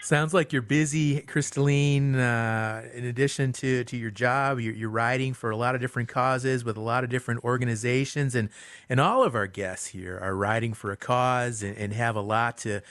Sounds 0.02 0.34
like 0.34 0.52
you're 0.52 0.62
busy, 0.62 1.20
Crystalline. 1.22 2.14
Uh, 2.16 2.86
in 2.92 3.04
addition 3.04 3.52
to, 3.54 3.84
to 3.84 3.96
your 3.96 4.10
job, 4.10 4.60
you're, 4.60 4.74
you're 4.74 4.90
writing 4.90 5.32
for 5.32 5.50
a 5.50 5.56
lot 5.56 5.74
of 5.74 5.80
different 5.80 6.08
causes 6.08 6.64
with 6.64 6.76
a 6.76 6.80
lot 6.80 7.04
of 7.04 7.10
different 7.10 7.42
organizations, 7.44 8.34
and 8.34 8.50
and 8.88 9.00
all 9.00 9.24
of 9.24 9.34
our 9.34 9.46
guests 9.46 9.88
here 9.88 10.18
are 10.20 10.36
writing 10.36 10.74
for 10.74 10.92
a 10.92 10.96
cause 10.96 11.62
and, 11.62 11.76
and 11.76 11.92
have 11.92 12.16
a 12.16 12.20
lot 12.20 12.58
to 12.58 12.82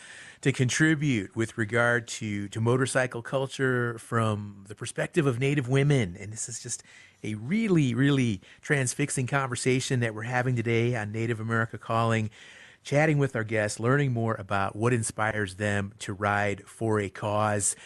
to 0.44 0.52
contribute 0.52 1.34
with 1.38 1.58
regard 1.58 2.06
to 2.06 2.50
to 2.50 2.60
motorcycle 2.60 3.22
culture 3.22 3.98
from 3.98 4.66
the 4.68 4.76
perspective 4.76 5.26
of 5.26 5.40
Native 5.40 5.70
women. 5.70 6.18
And 6.20 6.34
this 6.34 6.50
is 6.50 6.62
just 6.62 6.84
a 7.24 7.36
really, 7.36 7.96
really 7.96 8.42
transfixing 8.62 9.26
conversation 9.26 10.02
that 10.02 10.14
we're 10.14 10.24
having 10.24 10.58
today 10.58 10.98
on 10.98 11.14
Native 11.14 11.40
America 11.40 11.78
Calling 11.78 12.30
chatting 12.84 13.18
with 13.18 13.34
our 13.34 13.46
guests, 13.46 13.80
learning 13.80 14.12
more 14.12 14.36
about 14.36 14.76
what 14.76 14.92
inspires 14.92 15.56
them 15.56 15.94
to 16.00 16.12
ride 16.12 16.64
for 16.66 17.00
a 17.00 17.08
cause. 17.08 17.78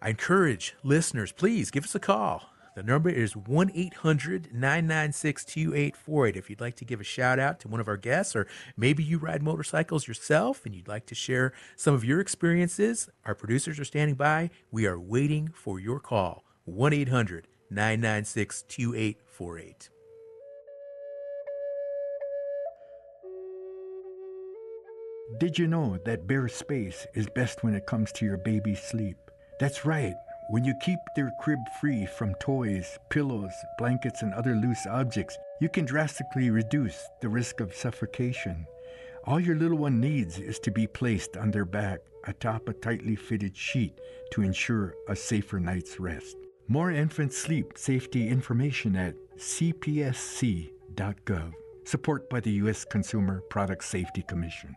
I 0.00 0.08
encourage 0.08 0.74
listeners, 0.82 1.32
please 1.32 1.70
give 1.70 1.84
us 1.84 1.94
a 1.94 2.00
call. 2.00 2.49
The 2.76 2.82
number 2.82 3.08
is 3.10 3.36
1 3.36 3.72
800 3.74 4.52
996 4.52 5.44
2848. 5.44 6.36
If 6.36 6.48
you'd 6.48 6.60
like 6.60 6.76
to 6.76 6.84
give 6.84 7.00
a 7.00 7.04
shout 7.04 7.38
out 7.38 7.58
to 7.60 7.68
one 7.68 7.80
of 7.80 7.88
our 7.88 7.96
guests, 7.96 8.36
or 8.36 8.46
maybe 8.76 9.02
you 9.02 9.18
ride 9.18 9.42
motorcycles 9.42 10.06
yourself 10.06 10.64
and 10.64 10.74
you'd 10.74 10.88
like 10.88 11.06
to 11.06 11.14
share 11.14 11.52
some 11.76 11.94
of 11.94 12.04
your 12.04 12.20
experiences, 12.20 13.08
our 13.24 13.34
producers 13.34 13.80
are 13.80 13.84
standing 13.84 14.14
by. 14.14 14.50
We 14.70 14.86
are 14.86 15.00
waiting 15.00 15.50
for 15.52 15.80
your 15.80 15.98
call. 15.98 16.44
1 16.64 16.92
800 16.92 17.48
996 17.70 18.62
2848. 18.62 19.90
Did 25.38 25.58
you 25.58 25.68
know 25.68 25.96
that 26.04 26.26
bare 26.26 26.48
space 26.48 27.06
is 27.14 27.28
best 27.28 27.62
when 27.62 27.74
it 27.74 27.86
comes 27.86 28.10
to 28.12 28.24
your 28.24 28.36
baby's 28.36 28.82
sleep? 28.82 29.16
That's 29.58 29.84
right. 29.84 30.14
When 30.50 30.64
you 30.64 30.74
keep 30.74 30.98
their 31.14 31.30
crib 31.38 31.60
free 31.80 32.06
from 32.06 32.34
toys, 32.40 32.98
pillows, 33.08 33.52
blankets, 33.78 34.22
and 34.22 34.34
other 34.34 34.56
loose 34.56 34.84
objects, 34.84 35.38
you 35.60 35.68
can 35.68 35.84
drastically 35.84 36.50
reduce 36.50 37.08
the 37.20 37.28
risk 37.28 37.60
of 37.60 37.72
suffocation. 37.72 38.66
All 39.22 39.38
your 39.38 39.54
little 39.54 39.78
one 39.78 40.00
needs 40.00 40.40
is 40.40 40.58
to 40.60 40.72
be 40.72 40.88
placed 40.88 41.36
on 41.36 41.52
their 41.52 41.64
back 41.64 42.00
atop 42.26 42.68
a 42.68 42.72
tightly 42.72 43.14
fitted 43.14 43.56
sheet 43.56 44.00
to 44.32 44.42
ensure 44.42 44.96
a 45.08 45.14
safer 45.14 45.60
night's 45.60 46.00
rest. 46.00 46.36
More 46.66 46.90
infant 46.90 47.32
sleep 47.32 47.78
safety 47.78 48.28
information 48.28 48.96
at 48.96 49.14
cpsc.gov. 49.38 50.72
Support 51.84 52.28
by 52.28 52.40
the 52.40 52.50
U.S. 52.62 52.84
Consumer 52.84 53.40
Product 53.50 53.84
Safety 53.84 54.22
Commission. 54.22 54.74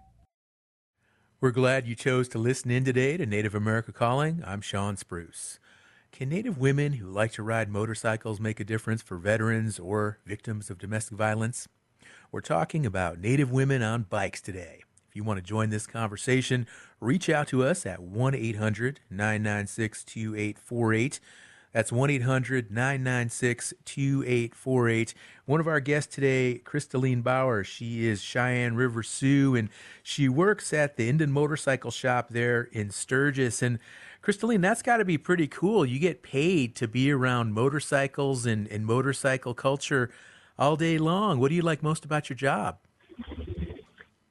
We're 1.43 1.51
glad 1.51 1.87
you 1.87 1.93
chose 1.93 2.29
to 2.29 2.37
listen 2.37 2.71
in 2.71 2.85
today 2.85 3.17
to 3.17 3.25
Native 3.25 3.53
America 3.53 3.91
Calling. 3.91 4.41
I'm 4.47 4.61
Shawn 4.61 4.95
Spruce. 4.95 5.59
Can 6.13 6.29
Native 6.29 6.57
women 6.57 6.93
who 6.93 7.05
like 7.09 7.33
to 7.33 7.43
ride 7.43 7.67
motorcycles 7.67 8.39
make 8.39 8.61
a 8.61 8.63
difference 8.63 9.01
for 9.01 9.17
veterans 9.17 9.77
or 9.77 10.19
victims 10.25 10.69
of 10.69 10.77
domestic 10.77 11.17
violence? 11.17 11.67
We're 12.31 12.39
talking 12.39 12.85
about 12.85 13.19
Native 13.19 13.51
women 13.51 13.83
on 13.83 14.03
bikes 14.03 14.39
today. 14.39 14.83
If 15.09 15.17
you 15.17 15.25
want 15.25 15.37
to 15.37 15.43
join 15.43 15.69
this 15.69 15.85
conversation, 15.85 16.65
reach 17.01 17.29
out 17.29 17.49
to 17.49 17.65
us 17.65 17.85
at 17.85 17.99
1 17.99 18.35
800 18.35 19.01
996 19.09 20.05
2848. 20.05 21.19
That's 21.73 21.91
1 21.91 22.11
800 22.11 22.71
996 22.71 23.73
2848. 23.83 25.15
One 25.45 25.59
of 25.59 25.67
our 25.67 25.79
guests 25.79 26.13
today, 26.13 26.59
Crystalline 26.59 27.23
Bauer. 27.23 27.63
She 27.63 28.05
is 28.05 28.21
Cheyenne 28.21 28.75
River 28.75 29.01
Sioux 29.01 29.55
and 29.55 29.69
she 30.03 30.29
works 30.29 30.71
at 30.71 30.97
the 30.97 31.09
Indian 31.09 31.31
Motorcycle 31.31 31.89
Shop 31.89 32.29
there 32.29 32.69
in 32.71 32.91
Sturgis. 32.91 33.63
And 33.63 33.79
Crystalline, 34.21 34.61
that's 34.61 34.83
got 34.83 34.97
to 34.97 35.05
be 35.05 35.17
pretty 35.17 35.47
cool. 35.47 35.83
You 35.83 35.97
get 35.97 36.21
paid 36.21 36.75
to 36.75 36.87
be 36.87 37.11
around 37.11 37.53
motorcycles 37.53 38.45
and, 38.45 38.67
and 38.67 38.85
motorcycle 38.85 39.55
culture 39.55 40.11
all 40.59 40.75
day 40.75 40.99
long. 40.99 41.39
What 41.39 41.49
do 41.49 41.55
you 41.55 41.63
like 41.63 41.81
most 41.81 42.05
about 42.05 42.29
your 42.29 42.37
job? 42.37 42.77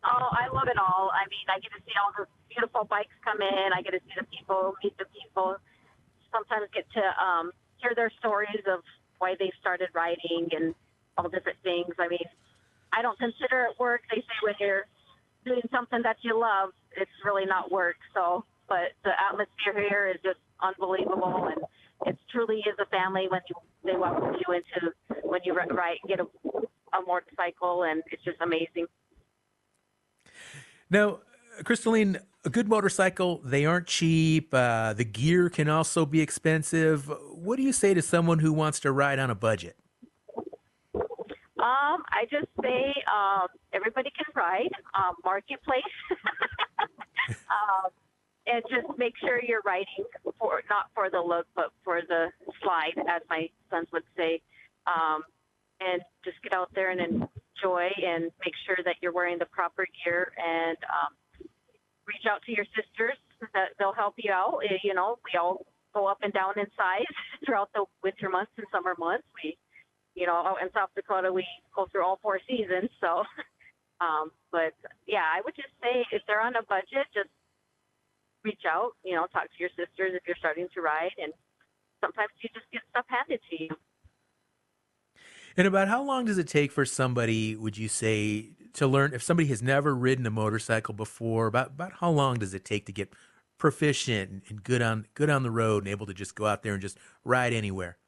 Oh, 0.04 0.28
I 0.30 0.46
love 0.52 0.68
it 0.68 0.78
all. 0.78 1.10
I 1.12 1.26
mean, 1.28 1.46
I 1.48 1.58
get 1.58 1.72
to 1.72 1.82
see 1.84 1.92
all 1.98 2.12
the 2.16 2.26
beautiful 2.48 2.84
bikes 2.84 3.14
come 3.24 3.42
in. 3.42 3.72
I 3.74 3.82
get 3.82 3.90
to 3.90 4.00
see 4.06 4.14
the 4.16 4.26
people, 4.26 4.74
meet 4.84 4.96
the 4.96 5.06
people 5.06 5.56
sometimes 6.32 6.68
get 6.74 6.86
to 6.94 7.04
um, 7.22 7.52
hear 7.78 7.92
their 7.94 8.10
stories 8.18 8.64
of 8.66 8.80
why 9.18 9.34
they 9.38 9.52
started 9.60 9.88
writing 9.94 10.48
and 10.52 10.74
all 11.16 11.28
different 11.28 11.58
things. 11.62 11.94
I 11.98 12.08
mean, 12.08 12.26
I 12.92 13.02
don't 13.02 13.18
consider 13.18 13.68
it 13.70 13.78
work. 13.78 14.02
They 14.10 14.20
say 14.20 14.36
when 14.42 14.54
you're 14.58 14.86
doing 15.44 15.62
something 15.70 16.00
that 16.02 16.16
you 16.22 16.38
love, 16.38 16.70
it's 16.96 17.10
really 17.24 17.46
not 17.46 17.70
work. 17.70 17.96
So, 18.14 18.44
but 18.68 18.92
the 19.04 19.10
atmosphere 19.10 19.88
here 19.88 20.08
is 20.08 20.20
just 20.22 20.38
unbelievable, 20.62 21.50
and 21.50 21.60
it 22.06 22.18
truly 22.30 22.56
is 22.56 22.76
a 22.80 22.86
family 22.86 23.26
when 23.30 23.40
you 23.48 23.56
they 23.84 23.96
welcome 23.96 24.34
you 24.34 24.54
into 24.54 24.92
when 25.22 25.40
you 25.44 25.54
write 25.54 25.98
get 26.06 26.20
a, 26.20 26.24
a 26.24 27.02
motorcycle, 27.06 27.84
and 27.84 28.02
it's 28.10 28.22
just 28.24 28.40
amazing. 28.40 28.86
Now, 30.90 31.20
Crystalline, 31.64 32.18
a 32.44 32.50
good 32.50 32.68
motorcycle, 32.68 33.40
they 33.44 33.64
aren't 33.64 33.86
cheap. 33.86 34.52
Uh, 34.52 34.92
the 34.92 35.04
gear 35.04 35.48
can 35.48 35.68
also 35.68 36.04
be 36.04 36.20
expensive. 36.20 37.10
What 37.30 37.56
do 37.56 37.62
you 37.62 37.72
say 37.72 37.94
to 37.94 38.02
someone 38.02 38.40
who 38.40 38.52
wants 38.52 38.80
to 38.80 38.92
ride 38.92 39.18
on 39.18 39.30
a 39.30 39.34
budget? 39.34 39.76
Um, 41.62 42.02
I 42.10 42.24
just 42.28 42.48
say 42.60 42.92
um, 43.06 43.46
everybody 43.72 44.10
can 44.16 44.26
ride. 44.34 44.70
Um, 44.94 45.14
marketplace, 45.24 45.82
um, 47.30 47.90
and 48.48 48.64
just 48.68 48.98
make 48.98 49.14
sure 49.20 49.40
you're 49.40 49.62
riding 49.64 50.04
for 50.40 50.62
not 50.68 50.86
for 50.92 51.08
the 51.08 51.20
look, 51.20 51.46
but 51.54 51.70
for 51.84 52.00
the 52.08 52.26
slide, 52.62 52.94
as 53.08 53.22
my 53.30 53.48
sons 53.70 53.86
would 53.92 54.02
say. 54.16 54.42
Um, 54.88 55.22
and 55.80 56.02
just 56.24 56.42
get 56.42 56.52
out 56.52 56.70
there 56.74 56.90
and 56.90 57.00
enjoy, 57.00 57.90
and 58.04 58.24
make 58.44 58.54
sure 58.66 58.78
that 58.84 58.96
you're 59.00 59.12
wearing 59.12 59.38
the 59.38 59.46
proper 59.46 59.86
gear 60.04 60.32
and 60.36 60.76
um, 60.90 61.14
reach 62.06 62.26
out 62.28 62.42
to 62.46 62.52
your 62.52 62.66
sisters 62.74 63.18
that 63.54 63.74
they'll 63.78 63.94
help 63.94 64.14
you 64.18 64.32
out. 64.32 64.60
Eh, 64.64 64.78
you 64.82 64.94
know, 64.94 65.18
we 65.24 65.38
all 65.38 65.66
go 65.94 66.06
up 66.06 66.18
and 66.22 66.32
down 66.32 66.58
in 66.58 66.66
size 66.76 67.08
throughout 67.46 67.70
the 67.74 67.84
winter 68.02 68.28
months 68.28 68.52
and 68.56 68.66
summer 68.72 68.94
months. 68.98 69.26
We, 69.42 69.56
you 70.14 70.26
know, 70.26 70.34
out 70.34 70.62
in 70.62 70.68
South 70.72 70.90
Dakota, 70.94 71.32
we 71.32 71.46
go 71.74 71.86
through 71.90 72.04
all 72.04 72.18
four 72.22 72.40
seasons. 72.48 72.90
So, 73.00 73.24
um, 74.00 74.30
but 74.50 74.74
yeah, 75.06 75.24
I 75.24 75.40
would 75.44 75.54
just 75.54 75.72
say 75.82 76.04
if 76.12 76.22
they're 76.26 76.40
on 76.40 76.56
a 76.56 76.62
budget, 76.62 77.06
just 77.14 77.30
reach 78.44 78.62
out. 78.66 78.92
You 79.04 79.14
know, 79.14 79.26
talk 79.32 79.44
to 79.44 79.58
your 79.58 79.70
sisters 79.70 80.12
if 80.14 80.22
you're 80.26 80.38
starting 80.38 80.68
to 80.74 80.80
ride, 80.80 81.14
and 81.18 81.32
sometimes 82.00 82.30
you 82.42 82.50
just 82.54 82.66
get 82.72 82.82
stuff 82.90 83.06
handed 83.08 83.40
to 83.50 83.62
you. 83.64 83.70
And 85.56 85.66
about 85.66 85.88
how 85.88 86.02
long 86.02 86.24
does 86.24 86.38
it 86.38 86.48
take 86.48 86.72
for 86.72 86.86
somebody, 86.86 87.54
would 87.56 87.76
you 87.76 87.88
say, 87.88 88.52
to 88.74 88.86
learn 88.86 89.14
if 89.14 89.22
somebody 89.22 89.48
has 89.48 89.62
never 89.62 89.94
ridden 89.94 90.26
a 90.26 90.30
motorcycle 90.30 90.94
before? 90.94 91.46
About 91.46 91.68
about 91.68 91.92
how 92.00 92.10
long 92.10 92.38
does 92.38 92.54
it 92.54 92.64
take 92.64 92.86
to 92.86 92.92
get 92.92 93.12
proficient 93.58 94.42
and 94.48 94.62
good 94.62 94.82
on 94.82 95.06
good 95.14 95.30
on 95.30 95.42
the 95.42 95.50
road 95.50 95.84
and 95.84 95.90
able 95.90 96.06
to 96.06 96.14
just 96.14 96.34
go 96.34 96.46
out 96.46 96.62
there 96.62 96.72
and 96.72 96.82
just 96.82 96.98
ride 97.24 97.52
anywhere? 97.52 97.98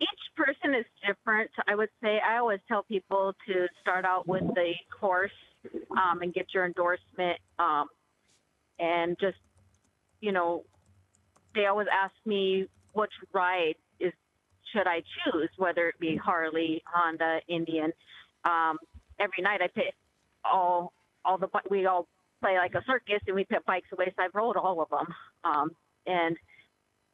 Each 0.00 0.08
person 0.36 0.74
is 0.74 0.84
different. 1.06 1.50
I 1.66 1.74
would 1.74 1.90
say 2.02 2.20
I 2.20 2.38
always 2.38 2.60
tell 2.68 2.82
people 2.82 3.34
to 3.46 3.66
start 3.80 4.04
out 4.04 4.28
with 4.28 4.44
the 4.54 4.72
course 5.00 5.30
um, 5.90 6.22
and 6.22 6.32
get 6.32 6.46
your 6.54 6.66
endorsement, 6.66 7.38
um, 7.58 7.86
and 8.78 9.16
just 9.20 9.38
you 10.20 10.32
know, 10.32 10.64
they 11.54 11.66
always 11.66 11.88
ask 11.92 12.14
me 12.24 12.68
which 12.92 13.12
ride 13.32 13.74
is 14.00 14.12
should 14.72 14.86
I 14.86 15.02
choose, 15.24 15.50
whether 15.56 15.88
it 15.88 15.98
be 16.00 16.16
Harley, 16.16 16.82
Honda, 16.92 17.40
Indian. 17.48 17.92
Um, 18.44 18.78
every 19.18 19.42
night 19.42 19.60
I 19.62 19.68
pick 19.68 19.94
all 20.44 20.92
all 21.24 21.38
the 21.38 21.48
we 21.70 21.86
all 21.86 22.06
play 22.40 22.56
like 22.56 22.74
a 22.74 22.84
circus 22.86 23.20
and 23.26 23.34
we 23.34 23.44
put 23.44 23.64
bikes 23.66 23.88
away. 23.92 24.12
So 24.16 24.22
I've 24.22 24.34
rolled 24.34 24.56
all 24.56 24.80
of 24.80 24.88
them, 24.90 25.06
um, 25.44 25.70
and 26.06 26.36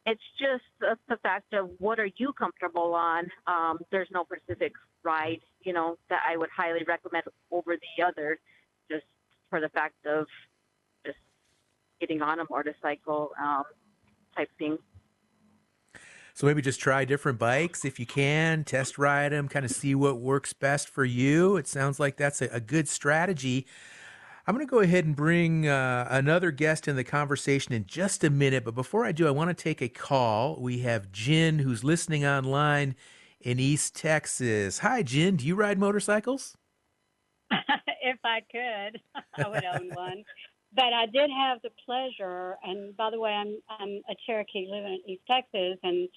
it's 0.04 0.22
just 0.38 0.64
the, 0.80 0.98
the 1.08 1.16
fact 1.18 1.52
of 1.54 1.70
what 1.78 1.98
are 2.00 2.10
you 2.16 2.32
comfortable 2.32 2.94
on. 2.94 3.30
Um, 3.46 3.78
there's 3.90 4.08
no 4.10 4.24
specific 4.24 4.72
ride, 5.04 5.40
you 5.62 5.72
know, 5.72 5.96
that 6.10 6.20
I 6.28 6.36
would 6.36 6.50
highly 6.54 6.84
recommend 6.86 7.24
over 7.50 7.76
the 7.76 8.04
other, 8.04 8.38
just 8.90 9.04
for 9.48 9.60
the 9.60 9.68
fact 9.68 10.06
of 10.06 10.26
just 11.06 11.18
getting 12.00 12.22
on 12.22 12.40
a 12.40 12.44
motorcycle 12.50 13.30
um, 13.40 13.64
type 14.36 14.50
thing. 14.58 14.78
So 16.34 16.46
maybe 16.46 16.62
just 16.62 16.80
try 16.80 17.04
different 17.04 17.38
bikes 17.38 17.84
if 17.84 18.00
you 18.00 18.06
can, 18.06 18.64
test 18.64 18.98
ride 18.98 19.32
them, 19.32 19.48
kind 19.48 19.64
of 19.64 19.70
see 19.70 19.94
what 19.94 20.18
works 20.18 20.52
best 20.52 20.88
for 20.88 21.04
you. 21.04 21.56
It 21.56 21.66
sounds 21.66 22.00
like 22.00 22.16
that's 22.16 22.40
a, 22.40 22.46
a 22.46 22.60
good 22.60 22.88
strategy. 22.88 23.66
I'm 24.46 24.54
going 24.56 24.66
to 24.66 24.70
go 24.70 24.80
ahead 24.80 25.04
and 25.04 25.14
bring 25.14 25.68
uh, 25.68 26.08
another 26.10 26.50
guest 26.50 26.88
in 26.88 26.96
the 26.96 27.04
conversation 27.04 27.72
in 27.74 27.86
just 27.86 28.24
a 28.24 28.30
minute. 28.30 28.64
But 28.64 28.74
before 28.74 29.04
I 29.04 29.12
do, 29.12 29.28
I 29.28 29.30
want 29.30 29.56
to 29.56 29.62
take 29.62 29.80
a 29.80 29.88
call. 29.88 30.56
We 30.60 30.80
have 30.80 31.12
Jen, 31.12 31.60
who's 31.60 31.84
listening 31.84 32.24
online 32.24 32.96
in 33.40 33.60
East 33.60 33.94
Texas. 33.94 34.80
Hi, 34.80 35.02
Jen. 35.02 35.36
Do 35.36 35.46
you 35.46 35.54
ride 35.54 35.78
motorcycles? 35.78 36.56
if 38.02 38.18
I 38.24 38.40
could, 38.50 39.00
I 39.44 39.48
would 39.48 39.64
own 39.64 39.90
one. 39.94 40.24
But 40.74 40.92
I 40.92 41.06
did 41.06 41.30
have 41.30 41.58
the 41.62 41.70
pleasure, 41.84 42.56
and 42.62 42.96
by 42.96 43.10
the 43.10 43.20
way, 43.20 43.32
I'm 43.32 43.58
I'm 43.68 44.00
a 44.08 44.14
Cherokee 44.26 44.66
living 44.70 45.00
in 45.04 45.12
East 45.12 45.22
Texas, 45.26 45.78
and 45.82 46.08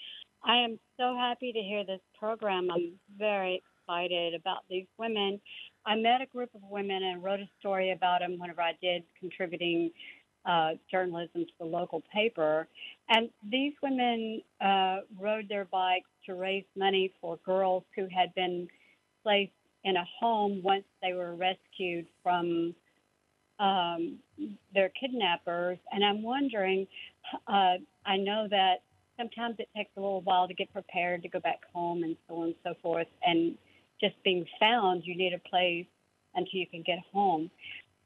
I 0.44 0.58
am 0.58 0.80
so 0.98 1.16
happy 1.18 1.52
to 1.52 1.60
hear 1.60 1.84
this 1.86 2.02
program. 2.18 2.70
I'm 2.72 2.94
very 3.18 3.62
excited 3.88 4.34
about 4.34 4.60
these 4.70 4.88
women 4.98 5.42
I 5.86 5.96
met 5.96 6.22
a 6.22 6.26
group 6.26 6.50
of 6.56 6.62
women 6.70 7.04
and 7.04 7.24
wrote 7.24 7.40
a 7.40 7.50
story 7.60 7.92
about 7.92 8.20
them 8.20 8.40
whenever 8.40 8.62
I 8.62 8.74
did 8.82 9.04
contributing 9.20 9.92
uh, 10.46 10.72
journalism 10.92 11.46
to 11.46 11.52
the 11.60 11.66
local 11.66 12.04
paper. 12.14 12.68
And 13.10 13.30
these 13.50 13.74
women 13.84 14.42
uh, 14.62 14.98
rode 15.20 15.48
their 15.48 15.66
bikes 15.66 16.10
to 16.26 16.34
raise 16.34 16.66
money 16.76 17.14
for 17.22 17.38
girls 17.46 17.84
who 17.96 18.08
had 18.16 18.34
been 18.36 18.68
placed 19.24 19.52
in 19.84 19.96
a 19.96 20.06
home 20.20 20.62
once 20.64 20.86
they 21.02 21.14
were 21.14 21.36
rescued 21.36 22.08
from 22.24 22.74
um, 23.60 24.20
their 24.74 24.90
kidnappers. 25.00 25.78
And 25.92 26.04
I'm 26.04 26.22
wondering, 26.24 26.88
uh, 27.48 27.76
I 28.06 28.18
know 28.18 28.48
that 28.50 28.84
sometimes 29.18 29.56
it 29.60 29.70
takes 29.76 29.92
a 29.98 30.00
little 30.00 30.22
while 30.22 30.48
to 30.48 30.54
get 30.54 30.72
prepared 30.74 31.22
to 31.24 31.30
go 31.30 31.40
back 31.40 31.62
home 31.74 32.04
and 32.04 32.16
so 32.28 32.36
on 32.36 32.44
and 32.48 32.56
so 32.64 32.74
forth. 32.82 33.08
And 33.26 33.58
just 34.00 34.16
being 34.24 34.46
found, 34.60 35.04
you 35.06 35.16
need 35.16 35.34
a 35.34 35.50
place 35.50 35.86
until 36.36 36.60
you 36.60 36.68
can 36.68 36.84
get 36.84 37.00
home. 37.14 37.50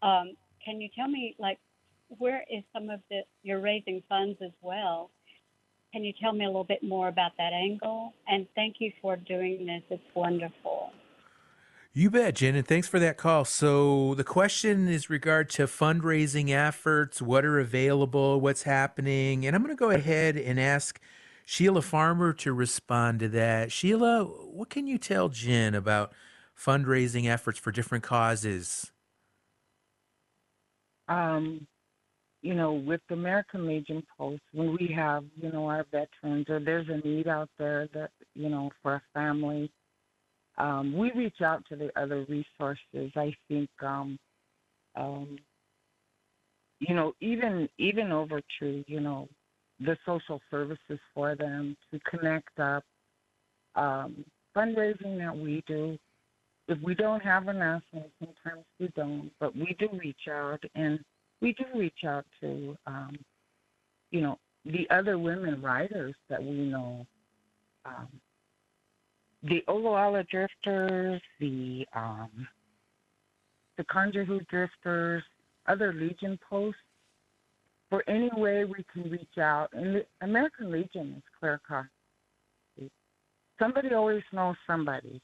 Um, 0.02 0.36
can 0.64 0.80
you 0.80 0.90
tell 0.96 1.08
me, 1.08 1.36
like, 1.40 1.58
where 2.18 2.44
is 2.50 2.64
some 2.74 2.90
of 2.90 3.02
the 3.10 3.22
you're 3.44 3.60
raising 3.60 4.02
funds 4.10 4.38
as 4.44 4.52
well? 4.62 5.10
Can 5.94 6.04
you 6.04 6.14
tell 6.22 6.34
me 6.34 6.46
a 6.46 6.48
little 6.48 6.64
bit 6.64 6.84
more 6.84 7.08
about 7.08 7.32
that 7.38 7.54
angle? 7.54 8.14
And 8.28 8.48
thank 8.56 8.76
you 8.80 8.92
for 9.02 9.16
doing 9.16 9.66
this. 9.66 9.82
It's 9.90 10.04
wonderful. 10.16 10.92
You 11.92 12.12
bet, 12.12 12.36
Jen, 12.36 12.56
and 12.56 12.68
thanks 12.68 12.88
for 12.88 13.00
that 13.00 13.18
call. 13.18 13.46
So 13.46 14.14
the 14.14 14.24
question 14.24 14.88
is 14.88 15.10
regard 15.10 15.50
to 15.52 15.64
fundraising 15.64 16.52
efforts, 16.52 17.20
what 17.20 17.44
are 17.44 17.60
available, 17.60 18.40
what's 18.40 18.62
happening, 18.64 19.46
and 19.46 19.56
I'm 19.56 19.64
going 19.64 19.76
to 19.76 19.80
go 19.80 19.90
ahead 19.90 20.38
and 20.38 20.60
ask 20.60 21.00
Sheila 21.46 21.82
Farmer 21.82 22.32
to 22.34 22.54
respond 22.54 23.22
to 23.22 23.30
that. 23.30 23.72
Sheila, 23.72 24.24
what 24.24 24.70
can 24.70 24.86
you 24.86 25.00
tell 25.00 25.30
Jen 25.30 25.74
about 25.74 26.14
fundraising 26.56 27.28
efforts 27.28 27.58
for 27.58 27.72
different 27.72 28.04
causes? 28.04 28.92
Um, 31.08 31.66
you 32.44 32.54
know, 32.54 32.74
with 32.74 33.02
the 33.10 33.16
American 33.16 33.66
Legion 33.66 34.04
Post, 34.16 34.44
when 34.54 34.78
we 34.80 34.94
have, 34.96 35.24
you 35.42 35.52
know, 35.52 35.66
our 35.66 35.88
veterans 35.92 36.46
or 36.50 36.60
there's 36.60 36.88
a 36.88 37.06
need 37.06 37.28
out 37.28 37.50
there 37.58 37.90
that, 37.96 38.12
you 38.36 38.48
know, 38.48 38.70
for 38.84 38.94
a 38.94 39.02
family, 39.12 39.72
um, 40.60 40.96
we 40.96 41.12
reach 41.14 41.42
out 41.42 41.64
to 41.70 41.76
the 41.76 41.90
other 42.00 42.26
resources. 42.30 43.12
I 43.16 43.34
think, 43.48 43.70
um, 43.82 44.20
um, 44.96 45.38
you 46.80 46.94
know, 46.96 47.14
even 47.22 47.68
even 47.78 48.12
over 48.12 48.42
to, 48.60 48.84
you 48.88 49.00
know, 49.00 49.28
the 49.80 49.98
social 50.06 50.42
services 50.52 51.00
for 51.14 51.36
them 51.36 51.76
to 51.92 52.00
connect 52.10 52.60
up. 52.60 52.84
Um, 53.76 54.26
fundraising 54.56 55.18
that 55.20 55.36
we 55.36 55.64
do, 55.68 55.98
if 56.68 56.82
we 56.82 56.96
don't 56.96 57.22
have 57.22 57.48
enough, 57.48 57.84
and 57.94 58.06
sometimes 58.20 58.66
we 58.80 58.90
don't, 58.96 59.32
but 59.40 59.56
we 59.56 59.76
do 59.80 59.88
reach 59.94 60.28
out, 60.30 60.62
and 60.76 61.00
we 61.42 61.54
do 61.54 61.66
reach 61.76 62.04
out 62.06 62.26
to, 62.42 62.76
um, 62.88 63.18
you 64.12 64.22
know, 64.22 64.38
the 64.66 64.88
other 64.90 65.18
women 65.18 65.62
writers 65.62 66.16
that 66.30 66.44
we 66.44 66.52
know. 66.52 67.06
The 69.44 69.62
Oglala 69.70 70.28
Drifters, 70.28 71.22
the 71.40 71.86
um, 71.96 72.48
the 73.78 73.84
Conjahoo 73.86 74.46
Drifters, 74.48 75.24
other 75.68 75.94
Legion 75.94 76.38
posts, 76.50 76.82
for 77.90 78.04
any 78.10 78.30
way 78.36 78.66
we 78.66 78.86
can 78.92 79.10
reach 79.10 79.38
out. 79.38 79.70
And 79.72 79.96
the 79.96 80.06
American 80.22 80.72
Legion 80.72 81.16
is 81.18 81.24
clear 81.40 81.54
across. 81.54 81.86
Somebody 83.58 83.94
always 83.94 84.24
knows 84.32 84.56
somebody, 84.68 85.22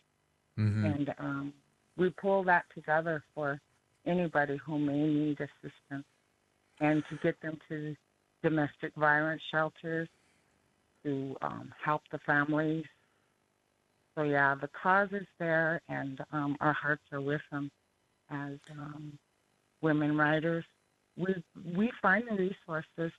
mm-hmm. 0.58 0.86
and 0.86 1.16
um, 1.20 1.54
we 1.98 2.10
pull 2.10 2.44
that 2.46 2.66
together 2.74 3.24
for 3.34 3.60
anybody 4.06 4.58
who 4.66 4.78
may 4.78 5.08
need 5.08 5.38
assistance, 5.40 6.06
and 6.80 7.04
to 7.10 7.18
get 7.24 7.42
them 7.42 7.58
to 7.70 7.96
domestic 8.44 8.94
violence 8.96 9.42
shelters 9.52 10.08
to 11.04 11.36
um, 11.42 11.74
help 11.84 12.02
the 12.12 12.20
families. 12.26 12.86
So 14.16 14.24
yeah, 14.24 14.56
the 14.56 14.70
cause 14.82 15.10
is 15.12 15.28
there, 15.40 15.82
and 15.90 16.20
um, 16.32 16.58
our 16.62 16.74
hearts 16.74 17.04
are 17.12 17.22
with 17.22 17.42
them 17.52 17.70
as 18.30 18.58
um, 18.72 19.18
women 19.82 20.18
writers 20.18 20.64
we 21.18 21.36
we 21.76 21.92
find 22.02 22.24
the 22.30 22.36
resources, 22.36 23.12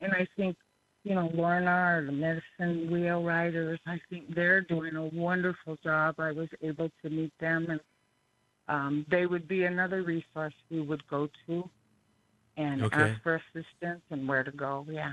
and 0.00 0.12
I 0.12 0.26
think 0.36 0.56
you 1.04 1.14
know 1.14 1.30
Lorna 1.34 1.70
or 1.70 2.06
the 2.06 2.12
medicine 2.12 2.90
wheel 2.90 3.22
writers. 3.22 3.78
I 3.86 4.00
think 4.10 4.34
they're 4.34 4.62
doing 4.62 4.96
a 4.96 5.04
wonderful 5.06 5.76
job. 5.82 6.16
I 6.18 6.32
was 6.32 6.48
able 6.62 6.90
to 7.02 7.10
meet 7.10 7.32
them, 7.40 7.66
and 7.68 7.80
um, 8.68 9.06
they 9.10 9.26
would 9.26 9.46
be 9.48 9.64
another 9.64 10.02
resource 10.02 10.54
we 10.70 10.80
would 10.80 11.06
go 11.08 11.28
to 11.46 11.68
and 12.56 12.82
okay. 12.84 13.00
ask 13.02 13.22
for 13.22 13.36
assistance 13.36 14.02
and 14.10 14.28
where 14.28 14.44
to 14.44 14.52
go. 14.52 14.86
Yeah. 14.90 15.12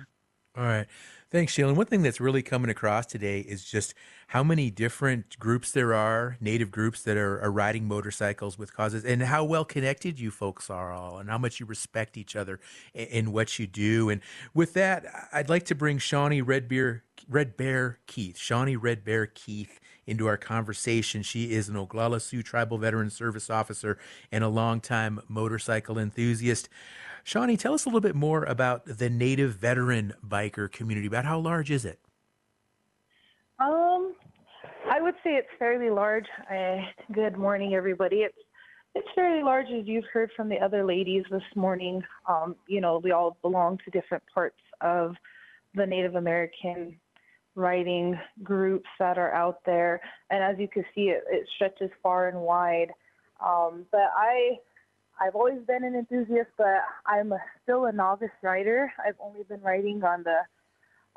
All 0.59 0.65
right. 0.65 0.87
Thanks, 1.31 1.53
Sheila. 1.53 1.73
One 1.73 1.85
thing 1.85 2.01
that's 2.01 2.19
really 2.19 2.41
coming 2.41 2.69
across 2.69 3.05
today 3.05 3.39
is 3.39 3.63
just 3.63 3.93
how 4.27 4.43
many 4.43 4.69
different 4.69 5.39
groups 5.39 5.71
there 5.71 5.93
are, 5.93 6.35
native 6.41 6.69
groups 6.69 7.01
that 7.03 7.15
are, 7.15 7.39
are 7.39 7.51
riding 7.51 7.87
motorcycles 7.87 8.57
with 8.57 8.75
causes, 8.75 9.05
and 9.05 9.21
how 9.21 9.45
well 9.45 9.63
connected 9.63 10.19
you 10.19 10.31
folks 10.31 10.69
are 10.69 10.91
all, 10.91 11.17
and 11.17 11.29
how 11.29 11.37
much 11.37 11.61
you 11.61 11.65
respect 11.65 12.17
each 12.17 12.35
other 12.35 12.59
in, 12.93 13.07
in 13.07 13.31
what 13.31 13.57
you 13.57 13.67
do. 13.67 14.09
And 14.09 14.19
with 14.53 14.73
that, 14.73 15.05
I'd 15.31 15.47
like 15.47 15.63
to 15.67 15.75
bring 15.75 15.97
Shawnee 15.97 16.41
Red 16.41 16.67
Bear, 16.67 17.03
Red 17.29 17.55
Bear 17.55 17.99
Keith, 18.05 18.37
Shawnee 18.37 18.75
Red 18.75 19.05
Bear 19.05 19.27
Keith, 19.27 19.79
into 20.05 20.27
our 20.27 20.37
conversation. 20.37 21.21
She 21.21 21.53
is 21.53 21.69
an 21.69 21.75
Oglala 21.75 22.19
Sioux 22.19 22.43
Tribal 22.43 22.79
Veteran 22.79 23.11
Service 23.11 23.49
Officer 23.49 23.97
and 24.29 24.43
a 24.43 24.49
longtime 24.49 25.21
motorcycle 25.29 25.97
enthusiast. 25.97 26.67
Shawnee, 27.23 27.57
tell 27.57 27.73
us 27.73 27.85
a 27.85 27.89
little 27.89 28.01
bit 28.01 28.15
more 28.15 28.43
about 28.43 28.85
the 28.85 29.09
Native 29.09 29.55
veteran 29.55 30.13
biker 30.25 30.71
community. 30.71 31.07
About 31.07 31.25
how 31.25 31.39
large 31.39 31.71
is 31.71 31.85
it? 31.85 31.99
Um, 33.59 34.13
I 34.89 35.01
would 35.01 35.15
say 35.23 35.31
it's 35.31 35.49
fairly 35.57 35.89
large. 35.89 36.25
Good 37.11 37.37
morning, 37.37 37.73
everybody. 37.73 38.17
It's 38.17 38.37
it's 38.95 39.07
fairly 39.13 39.43
large, 39.43 39.67
as 39.67 39.85
you've 39.85 40.05
heard 40.11 40.31
from 40.35 40.49
the 40.49 40.57
other 40.57 40.83
ladies 40.83 41.23
this 41.29 41.43
morning. 41.55 42.01
Um, 42.27 42.55
you 42.67 42.81
know, 42.81 42.99
we 43.03 43.11
all 43.11 43.37
belong 43.41 43.77
to 43.85 43.91
different 43.91 44.23
parts 44.33 44.57
of 44.81 45.15
the 45.75 45.85
Native 45.85 46.15
American 46.15 46.99
writing 47.55 48.17
groups 48.41 48.87
that 48.97 49.17
are 49.17 49.31
out 49.33 49.59
there, 49.65 50.01
and 50.31 50.43
as 50.43 50.57
you 50.57 50.67
can 50.67 50.83
see, 50.95 51.09
it, 51.09 51.23
it 51.29 51.47
stretches 51.55 51.91
far 52.01 52.29
and 52.29 52.39
wide. 52.39 52.91
Um, 53.45 53.85
but 53.91 54.09
I 54.17 54.57
I've 55.19 55.35
always 55.35 55.59
been 55.67 55.83
an 55.83 55.95
enthusiast, 55.95 56.49
but 56.57 56.83
I'm 57.05 57.33
still 57.63 57.85
a 57.85 57.91
novice 57.91 58.29
rider. 58.41 58.91
I've 59.05 59.15
only 59.21 59.43
been 59.43 59.61
riding 59.61 60.03
on 60.03 60.23
the, 60.23 60.39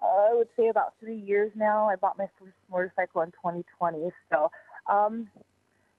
uh, 0.03 0.31
I 0.31 0.35
would 0.35 0.49
say 0.57 0.69
about 0.69 0.95
three 0.99 1.19
years 1.19 1.53
now. 1.55 1.89
I 1.89 1.97
bought 1.97 2.19
my 2.19 2.27
first 2.39 2.57
motorcycle 2.71 3.23
in 3.23 3.31
2020. 3.31 4.11
So, 4.31 4.51
um, 4.91 5.29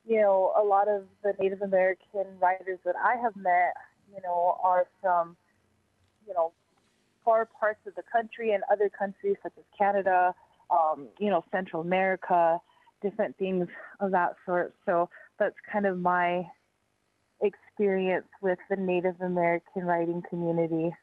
you 0.06 0.20
know, 0.20 0.54
a 0.60 0.64
lot 0.64 0.90
of 0.90 1.04
the 1.24 1.34
Native 1.40 1.62
American 1.62 2.26
riders 2.42 2.80
that 2.84 2.96
I 3.02 3.16
have 3.22 3.36
met, 3.38 3.74
you 4.14 4.22
know, 4.22 4.58
are 4.62 4.86
from, 5.02 5.38
you 6.28 6.34
know, 6.34 6.52
far 7.24 7.46
parts 7.46 7.80
of 7.88 7.96
the 7.96 8.04
country 8.12 8.52
and 8.52 8.64
other 8.70 8.90
countries 8.90 9.38
such 9.42 9.54
as 9.58 9.64
Canada, 9.78 10.36
um, 10.70 11.08
you 11.20 11.30
know, 11.30 11.44
Central 11.52 11.82
America, 11.82 12.60
different 13.02 13.38
things 13.38 13.68
of 14.02 14.12
that 14.12 14.36
sort. 14.46 14.74
So 14.86 15.10
that's 15.40 15.56
kind 15.72 15.86
of 15.86 16.00
my 16.00 16.46
experience 17.74 18.26
with 18.42 18.60
the 18.70 18.76
Native 18.76 19.20
American 19.22 19.84
riding 19.84 20.22
community. 20.30 20.96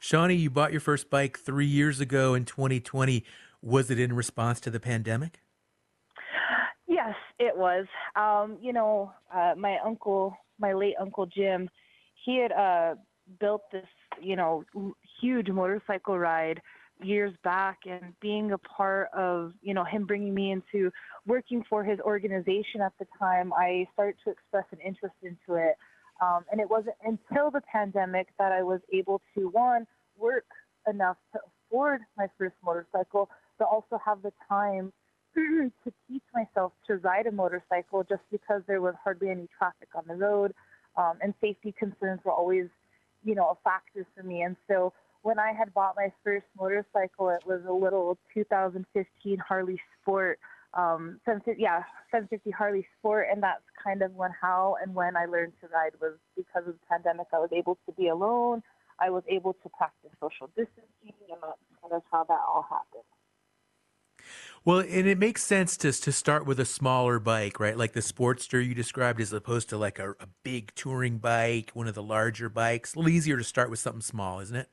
Shawnee, 0.00 0.34
you 0.34 0.50
bought 0.50 0.72
your 0.72 0.80
first 0.80 1.08
bike 1.08 1.38
three 1.38 1.66
years 1.66 2.00
ago 2.00 2.34
in 2.34 2.44
2020. 2.44 3.24
Was 3.62 3.90
it 3.90 3.98
in 3.98 4.14
response 4.14 4.60
to 4.60 4.70
the 4.70 4.80
pandemic? 4.80 5.40
Yes, 6.86 7.14
it 7.38 7.56
was. 7.56 7.86
Um, 8.16 8.58
you 8.60 8.72
know, 8.72 9.12
uh, 9.34 9.54
my 9.56 9.78
uncle, 9.84 10.36
my 10.58 10.74
late 10.74 10.94
uncle 11.00 11.26
Jim, 11.26 11.68
he 12.24 12.38
had 12.38 12.52
uh, 12.52 12.96
built 13.40 13.62
this, 13.72 13.86
you 14.20 14.36
know, 14.36 14.64
huge 15.20 15.48
motorcycle 15.48 16.18
ride 16.18 16.60
years 17.04 17.32
back 17.42 17.80
and 17.88 18.14
being 18.20 18.52
a 18.52 18.58
part 18.58 19.08
of 19.14 19.52
you 19.62 19.74
know 19.74 19.84
him 19.84 20.04
bringing 20.06 20.34
me 20.34 20.50
into 20.52 20.90
working 21.26 21.64
for 21.68 21.84
his 21.84 21.98
organization 22.00 22.80
at 22.80 22.92
the 22.98 23.06
time 23.18 23.52
i 23.52 23.86
started 23.92 24.16
to 24.24 24.30
express 24.30 24.64
an 24.72 24.78
interest 24.84 25.14
into 25.22 25.60
it. 25.60 25.76
Um, 26.20 26.44
and 26.52 26.60
it 26.60 26.70
wasn't 26.70 26.94
until 27.04 27.50
the 27.50 27.62
pandemic 27.70 28.28
that 28.38 28.52
i 28.52 28.62
was 28.62 28.80
able 28.92 29.20
to 29.34 29.48
one 29.48 29.86
work 30.18 30.46
enough 30.88 31.16
to 31.32 31.40
afford 31.68 32.00
my 32.16 32.26
first 32.38 32.54
motorcycle 32.64 33.28
but 33.58 33.66
also 33.66 33.98
have 34.04 34.22
the 34.22 34.32
time 34.48 34.92
to 35.34 35.92
teach 36.08 36.22
myself 36.34 36.72
to 36.86 36.96
ride 36.96 37.26
a 37.26 37.32
motorcycle 37.32 38.04
just 38.04 38.22
because 38.30 38.62
there 38.66 38.80
was 38.80 38.94
hardly 39.02 39.30
any 39.30 39.48
traffic 39.58 39.88
on 39.94 40.04
the 40.06 40.14
road 40.14 40.52
um, 40.96 41.14
and 41.22 41.34
safety 41.40 41.74
concerns 41.78 42.20
were 42.24 42.32
always 42.32 42.66
you 43.24 43.34
know 43.34 43.50
a 43.50 43.56
factor 43.64 44.06
for 44.14 44.22
me. 44.22 44.42
And 44.42 44.56
so 44.68 44.92
when 45.22 45.38
I 45.38 45.52
had 45.52 45.72
bought 45.72 45.94
my 45.96 46.12
first 46.24 46.46
motorcycle, 46.58 47.30
it 47.30 47.46
was 47.46 47.62
a 47.68 47.72
little 47.72 48.18
2015 48.34 49.38
Harley 49.38 49.80
Sport. 50.00 50.38
Um, 50.74 51.20
750, 51.26 51.62
yeah, 51.62 51.82
750 52.10 52.50
Harley 52.50 52.86
Sport, 52.98 53.26
and 53.30 53.42
that's 53.42 53.62
kind 53.82 54.02
of 54.02 54.14
when 54.14 54.30
how 54.38 54.76
and 54.82 54.94
when 54.94 55.16
I 55.16 55.26
learned 55.26 55.52
to 55.60 55.68
ride 55.68 55.92
was 56.00 56.14
because 56.36 56.66
of 56.66 56.74
the 56.74 56.86
pandemic. 56.88 57.26
I 57.32 57.38
was 57.38 57.50
able 57.52 57.78
to 57.86 57.92
be 57.92 58.08
alone. 58.08 58.62
I 58.98 59.10
was 59.10 59.22
able 59.28 59.52
to 59.52 59.68
practice 59.68 60.10
social 60.20 60.46
distancing, 60.48 61.14
and 61.28 61.38
that's 61.42 61.58
kind 61.80 61.92
of 61.92 62.02
how 62.10 62.24
that 62.24 62.40
all 62.48 62.66
happened. 62.68 63.04
Well, 64.64 64.78
and 64.78 65.06
it 65.06 65.18
makes 65.18 65.44
sense 65.44 65.76
to 65.78 65.92
to 65.92 66.12
start 66.12 66.46
with 66.46 66.58
a 66.58 66.64
smaller 66.64 67.18
bike, 67.18 67.60
right? 67.60 67.76
Like 67.76 67.92
the 67.92 68.00
Sportster 68.00 68.64
you 68.64 68.74
described, 68.74 69.20
as 69.20 69.32
opposed 69.32 69.68
to 69.70 69.76
like 69.76 69.98
a, 69.98 70.10
a 70.12 70.28
big 70.42 70.74
touring 70.74 71.18
bike, 71.18 71.70
one 71.74 71.86
of 71.86 71.94
the 71.94 72.02
larger 72.02 72.48
bikes. 72.48 72.94
A 72.94 72.98
little 72.98 73.10
easier 73.10 73.36
to 73.36 73.44
start 73.44 73.70
with 73.70 73.78
something 73.78 74.02
small, 74.02 74.40
isn't 74.40 74.56
it? 74.56 74.68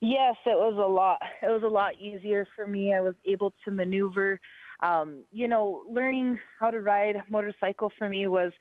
Yes, 0.00 0.36
it 0.46 0.56
was 0.56 0.74
a 0.76 0.92
lot. 0.92 1.20
It 1.42 1.48
was 1.48 1.62
a 1.62 1.68
lot 1.68 1.94
easier 1.98 2.46
for 2.56 2.66
me. 2.66 2.94
I 2.94 3.00
was 3.00 3.14
able 3.24 3.52
to 3.64 3.70
maneuver. 3.70 4.40
Um, 4.82 5.24
you 5.30 5.46
know, 5.46 5.82
learning 5.90 6.38
how 6.58 6.70
to 6.70 6.80
ride 6.80 7.16
motorcycle 7.28 7.92
for 7.98 8.08
me 8.08 8.26
was 8.26 8.52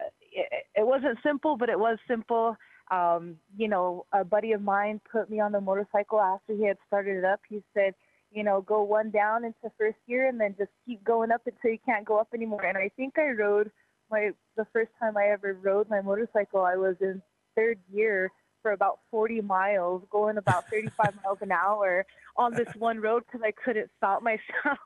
uh, 0.00 0.08
it, 0.20 0.66
it 0.76 0.86
wasn't 0.86 1.18
simple, 1.22 1.56
but 1.56 1.70
it 1.70 1.78
was 1.78 1.98
simple. 2.06 2.56
Um, 2.90 3.36
you 3.56 3.68
know, 3.68 4.04
a 4.12 4.22
buddy 4.22 4.52
of 4.52 4.60
mine 4.60 5.00
put 5.10 5.30
me 5.30 5.40
on 5.40 5.52
the 5.52 5.60
motorcycle 5.60 6.20
after 6.20 6.54
he 6.54 6.64
had 6.66 6.76
started 6.86 7.16
it 7.16 7.24
up. 7.24 7.40
He 7.48 7.62
said, 7.72 7.94
you 8.30 8.42
know, 8.44 8.60
go 8.60 8.82
one 8.82 9.10
down 9.10 9.44
into 9.44 9.72
first 9.78 9.96
gear 10.06 10.28
and 10.28 10.38
then 10.38 10.54
just 10.58 10.70
keep 10.86 11.02
going 11.04 11.30
up 11.30 11.42
until 11.46 11.70
you 11.70 11.78
can't 11.86 12.04
go 12.04 12.18
up 12.18 12.28
anymore. 12.34 12.64
And 12.64 12.76
I 12.76 12.90
think 12.96 13.18
I 13.18 13.30
rode 13.30 13.70
my 14.10 14.30
the 14.56 14.66
first 14.72 14.90
time 15.00 15.16
I 15.16 15.28
ever 15.28 15.54
rode 15.54 15.88
my 15.88 16.02
motorcycle, 16.02 16.62
I 16.62 16.76
was 16.76 16.96
in 17.00 17.22
third 17.56 17.78
gear 17.94 18.30
for 18.62 18.72
about 18.72 19.00
40 19.10 19.40
miles, 19.42 20.02
going 20.10 20.38
about 20.38 20.68
35 20.70 21.14
miles 21.24 21.38
an 21.40 21.52
hour 21.52 22.06
on 22.36 22.54
this 22.54 22.68
one 22.78 23.00
road 23.00 23.24
because 23.26 23.42
I 23.44 23.52
couldn't 23.52 23.90
stop 23.98 24.22
myself. 24.22 24.78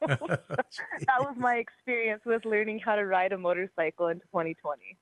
that 0.00 1.20
was 1.20 1.34
my 1.36 1.56
experience 1.56 2.22
with 2.24 2.44
learning 2.44 2.80
how 2.80 2.96
to 2.96 3.04
ride 3.04 3.32
a 3.32 3.38
motorcycle 3.38 4.08
in 4.08 4.18
2020. 4.20 4.96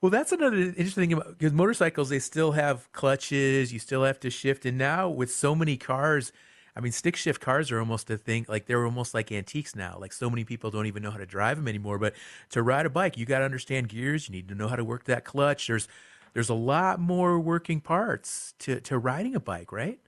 Well, 0.00 0.10
that's 0.10 0.30
another 0.30 0.56
interesting 0.56 1.02
thing 1.02 1.12
about 1.14 1.38
because 1.38 1.52
motorcycles 1.52 2.08
they 2.08 2.20
still 2.20 2.52
have 2.52 2.90
clutches, 2.92 3.72
you 3.72 3.78
still 3.78 4.04
have 4.04 4.20
to 4.20 4.30
shift, 4.30 4.64
and 4.64 4.78
now 4.78 5.08
with 5.08 5.32
so 5.32 5.54
many 5.54 5.76
cars, 5.76 6.32
I 6.78 6.80
mean, 6.80 6.92
stick 6.92 7.16
shift 7.16 7.40
cars 7.40 7.72
are 7.72 7.80
almost 7.80 8.08
a 8.08 8.16
thing. 8.16 8.46
Like 8.48 8.66
they're 8.66 8.84
almost 8.84 9.12
like 9.12 9.32
antiques 9.32 9.74
now. 9.74 9.98
Like 9.98 10.12
so 10.12 10.30
many 10.30 10.44
people 10.44 10.70
don't 10.70 10.86
even 10.86 11.02
know 11.02 11.10
how 11.10 11.18
to 11.18 11.26
drive 11.26 11.56
them 11.56 11.66
anymore. 11.66 11.98
But 11.98 12.14
to 12.50 12.62
ride 12.62 12.86
a 12.86 12.90
bike, 12.90 13.18
you 13.18 13.26
got 13.26 13.40
to 13.40 13.44
understand 13.44 13.88
gears. 13.88 14.28
You 14.28 14.32
need 14.32 14.48
to 14.48 14.54
know 14.54 14.68
how 14.68 14.76
to 14.76 14.84
work 14.84 15.04
that 15.04 15.24
clutch. 15.24 15.66
There's 15.66 15.88
there's 16.34 16.48
a 16.48 16.54
lot 16.54 17.00
more 17.00 17.38
working 17.38 17.80
parts 17.80 18.54
to, 18.60 18.80
to 18.80 18.98
riding 18.98 19.34
a 19.34 19.40
bike, 19.40 19.72
right? 19.72 19.98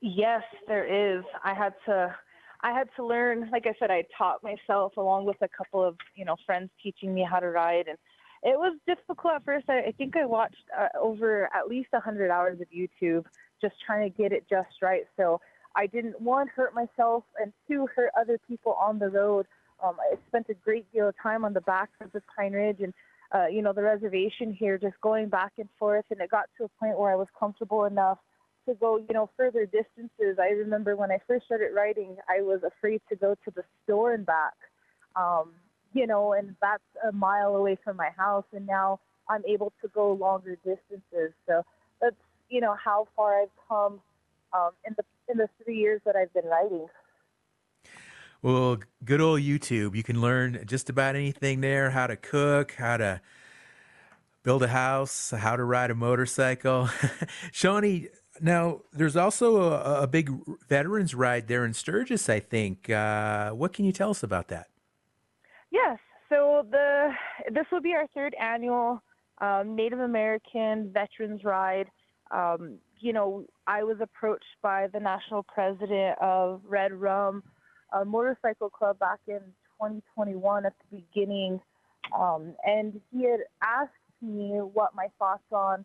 Yes, 0.00 0.42
there 0.68 0.84
is. 1.16 1.24
I 1.42 1.54
had 1.54 1.74
to 1.86 2.14
I 2.62 2.72
had 2.72 2.88
to 2.96 3.04
learn, 3.04 3.50
like 3.52 3.66
I 3.66 3.74
said, 3.78 3.90
I 3.90 4.04
taught 4.16 4.42
myself 4.42 4.96
along 4.96 5.26
with 5.26 5.36
a 5.42 5.48
couple 5.48 5.84
of, 5.84 5.96
you 6.14 6.24
know, 6.24 6.36
friends 6.46 6.70
teaching 6.82 7.12
me 7.12 7.26
how 7.30 7.38
to 7.38 7.50
ride 7.50 7.88
and 7.88 7.98
it 8.44 8.58
was 8.58 8.76
difficult 8.86 9.34
at 9.34 9.44
first. 9.44 9.64
I, 9.70 9.80
I 9.88 9.92
think 9.96 10.16
I 10.16 10.26
watched 10.26 10.64
uh, 10.78 10.88
over 11.00 11.48
at 11.54 11.66
least 11.66 11.88
100 11.92 12.30
hours 12.30 12.60
of 12.60 12.66
YouTube 12.68 13.24
just 13.60 13.74
trying 13.84 14.10
to 14.10 14.16
get 14.16 14.32
it 14.32 14.44
just 14.48 14.82
right. 14.82 15.04
So 15.16 15.40
I 15.74 15.86
didn't, 15.86 16.20
one, 16.20 16.46
hurt 16.48 16.74
myself, 16.74 17.24
and 17.40 17.52
two, 17.66 17.88
hurt 17.96 18.10
other 18.18 18.38
people 18.46 18.74
on 18.74 18.98
the 18.98 19.08
road. 19.08 19.46
Um, 19.82 19.96
I 19.98 20.16
spent 20.28 20.46
a 20.50 20.54
great 20.54 20.90
deal 20.92 21.08
of 21.08 21.14
time 21.20 21.44
on 21.44 21.54
the 21.54 21.62
back 21.62 21.88
of 22.02 22.12
the 22.12 22.22
Pine 22.36 22.52
Ridge, 22.52 22.80
and 22.80 22.92
uh, 23.34 23.46
you 23.46 23.62
know, 23.62 23.72
the 23.72 23.82
reservation 23.82 24.52
here, 24.52 24.78
just 24.78 25.00
going 25.00 25.28
back 25.28 25.52
and 25.58 25.68
forth. 25.78 26.04
And 26.10 26.20
it 26.20 26.30
got 26.30 26.48
to 26.58 26.64
a 26.64 26.68
point 26.80 26.98
where 26.98 27.10
I 27.10 27.16
was 27.16 27.26
comfortable 27.38 27.84
enough 27.84 28.18
to 28.66 28.74
go, 28.74 28.96
you 28.96 29.12
know, 29.12 29.28
further 29.36 29.66
distances. 29.66 30.38
I 30.40 30.50
remember 30.50 30.96
when 30.96 31.10
I 31.10 31.18
first 31.26 31.46
started 31.46 31.70
writing, 31.74 32.16
I 32.28 32.42
was 32.42 32.60
afraid 32.62 33.00
to 33.08 33.16
go 33.16 33.34
to 33.44 33.50
the 33.50 33.64
store 33.82 34.14
and 34.14 34.24
back, 34.24 34.54
um, 35.16 35.50
you 35.92 36.06
know, 36.06 36.32
and 36.32 36.54
that's 36.62 36.82
a 37.06 37.12
mile 37.12 37.56
away 37.56 37.76
from 37.82 37.96
my 37.96 38.10
house. 38.16 38.44
And 38.52 38.66
now 38.66 39.00
I'm 39.28 39.44
able 39.46 39.72
to 39.82 39.88
go 39.88 40.12
longer 40.12 40.56
distances. 40.56 41.34
So 41.46 41.64
that's, 42.00 42.16
you 42.48 42.60
know, 42.60 42.76
how 42.82 43.08
far 43.16 43.42
I've 43.42 43.48
come 43.68 44.00
um, 44.52 44.70
in 44.86 44.94
the 44.96 45.04
in 45.28 45.38
the 45.38 45.48
three 45.62 45.78
years 45.78 46.00
that 46.04 46.16
I've 46.16 46.32
been 46.32 46.46
writing. 46.46 46.86
Well, 48.44 48.76
good 49.02 49.22
old 49.22 49.40
YouTube. 49.40 49.96
You 49.96 50.02
can 50.02 50.20
learn 50.20 50.64
just 50.66 50.90
about 50.90 51.16
anything 51.16 51.62
there 51.62 51.88
how 51.88 52.06
to 52.06 52.14
cook, 52.14 52.72
how 52.72 52.98
to 52.98 53.22
build 54.42 54.62
a 54.62 54.68
house, 54.68 55.30
how 55.30 55.56
to 55.56 55.64
ride 55.64 55.90
a 55.90 55.94
motorcycle. 55.94 56.90
Shawnee, 57.52 58.08
now 58.42 58.82
there's 58.92 59.16
also 59.16 59.62
a, 59.62 60.02
a, 60.02 60.06
big 60.06 60.30
veterans 60.68 61.14
ride 61.14 61.48
there 61.48 61.64
in 61.64 61.72
Sturgis, 61.72 62.28
I 62.28 62.38
think. 62.38 62.90
Uh, 62.90 63.52
what 63.52 63.72
can 63.72 63.86
you 63.86 63.92
tell 63.92 64.10
us 64.10 64.22
about 64.22 64.48
that? 64.48 64.66
Yes. 65.70 65.98
So 66.28 66.66
the 66.70 67.12
this 67.50 67.64
will 67.72 67.80
be 67.80 67.94
our 67.94 68.06
third 68.08 68.34
annual 68.38 69.02
um, 69.38 69.74
Native 69.74 70.00
American 70.00 70.90
Veterans 70.92 71.44
Ride. 71.44 71.88
Um, 72.30 72.74
you 73.00 73.14
know, 73.14 73.46
I 73.66 73.84
was 73.84 73.96
approached 74.02 74.60
by 74.60 74.88
the 74.88 75.00
national 75.00 75.44
president 75.44 76.18
of 76.20 76.60
Red 76.68 76.92
Rum 76.92 77.42
a 77.94 78.04
motorcycle 78.04 78.70
club 78.70 78.98
back 78.98 79.20
in 79.26 79.40
2021 79.80 80.66
at 80.66 80.72
the 80.90 80.98
beginning, 80.98 81.60
um, 82.16 82.54
and 82.64 83.00
he 83.12 83.24
had 83.24 83.40
asked 83.62 83.92
me 84.20 84.58
what 84.72 84.94
my 84.94 85.08
thoughts 85.18 85.44
on 85.52 85.84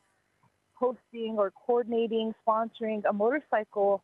hosting 0.73 1.35
or 1.37 1.51
coordinating, 1.65 2.33
sponsoring 2.47 3.01
a 3.09 3.13
motorcycle 3.13 4.01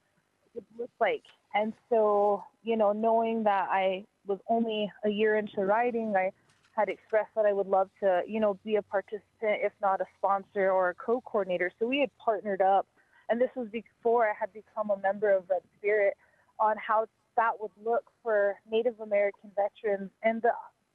would 0.54 0.66
look 0.78 0.90
like. 1.00 1.24
And 1.54 1.74
so, 1.90 2.44
you 2.64 2.76
know, 2.76 2.92
knowing 2.92 3.44
that 3.44 3.68
I 3.72 4.06
was 4.28 4.40
only 4.50 4.92
a 5.06 5.10
year 5.10 5.36
into 5.38 5.62
riding, 5.62 6.14
I 6.16 6.32
had 6.76 6.90
expressed 6.90 7.30
that 7.36 7.46
I 7.46 7.54
would 7.54 7.68
love 7.68 7.90
to, 8.02 8.22
you 8.28 8.40
know, 8.40 8.60
be 8.66 8.76
a 8.76 8.82
participant, 8.82 9.24
if 9.42 9.72
not 9.82 10.02
a 10.02 10.06
sponsor 10.18 10.70
or 10.72 10.90
a 10.90 10.96
co-coordinator. 10.96 11.72
So 11.80 11.88
we 11.88 12.00
had 12.00 12.10
partnered 12.18 12.62
up, 12.62 12.86
and 13.30 13.40
this 13.40 13.50
was 13.56 13.70
before 13.70 14.30
I 14.30 14.34
had 14.38 14.52
become 14.52 14.90
a 14.90 14.98
member 14.98 15.32
of 15.32 15.46
Red 15.50 15.62
Spirit 15.78 16.16
on 16.60 16.76
how 16.78 17.08
that 17.38 17.52
would 17.60 17.72
look 17.84 18.06
for 18.24 18.56
Native 18.70 19.00
American 19.00 19.52
veterans. 19.56 20.12
And 20.24 20.42
the, 20.42 20.52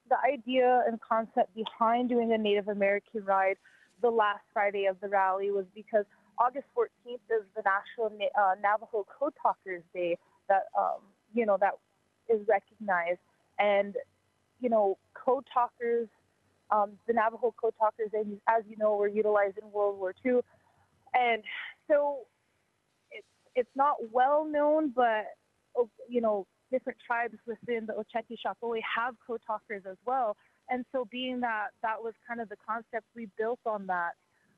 the 0.08 0.16
idea 0.24 0.82
and 0.86 1.00
concept 1.00 1.54
behind 1.54 2.08
doing 2.08 2.32
a 2.32 2.38
Native 2.38 2.68
American 2.68 3.24
ride 3.24 3.56
the 4.02 4.10
last 4.10 4.42
Friday 4.52 4.86
of 4.86 4.98
the 5.00 5.08
rally 5.08 5.50
was 5.50 5.66
because 5.74 6.04
August 6.38 6.66
14th 6.76 7.14
is 7.30 7.44
the 7.56 7.62
National 7.64 8.16
uh, 8.38 8.54
Navajo 8.62 9.06
Code 9.18 9.34
Talkers 9.42 9.82
Day 9.92 10.16
that, 10.48 10.64
um, 10.78 11.00
you 11.34 11.44
know, 11.46 11.58
that 11.60 11.74
is 12.28 12.40
recognized. 12.48 13.20
And, 13.58 13.94
you 14.60 14.70
know, 14.70 14.96
code 15.14 15.44
talkers 15.52 16.08
Um, 16.70 16.92
the 17.06 17.12
Navajo 17.12 17.52
code 17.60 17.74
talkers, 17.78 18.10
as 18.46 18.62
you 18.68 18.76
know, 18.76 18.96
were 18.96 19.08
utilized 19.08 19.58
in 19.58 19.70
World 19.72 19.98
War 19.98 20.14
II, 20.24 20.40
and 21.14 21.42
so 21.88 22.26
it's 23.10 23.26
it's 23.54 23.74
not 23.74 23.96
well 24.12 24.44
known, 24.44 24.92
but 24.94 25.24
you 26.08 26.20
know, 26.20 26.46
different 26.70 26.98
tribes 27.04 27.34
within 27.46 27.86
the 27.86 27.92
Oceti 27.92 28.36
Sakowin 28.44 28.80
have 28.96 29.14
code 29.26 29.40
talkers 29.46 29.82
as 29.88 29.96
well. 30.06 30.36
And 30.68 30.84
so, 30.92 31.06
being 31.10 31.40
that 31.40 31.68
that 31.82 32.00
was 32.00 32.14
kind 32.26 32.40
of 32.40 32.48
the 32.48 32.56
concept, 32.66 33.04
we 33.14 33.28
built 33.36 33.58
on 33.66 33.86
that 33.86 34.12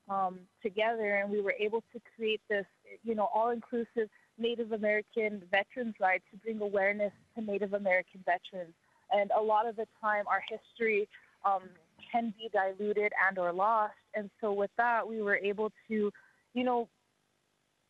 um, 0.09 0.39
together, 0.61 1.15
and 1.15 1.31
we 1.31 1.41
were 1.41 1.55
able 1.59 1.83
to 1.93 1.99
create 2.15 2.41
this, 2.49 2.65
you 3.03 3.15
know, 3.15 3.29
all-inclusive 3.33 4.09
Native 4.37 4.71
American 4.71 5.41
veterans 5.51 5.95
ride 5.99 6.21
to 6.31 6.37
bring 6.37 6.61
awareness 6.61 7.13
to 7.35 7.43
Native 7.43 7.73
American 7.73 8.23
veterans. 8.25 8.73
And 9.11 9.31
a 9.37 9.41
lot 9.41 9.67
of 9.67 9.75
the 9.75 9.87
time, 10.01 10.25
our 10.27 10.43
history 10.49 11.07
um, 11.45 11.63
can 12.11 12.33
be 12.37 12.49
diluted 12.51 13.11
and 13.27 13.37
or 13.37 13.51
lost. 13.51 13.93
And 14.15 14.29
so, 14.39 14.53
with 14.53 14.71
that, 14.77 15.07
we 15.07 15.21
were 15.21 15.37
able 15.37 15.71
to, 15.87 16.11
you 16.53 16.63
know, 16.63 16.89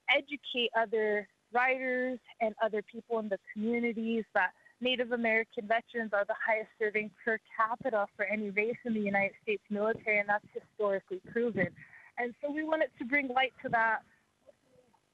educate 0.09 0.69
other 0.77 1.27
riders 1.53 2.19
and 2.41 2.55
other 2.63 2.81
people 2.81 3.19
in 3.19 3.29
the 3.29 3.39
communities 3.53 4.25
that 4.33 4.51
Native 4.81 5.11
American 5.11 5.67
veterans 5.67 6.11
are 6.13 6.25
the 6.25 6.35
highest 6.45 6.69
serving 6.77 7.09
per 7.23 7.39
capita 7.55 8.05
for 8.17 8.25
any 8.25 8.49
race 8.49 8.77
in 8.85 8.93
the 8.93 8.99
United 8.99 9.33
States 9.41 9.63
military, 9.69 10.19
and 10.19 10.27
that's 10.27 10.45
historically 10.53 11.21
proven. 11.31 11.69
And 12.17 12.33
so 12.41 12.51
we 12.51 12.63
wanted 12.63 12.89
to 12.99 13.05
bring 13.05 13.29
light 13.29 13.53
to 13.63 13.69
that 13.69 13.99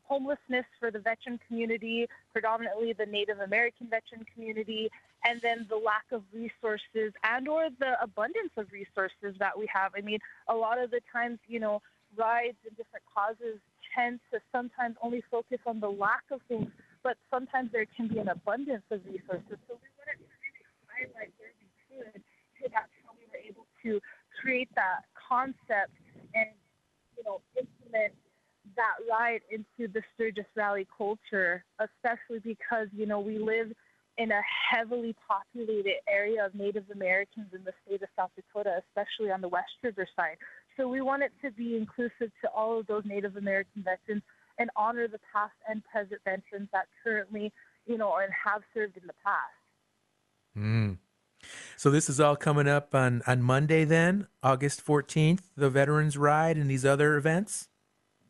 homelessness 0.04 0.66
for 0.80 0.90
the 0.90 1.00
veteran 1.00 1.40
community, 1.48 2.08
predominantly 2.34 2.94
the 2.94 3.06
Native 3.06 3.40
American 3.40 3.88
veteran 3.88 4.26
community, 4.34 4.90
and 5.24 5.40
then 5.42 5.68
the 5.70 5.76
lack 5.76 6.06
of 6.12 6.24
resources 6.34 7.14
and 7.24 7.48
or 7.48 7.70
the 7.80 8.02
abundance 8.02 8.52
of 8.58 8.72
resources 8.72 9.38
that 9.38 9.58
we 9.58 9.68
have. 9.72 9.92
I 9.96 10.02
mean, 10.02 10.20
a 10.48 10.56
lot 10.56 10.82
of 10.82 10.90
the 10.90 11.02
times, 11.14 11.38
you 11.48 11.60
know, 11.60 11.82
rides 12.18 12.58
and 12.68 12.76
different 12.76 13.06
causes 13.14 13.60
tend 13.96 14.20
to 14.32 14.40
sometimes 14.52 14.96
only 15.02 15.24
focus 15.30 15.60
on 15.66 15.80
the 15.80 15.90
lack 15.90 16.24
of 16.32 16.42
things, 16.48 16.70
but 17.04 17.18
sometimes 17.30 17.72
there 17.72 17.86
can 17.96 18.08
be 18.08 18.20
an 18.20 18.30
abundance 18.30 18.84
of 18.92 19.02
resources. 19.06 19.58
So 19.68 19.80
we 19.80 19.90
wanted 19.98 20.20
to 20.20 20.30
really 20.42 20.66
highlight 20.88 21.32
where 21.38 21.54
we 21.60 21.68
could. 21.88 22.22
So 22.62 22.68
that's 22.72 22.92
how 23.06 23.14
we 23.18 23.26
were 23.32 23.44
able 23.44 23.66
to 23.84 24.02
create 24.42 24.70
that 24.76 25.06
concept 25.16 25.96
and, 26.36 26.50
you 27.18 27.24
know, 27.24 27.42
implement 27.58 28.14
that 28.76 28.96
ride 29.10 29.42
into 29.50 29.92
the 29.92 30.02
Sturgis 30.14 30.46
Valley 30.56 30.88
culture, 30.96 31.64
especially 31.80 32.40
because, 32.40 32.88
you 32.96 33.06
know, 33.06 33.20
we 33.20 33.40
live 33.40 33.72
in 34.18 34.32
a 34.32 34.42
heavily 34.70 35.16
populated 35.26 35.96
area 36.08 36.46
of 36.46 36.54
Native 36.54 36.84
Americans 36.94 37.48
in 37.54 37.64
the 37.64 37.72
state 37.86 38.02
of 38.02 38.10
South 38.18 38.32
Dakota, 38.36 38.82
especially 38.88 39.32
on 39.32 39.40
the 39.40 39.48
West 39.48 39.72
River 39.82 40.06
side. 40.16 40.36
So 40.80 40.88
we 40.88 41.02
want 41.02 41.24
it 41.24 41.34
to 41.44 41.52
be 41.52 41.76
inclusive 41.76 42.32
to 42.42 42.50
all 42.56 42.80
of 42.80 42.88
those 42.88 43.04
Native 43.04 43.36
American 43.36 43.84
veterans 43.84 44.24
and 44.58 44.70
honor 44.78 45.10
the 45.10 45.20
past 45.34 45.54
and 45.68 45.84
present 45.84 46.22
veterans 46.24 46.70
that 46.72 46.86
currently, 47.04 47.52
you 47.86 47.98
know, 47.98 48.16
and 48.18 48.32
have 48.46 48.62
served 48.74 48.96
in 48.96 49.04
the 49.06 49.14
past. 49.24 50.58
Mm. 50.58 50.98
So 51.76 51.90
this 51.90 52.10
is 52.10 52.22
all 52.22 52.38
coming 52.38 52.68
up 52.68 52.96
on, 52.96 53.22
on 53.28 53.42
Monday 53.42 53.84
then, 53.84 54.28
August 54.42 54.86
14th, 54.86 55.42
the 55.58 55.70
Veterans 55.70 56.18
Ride 56.18 56.56
and 56.56 56.70
these 56.70 56.86
other 56.86 57.18
events? 57.18 57.68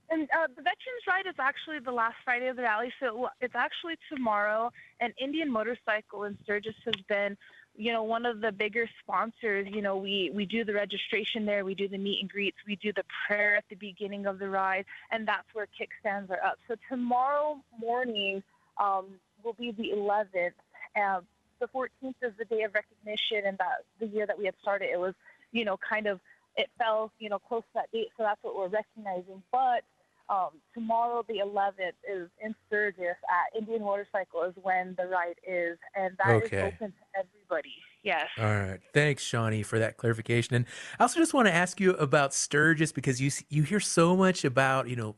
And 0.10 0.24
uh, 0.24 0.48
the 0.48 0.64
Veterans 0.64 1.06
Ride 1.08 1.28
is 1.30 1.36
actually 1.40 1.80
the 1.86 1.92
last 1.92 2.16
Friday 2.26 2.48
of 2.48 2.56
the 2.56 2.64
rally, 2.64 2.92
so 3.00 3.28
it's 3.42 3.56
actually 3.56 3.94
tomorrow. 4.12 4.72
And 5.00 5.14
Indian 5.22 5.52
Motorcycle 5.52 6.24
in 6.24 6.36
Sturgis 6.42 6.74
has 6.86 6.96
been 7.08 7.38
you 7.76 7.94
know, 7.94 8.04
one 8.04 8.26
of 8.26 8.42
the 8.42 8.52
bigger 8.52 8.90
sponsors, 9.02 9.68
you 9.72 9.82
know, 9.82 9.98
we, 9.98 10.32
we 10.34 10.46
do 10.46 10.64
the 10.66 10.74
registration 10.74 11.46
there, 11.46 11.64
we 11.64 11.76
do 11.76 11.88
the 11.88 11.98
meet 11.98 12.20
and 12.22 12.30
greets, 12.30 12.58
we 12.68 12.76
do 12.76 12.92
the 12.94 13.06
prayer 13.26 13.56
at 13.56 13.64
the 13.70 13.76
beginning 13.76 14.26
of 14.26 14.40
the 14.40 14.50
ride, 14.50 14.86
and 15.12 15.28
that's 15.28 15.48
where 15.54 15.68
kickstands 15.80 16.30
are 16.30 16.44
up. 16.44 16.58
So 16.68 16.76
tomorrow 16.90 17.58
morning 17.80 18.44
um, 18.80 19.06
will 19.44 19.54
be 19.54 19.72
the 19.72 19.92
11th. 19.96 20.52
Uh, 20.96 21.22
the 21.60 21.68
14th 21.68 22.16
is 22.22 22.34
the 22.38 22.46
day 22.46 22.64
of 22.64 22.74
recognition, 22.74 23.44
and 23.46 23.58
that 23.60 23.84
the 24.00 24.08
year 24.08 24.26
that 24.26 24.38
we 24.38 24.46
had 24.46 24.56
started, 24.62 24.90
it 24.92 25.00
was, 25.00 25.14
you 25.52 25.66
know, 25.66 25.78
kind 25.78 26.08
of, 26.08 26.20
it 26.58 26.70
fell, 26.78 27.12
you 27.20 27.30
know, 27.30 27.40
close 27.40 27.64
to 27.64 27.70
that 27.76 27.92
date, 27.92 28.08
so 28.18 28.24
that's 28.24 28.44
what 28.44 28.58
we're 28.58 28.68
recognizing. 28.68 29.42
But 29.52 29.84
um, 30.30 30.50
tomorrow, 30.74 31.24
the 31.28 31.40
11th, 31.46 31.94
is 32.10 32.30
in 32.44 32.54
Sturgis 32.68 33.18
at 33.30 33.58
Indian 33.58 33.82
Motorcycle 33.82 34.44
is 34.44 34.54
when 34.62 34.96
the 34.98 35.08
ride 35.08 35.36
is, 35.48 35.78
and 35.96 36.16
that 36.24 36.44
okay. 36.44 36.58
is 36.58 36.74
open 36.76 36.92
to 36.92 37.20
everybody. 37.20 37.76
Yes. 38.04 38.28
All 38.38 38.46
right. 38.46 38.80
Thanks, 38.94 39.24
Shawnee, 39.24 39.64
for 39.64 39.80
that 39.80 39.98
clarification. 39.98 40.56
And 40.56 40.66
I 41.00 41.04
also 41.04 41.20
just 41.20 41.34
want 41.34 41.48
to 41.48 41.54
ask 41.54 41.80
you 41.80 41.92
about 41.96 42.34
Sturgis 42.34 42.92
because 42.92 43.20
you 43.20 43.32
you 43.50 43.64
hear 43.64 43.80
so 43.80 44.16
much 44.16 44.46
about 44.46 44.88
you 44.88 44.96
know 44.96 45.16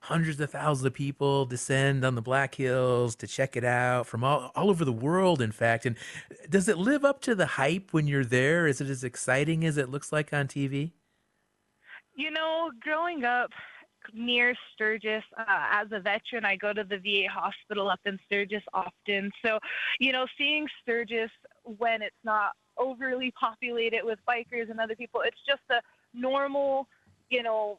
hundreds 0.00 0.40
of 0.40 0.50
thousands 0.50 0.86
of 0.86 0.94
people 0.94 1.44
descend 1.44 2.04
on 2.04 2.14
the 2.14 2.22
Black 2.22 2.54
Hills 2.54 3.14
to 3.16 3.26
check 3.26 3.56
it 3.56 3.64
out 3.64 4.06
from 4.06 4.24
all, 4.24 4.50
all 4.56 4.70
over 4.70 4.84
the 4.84 4.92
world, 4.92 5.42
in 5.42 5.52
fact. 5.52 5.84
And 5.84 5.96
does 6.48 6.68
it 6.68 6.78
live 6.78 7.04
up 7.04 7.20
to 7.22 7.34
the 7.34 7.46
hype 7.46 7.92
when 7.92 8.06
you're 8.06 8.24
there? 8.24 8.66
Is 8.66 8.80
it 8.80 8.88
as 8.88 9.04
exciting 9.04 9.64
as 9.64 9.76
it 9.76 9.90
looks 9.90 10.10
like 10.10 10.32
on 10.32 10.48
TV? 10.48 10.92
You 12.16 12.30
know, 12.30 12.70
growing 12.80 13.24
up, 13.24 13.50
near 14.12 14.54
Sturgis. 14.74 15.22
Uh, 15.36 15.44
as 15.48 15.88
a 15.92 16.00
veteran, 16.00 16.44
I 16.44 16.56
go 16.56 16.72
to 16.72 16.84
the 16.84 16.98
VA 16.98 17.28
hospital 17.30 17.88
up 17.88 18.00
in 18.04 18.18
Sturgis 18.26 18.62
often. 18.72 19.30
So, 19.44 19.58
you 19.98 20.12
know, 20.12 20.26
seeing 20.36 20.66
Sturgis 20.82 21.30
when 21.64 22.02
it's 22.02 22.14
not 22.24 22.52
overly 22.78 23.32
populated 23.38 24.02
with 24.04 24.18
bikers 24.28 24.70
and 24.70 24.80
other 24.80 24.96
people, 24.96 25.22
it's 25.24 25.40
just 25.46 25.62
a 25.70 25.80
normal, 26.14 26.86
you 27.28 27.42
know, 27.42 27.78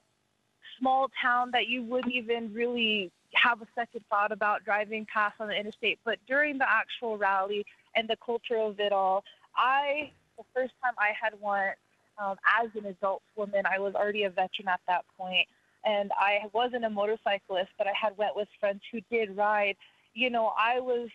small 0.79 1.09
town 1.21 1.51
that 1.51 1.67
you 1.67 1.83
wouldn't 1.83 2.13
even 2.13 2.53
really 2.53 3.11
have 3.33 3.61
a 3.61 3.67
second 3.75 4.03
thought 4.09 4.31
about 4.31 4.63
driving 4.63 5.05
past 5.11 5.35
on 5.39 5.47
the 5.47 5.55
interstate. 5.55 5.99
But 6.03 6.19
during 6.27 6.57
the 6.57 6.69
actual 6.69 7.17
rally 7.17 7.65
and 7.95 8.07
the 8.07 8.17
culture 8.23 8.57
of 8.57 8.79
it 8.79 8.91
all, 8.91 9.23
I, 9.55 10.11
the 10.37 10.43
first 10.53 10.73
time 10.83 10.93
I 10.97 11.11
had 11.19 11.39
one 11.39 11.71
um, 12.17 12.35
as 12.61 12.69
an 12.75 12.85
adult 12.85 13.21
woman, 13.35 13.63
I 13.65 13.79
was 13.79 13.95
already 13.95 14.23
a 14.23 14.29
veteran 14.29 14.67
at 14.67 14.81
that 14.87 15.05
point 15.17 15.47
and 15.83 16.11
I 16.17 16.41
wasn't 16.53 16.85
a 16.85 16.89
motorcyclist, 16.89 17.69
but 17.77 17.87
I 17.87 17.93
had 17.99 18.17
went 18.17 18.35
with 18.35 18.47
friends 18.59 18.81
who 18.91 19.01
did 19.11 19.35
ride. 19.35 19.75
You 20.13 20.29
know, 20.29 20.53
I 20.57 20.79
was 20.79 21.09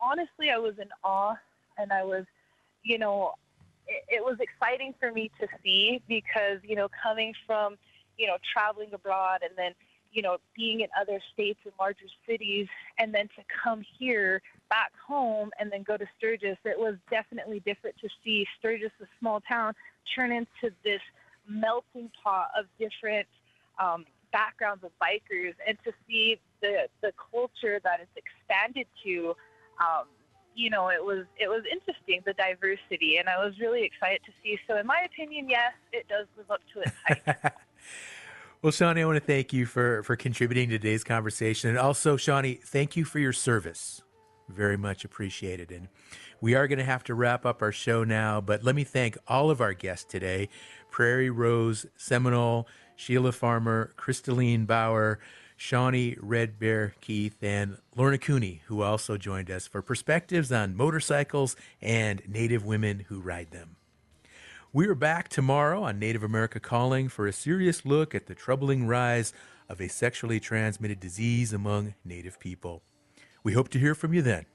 honestly 0.00 0.50
I 0.50 0.58
was 0.58 0.74
in 0.78 0.88
awe, 1.04 1.36
and 1.78 1.92
I 1.92 2.04
was, 2.04 2.24
you 2.82 2.98
know, 2.98 3.34
it, 3.86 4.04
it 4.16 4.24
was 4.24 4.36
exciting 4.40 4.94
for 5.00 5.12
me 5.12 5.30
to 5.40 5.46
see 5.62 6.02
because 6.08 6.58
you 6.62 6.76
know 6.76 6.88
coming 7.02 7.34
from, 7.46 7.76
you 8.18 8.26
know, 8.26 8.36
traveling 8.52 8.92
abroad 8.92 9.40
and 9.42 9.52
then 9.56 9.74
you 10.12 10.20
know, 10.20 10.36
being 10.54 10.80
in 10.80 10.88
other 11.00 11.18
states 11.32 11.58
and 11.64 11.72
larger 11.80 12.04
cities, 12.28 12.68
and 12.98 13.14
then 13.14 13.28
to 13.28 13.42
come 13.64 13.82
here 13.98 14.42
back 14.68 14.92
home 15.06 15.50
and 15.58 15.72
then 15.72 15.82
go 15.82 15.96
to 15.96 16.06
Sturgis, 16.18 16.58
it 16.64 16.78
was 16.78 16.96
definitely 17.10 17.60
different 17.60 17.96
to 17.98 18.08
see 18.22 18.46
Sturgis, 18.58 18.92
a 19.00 19.06
small 19.18 19.40
town, 19.40 19.74
turn 20.14 20.30
into 20.30 20.74
this 20.84 21.00
melting 21.48 22.10
pot 22.22 22.48
of 22.56 22.66
different 22.78 23.26
um, 23.78 24.04
backgrounds 24.32 24.82
of 24.82 24.90
bikers 25.00 25.54
and 25.66 25.78
to 25.84 25.92
see 26.08 26.40
the 26.60 26.88
the 27.02 27.12
culture 27.30 27.80
that 27.84 28.00
it's 28.00 28.16
expanded 28.16 28.86
to 29.04 29.34
um, 29.80 30.06
you 30.54 30.70
know 30.70 30.88
it 30.88 31.02
was 31.02 31.24
it 31.38 31.48
was 31.48 31.62
interesting 31.70 32.20
the 32.26 32.32
diversity 32.34 33.18
and 33.18 33.28
i 33.28 33.42
was 33.42 33.58
really 33.60 33.84
excited 33.84 34.20
to 34.24 34.32
see. 34.42 34.58
So 34.66 34.76
in 34.78 34.86
my 34.86 35.06
opinion 35.06 35.48
yes 35.48 35.72
it 35.92 36.08
does 36.08 36.26
live 36.36 36.50
up 36.50 36.60
to 36.74 36.80
its 36.80 36.92
hype. 37.06 37.54
Well 38.62 38.70
shawnee 38.70 39.02
i 39.02 39.04
want 39.04 39.16
to 39.16 39.24
thank 39.24 39.52
you 39.52 39.66
for 39.66 40.04
for 40.04 40.14
contributing 40.14 40.68
to 40.68 40.78
today's 40.78 41.02
conversation. 41.02 41.70
And 41.70 41.78
also 41.78 42.16
shawnee 42.16 42.54
thank 42.54 42.96
you 42.96 43.04
for 43.04 43.18
your 43.18 43.32
service. 43.32 44.02
Very 44.48 44.76
much 44.76 45.04
appreciated. 45.04 45.72
And 45.72 45.88
we 46.40 46.54
are 46.54 46.68
going 46.68 46.78
to 46.78 46.84
have 46.84 47.02
to 47.04 47.14
wrap 47.14 47.44
up 47.44 47.60
our 47.60 47.72
show 47.72 48.04
now 48.04 48.40
but 48.40 48.62
let 48.62 48.76
me 48.76 48.84
thank 48.84 49.18
all 49.26 49.50
of 49.50 49.60
our 49.60 49.72
guests 49.72 50.04
today. 50.04 50.48
Prairie 50.90 51.30
rose 51.30 51.86
seminole 51.96 52.68
Sheila 53.02 53.32
Farmer, 53.32 53.92
Crystalline 53.96 54.64
Bauer, 54.64 55.18
Shawnee 55.56 56.16
Red 56.20 56.60
Bear 56.60 56.94
Keith, 57.00 57.36
and 57.42 57.78
Lorna 57.96 58.16
Cooney, 58.16 58.62
who 58.66 58.82
also 58.82 59.16
joined 59.16 59.50
us 59.50 59.66
for 59.66 59.82
perspectives 59.82 60.52
on 60.52 60.76
motorcycles 60.76 61.56
and 61.80 62.22
Native 62.28 62.64
women 62.64 63.06
who 63.08 63.20
ride 63.20 63.50
them. 63.50 63.74
We 64.72 64.86
are 64.86 64.94
back 64.94 65.28
tomorrow 65.28 65.82
on 65.82 65.98
Native 65.98 66.22
America 66.22 66.60
Calling 66.60 67.08
for 67.08 67.26
a 67.26 67.32
serious 67.32 67.84
look 67.84 68.14
at 68.14 68.26
the 68.26 68.36
troubling 68.36 68.86
rise 68.86 69.32
of 69.68 69.80
a 69.80 69.88
sexually 69.88 70.38
transmitted 70.38 71.00
disease 71.00 71.52
among 71.52 71.94
Native 72.04 72.38
people. 72.38 72.82
We 73.42 73.52
hope 73.52 73.68
to 73.70 73.80
hear 73.80 73.96
from 73.96 74.14
you 74.14 74.22
then. 74.22 74.46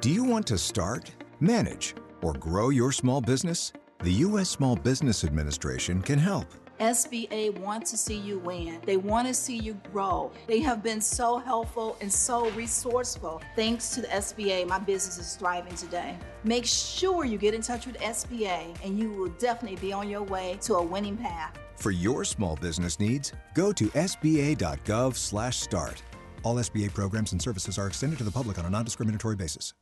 Do 0.00 0.08
you 0.08 0.24
want 0.24 0.46
to 0.46 0.56
start, 0.56 1.14
manage, 1.40 1.94
or 2.22 2.32
grow 2.32 2.70
your 2.70 2.90
small 2.90 3.20
business? 3.20 3.74
The 4.00 4.12
U.S. 4.12 4.48
Small 4.48 4.76
Business 4.76 5.24
Administration 5.24 6.00
can 6.00 6.18
help. 6.18 6.46
SBA 6.78 7.58
wants 7.58 7.90
to 7.90 7.96
see 7.96 8.16
you 8.16 8.38
win. 8.38 8.78
They 8.84 8.96
want 8.96 9.26
to 9.26 9.34
see 9.34 9.56
you 9.56 9.74
grow. 9.92 10.30
They 10.46 10.60
have 10.60 10.80
been 10.82 11.00
so 11.00 11.38
helpful 11.38 11.96
and 12.00 12.12
so 12.12 12.48
resourceful. 12.50 13.42
Thanks 13.56 13.96
to 13.96 14.02
the 14.02 14.06
SBA, 14.08 14.68
my 14.68 14.78
business 14.78 15.18
is 15.18 15.34
thriving 15.34 15.74
today. 15.74 16.16
Make 16.44 16.64
sure 16.64 17.24
you 17.24 17.36
get 17.36 17.54
in 17.54 17.62
touch 17.62 17.86
with 17.86 17.98
SBA 17.98 18.76
and 18.84 18.96
you 18.98 19.10
will 19.10 19.30
definitely 19.38 19.80
be 19.80 19.92
on 19.92 20.08
your 20.08 20.22
way 20.22 20.58
to 20.62 20.74
a 20.74 20.82
winning 20.82 21.16
path. 21.16 21.58
For 21.76 21.90
your 21.90 22.24
small 22.24 22.54
business 22.56 23.00
needs, 23.00 23.32
go 23.54 23.72
to 23.72 23.88
sba.gov/start. 23.88 26.02
All 26.44 26.54
SBA 26.56 26.94
programs 26.94 27.32
and 27.32 27.42
services 27.42 27.78
are 27.78 27.88
extended 27.88 28.18
to 28.18 28.24
the 28.24 28.30
public 28.30 28.58
on 28.58 28.66
a 28.66 28.70
non-discriminatory 28.70 29.34
basis. 29.34 29.74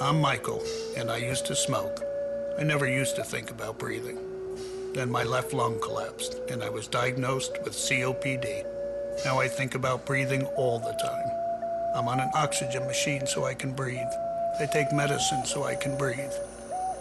I'm 0.00 0.22
Michael, 0.22 0.62
and 0.96 1.10
I 1.10 1.18
used 1.18 1.44
to 1.46 1.54
smoke. 1.54 2.00
I 2.58 2.62
never 2.62 2.88
used 2.88 3.14
to 3.16 3.24
think 3.24 3.50
about 3.50 3.78
breathing. 3.78 4.31
Then 4.94 5.10
my 5.10 5.22
left 5.22 5.52
lung 5.52 5.80
collapsed, 5.80 6.36
and 6.50 6.62
I 6.62 6.68
was 6.68 6.86
diagnosed 6.86 7.52
with 7.64 7.72
COPD. 7.72 8.64
Now 9.24 9.40
I 9.40 9.48
think 9.48 9.74
about 9.74 10.04
breathing 10.04 10.44
all 10.56 10.78
the 10.78 10.92
time. 10.92 11.30
I'm 11.94 12.08
on 12.08 12.20
an 12.20 12.30
oxygen 12.34 12.86
machine 12.86 13.26
so 13.26 13.44
I 13.44 13.54
can 13.54 13.72
breathe. 13.72 14.12
I 14.60 14.66
take 14.66 14.92
medicine 14.92 15.44
so 15.44 15.64
I 15.64 15.74
can 15.74 15.96
breathe. 15.96 16.32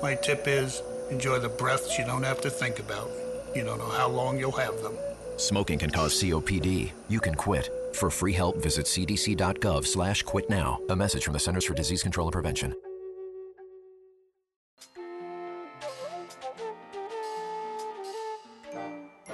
My 0.01 0.15
tip 0.15 0.47
is 0.47 0.81
enjoy 1.09 1.39
the 1.39 1.49
breaths 1.49 1.97
you 1.97 2.05
don't 2.05 2.23
have 2.23 2.41
to 2.41 2.49
think 2.49 2.79
about. 2.79 3.09
You 3.55 3.63
don't 3.63 3.77
know 3.77 3.89
how 3.89 4.07
long 4.07 4.39
you'll 4.39 4.51
have 4.53 4.81
them. 4.81 4.97
Smoking 5.37 5.79
can 5.79 5.89
cause 5.89 6.13
COPD. 6.21 6.91
You 7.09 7.19
can 7.19 7.35
quit. 7.35 7.69
For 7.93 8.09
free 8.09 8.33
help, 8.33 8.57
visit 8.61 8.85
cdc.gov 8.85 9.85
slash 9.85 10.23
quit 10.23 10.49
now. 10.49 10.79
A 10.89 10.95
message 10.95 11.25
from 11.25 11.33
the 11.33 11.39
Centers 11.39 11.65
for 11.65 11.73
Disease 11.73 12.03
Control 12.03 12.27
and 12.27 12.33
Prevention. 12.33 12.73